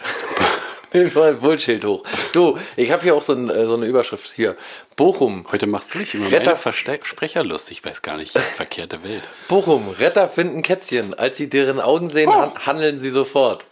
Ein 0.93 1.11
Bullshit 1.41 1.83
hoch. 1.83 2.03
Du, 2.31 2.57
ich 2.77 2.91
habe 2.91 3.03
hier 3.03 3.13
auch 3.13 3.21
so, 3.23 3.33
ein, 3.33 3.49
äh, 3.49 3.65
so 3.65 3.75
eine 3.75 3.85
Überschrift 3.87 4.31
hier. 4.35 4.55
Bochum. 4.95 5.45
Heute 5.51 5.67
machst 5.67 5.93
du 5.93 5.99
dich 5.99 6.13
über 6.13 6.31
Retter- 6.31 7.43
lustig. 7.43 7.79
Ich 7.81 7.85
weiß 7.85 8.01
gar 8.01 8.15
nicht, 8.17 8.33
das 8.35 8.45
ist 8.45 8.55
verkehrte 8.55 9.03
Welt. 9.03 9.21
Bochum. 9.49 9.89
Retter 9.89 10.29
finden 10.29 10.63
Kätzchen. 10.63 11.13
Als 11.13 11.37
sie 11.37 11.49
deren 11.49 11.81
Augen 11.81 12.09
sehen, 12.09 12.33
han 12.33 12.65
handeln 12.65 12.99
sie 12.99 13.09
sofort. 13.09 13.65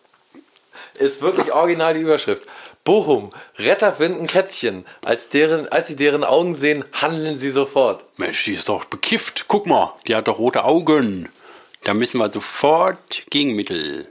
Ist 0.99 1.21
wirklich 1.21 1.53
original 1.53 1.93
die 1.93 2.01
Überschrift. 2.01 2.43
Bochum. 2.85 3.31
Retter 3.57 3.91
finden 3.93 4.27
Kätzchen. 4.27 4.85
Als, 5.01 5.29
deren, 5.29 5.67
als 5.67 5.87
sie 5.87 5.95
deren 5.97 6.23
Augen 6.23 6.55
sehen, 6.55 6.85
handeln 6.93 7.37
sie 7.37 7.49
sofort. 7.51 8.05
Mensch, 8.17 8.43
die 8.45 8.53
ist 8.53 8.69
doch 8.69 8.85
bekifft. 8.85 9.45
Guck 9.49 9.65
mal, 9.65 9.93
die 10.07 10.15
hat 10.15 10.27
doch 10.29 10.37
rote 10.39 10.63
Augen. 10.63 11.27
Da 11.83 11.93
müssen 11.93 12.19
wir 12.19 12.31
sofort 12.31 13.25
Gegenmittel. 13.29 14.07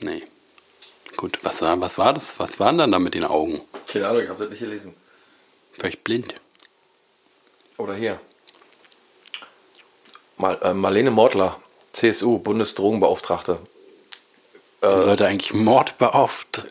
Nee. 0.00 0.24
Gut, 1.16 1.38
was, 1.42 1.62
war- 1.62 1.80
was 1.80 1.98
war 1.98 2.12
das? 2.14 2.38
Was 2.38 2.58
waren 2.58 2.78
dann 2.78 2.92
da 2.92 2.98
mit 2.98 3.14
den 3.14 3.24
Augen? 3.24 3.60
Keine 3.86 4.08
Ahnung, 4.08 4.22
ich 4.22 4.28
habe 4.28 4.40
das 4.40 4.50
nicht 4.50 4.60
gelesen. 4.60 4.94
Vielleicht 5.74 6.04
blind. 6.04 6.34
Oder 7.76 7.94
hier. 7.94 8.20
Mal, 10.36 10.58
äh, 10.62 10.72
Marlene 10.74 11.10
Mortler, 11.10 11.60
CSU, 11.92 12.38
Bundesdrogenbeauftragte. 12.38 13.58
Die 14.82 15.00
sollte 15.00 15.26
eigentlich 15.26 15.52
Mord 15.52 15.98
beauftragen. 15.98 16.70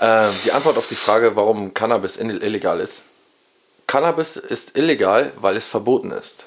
Äh, 0.00 0.28
die 0.44 0.52
Antwort 0.52 0.76
auf 0.76 0.86
die 0.86 0.94
Frage, 0.94 1.36
warum 1.36 1.72
Cannabis 1.74 2.16
illegal 2.18 2.80
ist. 2.80 3.04
Cannabis 3.86 4.36
ist 4.36 4.76
illegal, 4.76 5.32
weil 5.40 5.56
es 5.56 5.66
verboten 5.66 6.10
ist. 6.10 6.46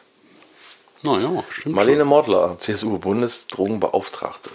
Naja, 1.02 1.43
stimmt. 1.50 1.76
Marlene 1.76 2.00
schon. 2.02 2.08
Mortler, 2.10 2.58
CSU, 2.60 2.97
Bundesdrogenbeauftragte. 3.00 4.50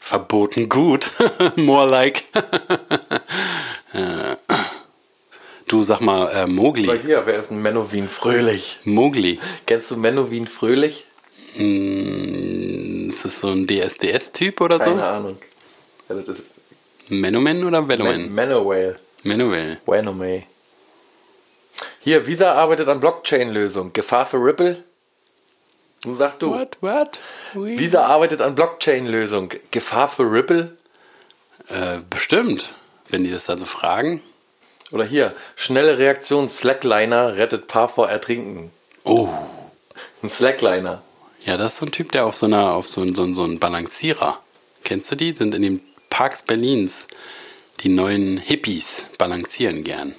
Verboten 0.00 0.68
gut. 0.68 1.12
More 1.56 1.88
like. 1.88 2.24
Äh, 3.92 4.34
du 5.68 5.84
sag 5.84 6.00
mal, 6.00 6.26
äh, 6.30 6.32
Bei 6.32 6.46
Mowgli. 6.48 6.98
hier, 6.98 7.26
wer 7.26 7.36
ist 7.36 7.52
ein 7.52 7.62
Menowin 7.62 8.08
Fröhlich? 8.08 8.80
Mowgli. 8.82 9.38
Kennst 9.66 9.88
du 9.92 9.96
Menowin 9.96 10.48
Fröhlich? 10.48 11.06
Mm, 11.56 13.10
Ist 13.10 13.24
das 13.24 13.38
so 13.40 13.50
ein 13.50 13.68
DSDS-Typ 13.68 14.60
oder 14.60 14.80
Keine 14.80 14.98
so? 14.98 15.04
Ahnung. 15.04 15.38
Ja, 16.08 16.16
das 16.16 16.40
ist 16.40 16.46
Menomen 17.08 17.64
oder 17.64 17.80
Man 17.80 17.88
Velomen? 17.88 18.34
Manoway. 18.34 18.94
Manuel. 19.22 19.78
Wanomay. 19.86 20.46
Hier, 22.00 22.26
Visa 22.26 22.52
arbeitet 22.52 22.88
an 22.88 23.00
Blockchain-Lösung. 23.00 23.92
Gefahr 23.92 24.26
für 24.26 24.36
Ripple? 24.36 24.82
Nun 26.04 26.14
sag 26.14 26.38
du. 26.38 26.50
What, 26.50 26.76
what? 26.82 27.18
Visa 27.54 28.04
arbeitet 28.04 28.42
an 28.42 28.54
Blockchain-Lösung. 28.54 29.50
Gefahr 29.70 30.08
für 30.08 30.24
Ripple? 30.30 30.76
Äh, 31.68 31.98
bestimmt. 32.10 32.74
Wenn 33.08 33.24
die 33.24 33.30
das 33.30 33.46
da 33.46 33.56
so 33.56 33.64
fragen. 33.64 34.22
Oder 34.92 35.04
hier, 35.04 35.34
schnelle 35.56 35.98
Reaktion, 35.98 36.48
Slackliner 36.50 37.36
rettet 37.36 37.66
Paar 37.66 37.88
vor 37.88 38.08
Ertrinken. 38.10 38.70
Oh. 39.04 39.28
Ein 40.22 40.28
Slackliner. 40.28 41.02
Ja, 41.44 41.56
das 41.56 41.74
ist 41.74 41.78
so 41.80 41.86
ein 41.86 41.92
Typ, 41.92 42.12
der 42.12 42.26
auf 42.26 42.36
so 42.36 42.46
einer, 42.46 42.74
auf 42.74 42.88
so, 42.88 43.00
ein- 43.00 43.14
so, 43.14 43.32
so 43.34 43.42
einen 43.42 43.58
Balancierer. 43.58 44.38
Kennst 44.84 45.10
du 45.10 45.16
die? 45.16 45.34
Sind 45.34 45.54
in 45.54 45.62
den 45.62 45.80
Parks 46.14 46.42
Berlins. 46.44 47.08
Die 47.80 47.88
neuen 47.88 48.36
Hippies 48.36 49.02
balancieren 49.18 49.82
gern. 49.82 50.14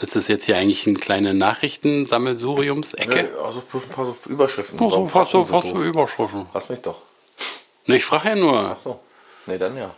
Ist 0.00 0.16
das 0.16 0.28
jetzt 0.28 0.46
hier 0.46 0.56
eigentlich 0.56 0.86
eine 0.86 0.98
kleine 0.98 1.34
Nachrichtensammelsuriums-Ecke? 1.34 3.18
Ja, 3.18 3.44
also 3.44 3.62
ein 3.74 3.88
paar 3.90 4.06
so 4.06 4.16
Überschriften. 4.30 4.78
Ach 4.82 4.90
so, 4.90 5.06
fast 5.06 5.32
so, 5.32 5.44
fast 5.44 5.68
so? 5.68 5.82
Überschriften. 5.82 6.46
Lass 6.54 6.70
mich 6.70 6.80
doch. 6.80 7.02
Ne, 7.84 7.96
ich 7.96 8.04
frage 8.06 8.30
ja 8.30 8.34
nur. 8.36 8.64
Ach 8.64 8.78
so. 8.78 9.00
Nee, 9.44 9.58
dann 9.58 9.76
ja. 9.76 9.94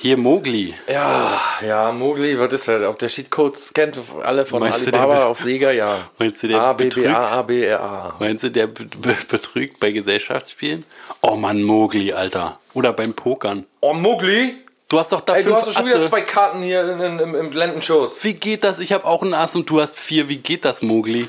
Hier 0.00 0.16
Mowgli. 0.16 0.74
Ja, 0.86 1.40
ja, 1.66 1.90
Mogli, 1.90 2.38
was 2.38 2.52
ist 2.52 2.68
das? 2.68 2.82
Ob 2.82 3.00
der 3.00 3.08
Cheatcode 3.08 3.58
scannt, 3.58 3.98
alle 4.22 4.46
von 4.46 4.60
Meinst 4.60 4.86
Alibaba 4.86 5.24
auf 5.24 5.40
Sega, 5.40 5.72
ja. 5.72 6.08
Meinst 6.18 6.42
du, 6.44 6.48
der 6.48 6.62
A, 6.62 6.72
B, 6.72 6.84
B, 6.84 6.88
betrügt? 6.88 7.08
A, 7.08 7.24
A, 7.24 7.42
B, 7.42 7.64
R, 7.64 7.80
A. 7.80 8.16
Meinst 8.20 8.44
du, 8.44 8.50
der 8.50 8.68
be 8.68 8.84
be 8.84 9.16
betrügt 9.28 9.80
bei 9.80 9.90
Gesellschaftsspielen? 9.90 10.84
Oh 11.20 11.34
Mann, 11.34 11.62
Mowgli, 11.64 12.12
Alter. 12.12 12.60
Oder 12.74 12.92
beim 12.92 13.12
Pokern. 13.12 13.66
Oh, 13.80 13.92
Mogli? 13.92 14.54
Du 14.88 15.00
hast 15.00 15.10
doch 15.10 15.20
da 15.20 15.34
Ey, 15.34 15.42
du 15.42 15.54
hast 15.54 15.66
doch 15.66 15.72
schon 15.72 15.86
wieder 15.86 15.98
Asse. 15.98 16.10
zwei 16.10 16.20
Karten 16.20 16.62
hier 16.62 16.88
in, 16.92 17.18
in, 17.18 17.34
im, 17.34 17.50
Blendenschutz. 17.50 18.22
Wie 18.22 18.34
geht 18.34 18.62
das? 18.62 18.78
Ich 18.78 18.92
habe 18.92 19.04
auch 19.04 19.22
einen 19.22 19.34
Ass 19.34 19.56
und 19.56 19.68
du 19.68 19.80
hast 19.80 19.98
vier. 19.98 20.28
Wie 20.28 20.38
geht 20.38 20.64
das, 20.64 20.80
Mowgli? 20.80 21.28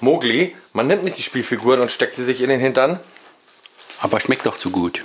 Mogli, 0.00 0.56
man 0.72 0.88
nimmt 0.88 1.04
nicht 1.04 1.18
die 1.18 1.22
Spielfiguren 1.22 1.80
und 1.80 1.92
steckt 1.92 2.16
sie 2.16 2.24
sich 2.24 2.42
in 2.42 2.48
den 2.48 2.58
Hintern. 2.58 2.98
Aber 4.00 4.18
schmeckt 4.18 4.44
doch 4.44 4.56
so 4.56 4.70
gut. 4.70 5.02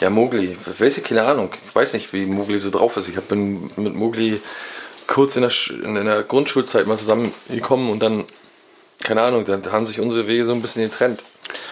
Ja, 0.00 0.10
Mogli, 0.10 0.56
weiß 0.78 0.98
ich, 0.98 1.04
keine 1.04 1.22
Ahnung. 1.22 1.50
Ich 1.68 1.74
weiß 1.74 1.92
nicht, 1.94 2.12
wie 2.12 2.26
Mogli 2.26 2.58
so 2.58 2.70
drauf 2.70 2.96
ist. 2.96 3.08
Ich 3.08 3.16
hab- 3.16 3.28
bin 3.28 3.70
mit 3.76 3.94
Mogli 3.94 4.40
kurz 5.06 5.36
in 5.36 5.42
der, 5.42 5.52
in 5.84 5.94
der 6.04 6.22
Grundschulzeit 6.24 6.86
mal 6.86 6.98
zusammengekommen 6.98 7.90
und 7.90 8.00
dann, 8.00 8.24
keine 9.02 9.22
Ahnung, 9.22 9.44
dann 9.44 9.64
haben 9.70 9.86
sich 9.86 10.00
unsere 10.00 10.26
Wege 10.26 10.44
so 10.44 10.52
ein 10.52 10.62
bisschen 10.62 10.82
getrennt. 10.82 11.22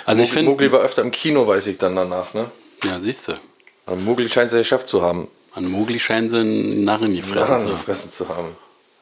Also 0.06 0.22
ich 0.22 0.30
Mogli- 0.30 0.32
finde- 0.34 0.50
Mogli 0.52 0.72
war 0.72 0.80
öfter 0.80 1.02
im 1.02 1.10
Kino, 1.10 1.46
weiß 1.46 1.66
ich 1.66 1.78
dann 1.78 1.96
danach, 1.96 2.32
ne? 2.34 2.50
Ja, 2.84 3.00
siehst 3.00 3.28
du. 3.28 3.32
Aber 3.86 3.96
Mogli 3.96 4.28
scheint 4.28 4.46
es 4.48 4.52
ja 4.52 4.58
geschafft 4.58 4.86
zu 4.88 5.02
haben. 5.02 5.28
An 5.54 5.66
Mowgli 5.66 5.98
scheinen 6.00 6.30
sie 6.30 6.38
einen 6.38 6.84
Narren 6.84 7.14
gefressen 7.14 7.58
zu 7.58 7.66
haben. 7.66 7.72
gefressen 7.72 8.10
zu 8.12 8.28
haben. 8.28 8.56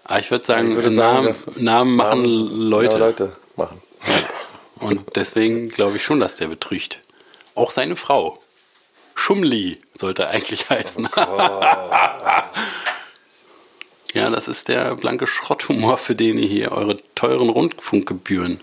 Aber 0.05 0.18
ich 0.18 0.31
würde 0.33 0.45
sagen, 0.47 0.71
Ich 0.71 0.75
würde 0.77 0.91
sagen, 0.91 1.25
Namen, 1.27 1.64
Namen 1.64 1.97
machen 1.97 2.25
Leute. 2.25 2.99
Ja, 2.99 3.07
Leute 3.07 3.33
machen. 3.57 3.81
Und 4.81 5.03
deswegen 5.14 5.68
glaube 5.68 5.97
ich 5.99 6.03
schon, 6.05 6.18
dass 6.18 6.37
der 6.37 6.47
betrügt. 6.49 7.01
Auch 7.55 7.71
seine 7.71 7.95
Frau. 7.95 8.39
Schumli 9.21 9.79
sollte 9.97 10.29
eigentlich 10.29 10.71
heißen. 10.71 11.09
ja, 14.14 14.31
das 14.31 14.49
ist 14.49 14.68
der 14.68 14.97
blanke 14.97 15.27
Schrotthumor, 15.27 15.99
für 15.99 16.14
den 16.14 16.39
ihr 16.39 16.49
hier 16.49 16.73
eure 16.73 16.97
teuren 17.14 17.51
Rundfunkgebühren 17.51 18.61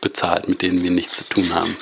bezahlt, 0.00 0.48
mit 0.48 0.62
denen 0.62 0.82
wir 0.82 0.90
nichts 0.90 1.18
zu 1.18 1.28
tun 1.28 1.54
haben. 1.54 1.76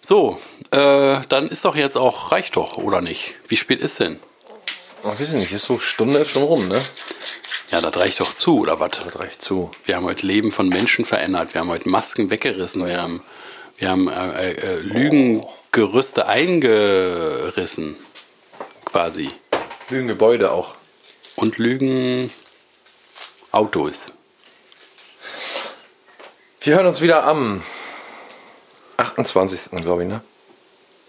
So, 0.00 0.40
äh, 0.70 1.20
dann 1.28 1.48
ist 1.48 1.64
doch 1.64 1.76
jetzt 1.76 1.96
auch, 1.96 2.32
reicht 2.32 2.56
doch, 2.56 2.76
oder 2.76 3.00
nicht? 3.00 3.34
Wie 3.48 3.56
spät 3.56 3.80
ist 3.80 4.00
denn? 4.00 4.18
Ich 5.02 5.20
weiß 5.20 5.32
nicht, 5.34 5.52
ist 5.52 5.64
so 5.64 5.78
Stunde 5.78 6.18
ist 6.18 6.30
schon 6.30 6.42
rum, 6.42 6.68
ne? 6.68 6.82
Ja, 7.70 7.80
das 7.80 7.96
reicht 7.96 8.20
doch 8.20 8.32
zu, 8.32 8.60
oder 8.60 8.80
was? 8.80 8.90
Das 8.90 9.18
reicht 9.18 9.40
zu. 9.40 9.70
Wir 9.84 9.96
haben 9.96 10.04
heute 10.04 10.26
Leben 10.26 10.52
von 10.52 10.68
Menschen 10.68 11.04
verändert. 11.04 11.54
Wir 11.54 11.60
haben 11.60 11.70
heute 11.70 11.88
Masken 11.88 12.30
weggerissen. 12.30 12.84
Wir 12.86 13.00
haben, 13.00 13.22
wir 13.76 13.90
haben 13.90 14.08
äh, 14.08 14.52
äh, 14.52 14.80
Lügengerüste 14.80 16.26
eingerissen. 16.26 17.96
Quasi. 18.84 19.30
Lügengebäude 19.90 20.52
auch. 20.52 20.74
Und 21.36 21.58
Lügenautos. 21.58 22.30
Wir 26.60 26.76
hören 26.76 26.86
uns 26.86 27.00
wieder 27.00 27.24
am 27.24 27.64
28. 28.96 29.82
glaube 29.82 30.04
ich, 30.04 30.08
ne? 30.08 30.20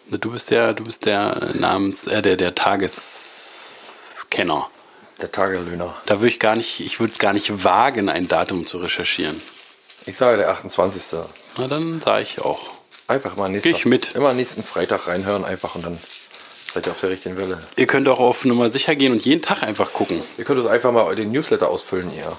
Du 0.09 0.31
bist 0.31 0.49
der, 0.51 0.73
du 0.73 0.83
bist 0.83 1.05
der 1.05 1.51
Namens, 1.53 2.07
äh, 2.07 2.21
der, 2.21 2.35
der 2.35 2.55
Tageskenner. 2.55 4.69
Der 5.21 5.31
Tagelöhner. 5.31 5.95
Da 6.05 6.19
würde 6.19 6.27
ich 6.27 6.39
gar 6.39 6.55
nicht, 6.55 6.81
ich 6.81 6.99
würde 6.99 7.13
gar 7.17 7.33
nicht 7.33 7.63
wagen, 7.63 8.09
ein 8.09 8.27
Datum 8.27 8.67
zu 8.67 8.79
recherchieren. 8.79 9.41
Ich 10.05 10.17
sage 10.17 10.37
der 10.37 10.49
28. 10.49 11.19
Na, 11.57 11.67
dann 11.67 12.01
sage 12.01 12.23
ich 12.23 12.41
auch. 12.41 12.69
Einfach 13.07 13.35
mal 13.35 13.49
nächsten 13.49 13.69
Geh 13.69 13.75
ich 13.75 13.85
mit. 13.85 14.15
Immer 14.15 14.33
nächsten 14.33 14.63
Freitag 14.63 15.07
reinhören 15.07 15.45
einfach 15.45 15.75
und 15.75 15.85
dann 15.85 15.97
seid 16.73 16.87
ihr 16.87 16.91
auf 16.91 16.99
der 16.99 17.11
richtigen 17.11 17.37
Welle. 17.37 17.61
Ihr 17.77 17.87
könnt 17.87 18.07
auch 18.07 18.19
auf 18.19 18.45
Nummer 18.45 18.71
sicher 18.71 18.95
gehen 18.95 19.11
und 19.11 19.23
jeden 19.23 19.41
Tag 19.41 19.63
einfach 19.63 19.93
gucken. 19.93 20.21
Ihr 20.37 20.43
könnt 20.43 20.59
uns 20.59 20.67
einfach 20.67 20.91
mal 20.91 21.15
den 21.15 21.31
Newsletter 21.31 21.69
ausfüllen, 21.69 22.11
ihr. 22.15 22.35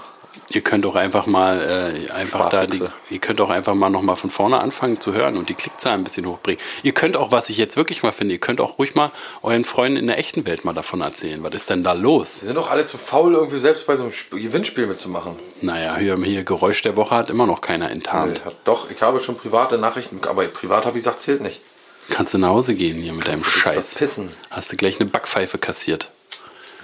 Ihr 0.49 0.61
könnt 0.61 0.85
auch 0.85 0.95
einfach 0.95 1.25
mal 1.25 1.93
äh, 2.09 2.11
einfach 2.13 2.49
da 2.49 2.65
die, 2.65 2.81
ihr 3.09 3.19
könnt 3.19 3.41
auch 3.41 3.49
einfach 3.49 3.75
mal 3.75 3.89
noch 3.89 4.01
mal 4.01 4.15
von 4.15 4.29
vorne 4.29 4.59
anfangen 4.59 4.99
zu 4.99 5.13
hören 5.13 5.35
und 5.35 5.49
die 5.49 5.53
Klickzahlen 5.53 6.01
ein 6.01 6.03
bisschen 6.05 6.25
hochbringen. 6.25 6.61
Ihr 6.83 6.93
könnt 6.93 7.17
auch, 7.17 7.31
was 7.31 7.49
ich 7.49 7.57
jetzt 7.57 7.75
wirklich 7.75 8.01
mal 8.01 8.13
finde, 8.13 8.33
ihr 8.35 8.39
könnt 8.39 8.61
auch 8.61 8.79
ruhig 8.79 8.95
mal 8.95 9.11
euren 9.43 9.65
Freunden 9.65 9.97
in 9.97 10.07
der 10.07 10.17
echten 10.17 10.45
Welt 10.45 10.63
mal 10.63 10.73
davon 10.73 11.01
erzählen. 11.01 11.43
Was 11.43 11.53
ist 11.53 11.69
denn 11.69 11.83
da 11.83 11.91
los? 11.91 12.37
Wir 12.41 12.47
sind 12.47 12.55
doch 12.55 12.69
alle 12.69 12.85
zu 12.85 12.97
faul, 12.97 13.33
irgendwie 13.33 13.59
selbst 13.59 13.87
bei 13.87 13.95
so 13.97 14.03
einem 14.03 14.11
Sp 14.15 14.39
Gewinnspiel 14.39 14.87
mitzumachen. 14.87 15.37
Naja, 15.61 15.97
hier, 15.97 16.17
hier 16.17 16.43
Geräusch 16.43 16.81
der 16.81 16.95
Woche 16.95 17.15
hat 17.15 17.29
immer 17.29 17.45
noch 17.45 17.59
keiner 17.59 17.91
enttarnt. 17.91 18.41
Nee, 18.45 18.51
Doch, 18.63 18.89
ich 18.89 19.01
habe 19.01 19.19
schon 19.19 19.35
private 19.35 19.77
Nachrichten, 19.77 20.21
aber 20.27 20.43
privat 20.45 20.85
habe 20.85 20.97
ich 20.97 21.03
gesagt, 21.03 21.19
zählt 21.19 21.41
nicht. 21.41 21.61
Kannst 22.09 22.33
du 22.33 22.37
nach 22.37 22.49
Hause 22.49 22.73
gehen 22.73 22.97
hier 22.97 23.11
mit 23.11 23.27
deinem 23.27 23.39
du 23.41 23.45
dich 23.45 23.53
Scheiß. 23.53 23.89
verpissen. 23.91 24.29
Hast 24.49 24.71
du 24.71 24.77
gleich 24.77 24.99
eine 24.99 25.09
Backpfeife 25.09 25.57
kassiert. 25.57 26.09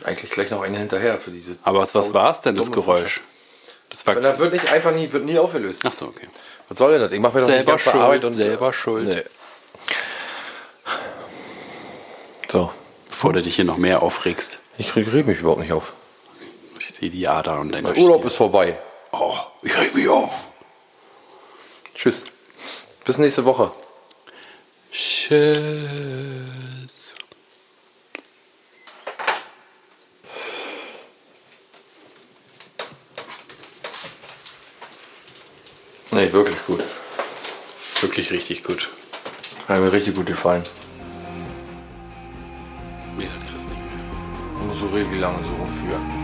Eigentlich 0.03 0.31
gleich 0.31 0.51
noch 0.51 0.61
eine 0.61 0.77
hinterher 0.77 1.17
für 1.17 1.31
diese. 1.31 1.55
Aber 1.63 1.79
was, 1.79 1.95
was 1.95 2.13
war 2.13 2.31
es 2.31 2.41
denn, 2.41 2.55
das 2.55 2.65
dumme 2.65 2.75
Geräusch? 2.75 3.21
Das 3.93 4.05
war. 4.07 4.15
Das 4.15 4.39
wird 4.39 4.51
nicht 4.53 4.67
einfach 4.71 4.91
nie, 4.91 5.09
wird 5.11 5.23
nie 5.23 5.37
aufgelöst. 5.37 5.83
Ach 5.85 5.91
so, 5.93 6.07
okay. 6.07 6.27
Was 6.67 6.77
soll 6.79 6.93
denn 6.93 7.01
das? 7.01 7.13
Ich 7.13 7.19
mache 7.19 7.35
mir 7.35 7.41
doch 7.41 7.47
Selber 7.47 7.73
nicht 7.73 7.83
schuld, 7.83 7.95
Arbeit 7.95 8.25
und 8.25 8.31
selber 8.31 8.73
schuld. 8.73 9.07
Nee. 9.07 9.23
So, 12.51 12.71
Bevor 13.09 13.33
du 13.33 13.41
dich 13.41 13.55
hier 13.55 13.65
noch 13.65 13.77
mehr 13.77 14.03
aufregst. 14.03 14.59
ich 14.77 14.95
reg 14.95 15.25
mich 15.27 15.39
überhaupt 15.39 15.61
nicht 15.61 15.71
auf. 15.71 15.93
Ich 16.79 16.87
sehe 16.93 17.09
die 17.09 17.27
Ader 17.27 17.59
und 17.59 17.71
deine 17.71 17.93
Der 17.93 18.01
Urlaub 18.03 18.17
Stirn. 18.17 18.27
ist 18.27 18.35
vorbei. 18.35 18.77
Oh, 19.11 19.37
ich 19.61 19.77
reg 19.77 19.95
mich 19.95 20.09
auf. 20.09 20.31
Tschüss. 21.95 22.25
Bis 23.05 23.19
nächste 23.19 23.45
Woche. 23.45 23.71
Tschüss. 24.91 25.57
Nee, 36.13 36.31
wirklich 36.31 36.63
gut. 36.67 36.83
Wirklich 38.01 38.29
richtig 38.29 38.63
gut. 38.63 38.87
Hat 39.67 39.79
mir 39.79 39.91
richtig 39.91 40.13
gut 40.13 40.27
gefallen. 40.27 40.61
Mir 43.17 43.31
hat 43.31 43.39
Chris 43.49 43.65
nicht 43.65 43.79
mehr 43.79 44.63
Nur 44.63 44.75
so 44.75 44.85
richtig 44.89 45.19
lange 45.19 45.39
so 45.39 45.55
rumführen. 45.55 46.22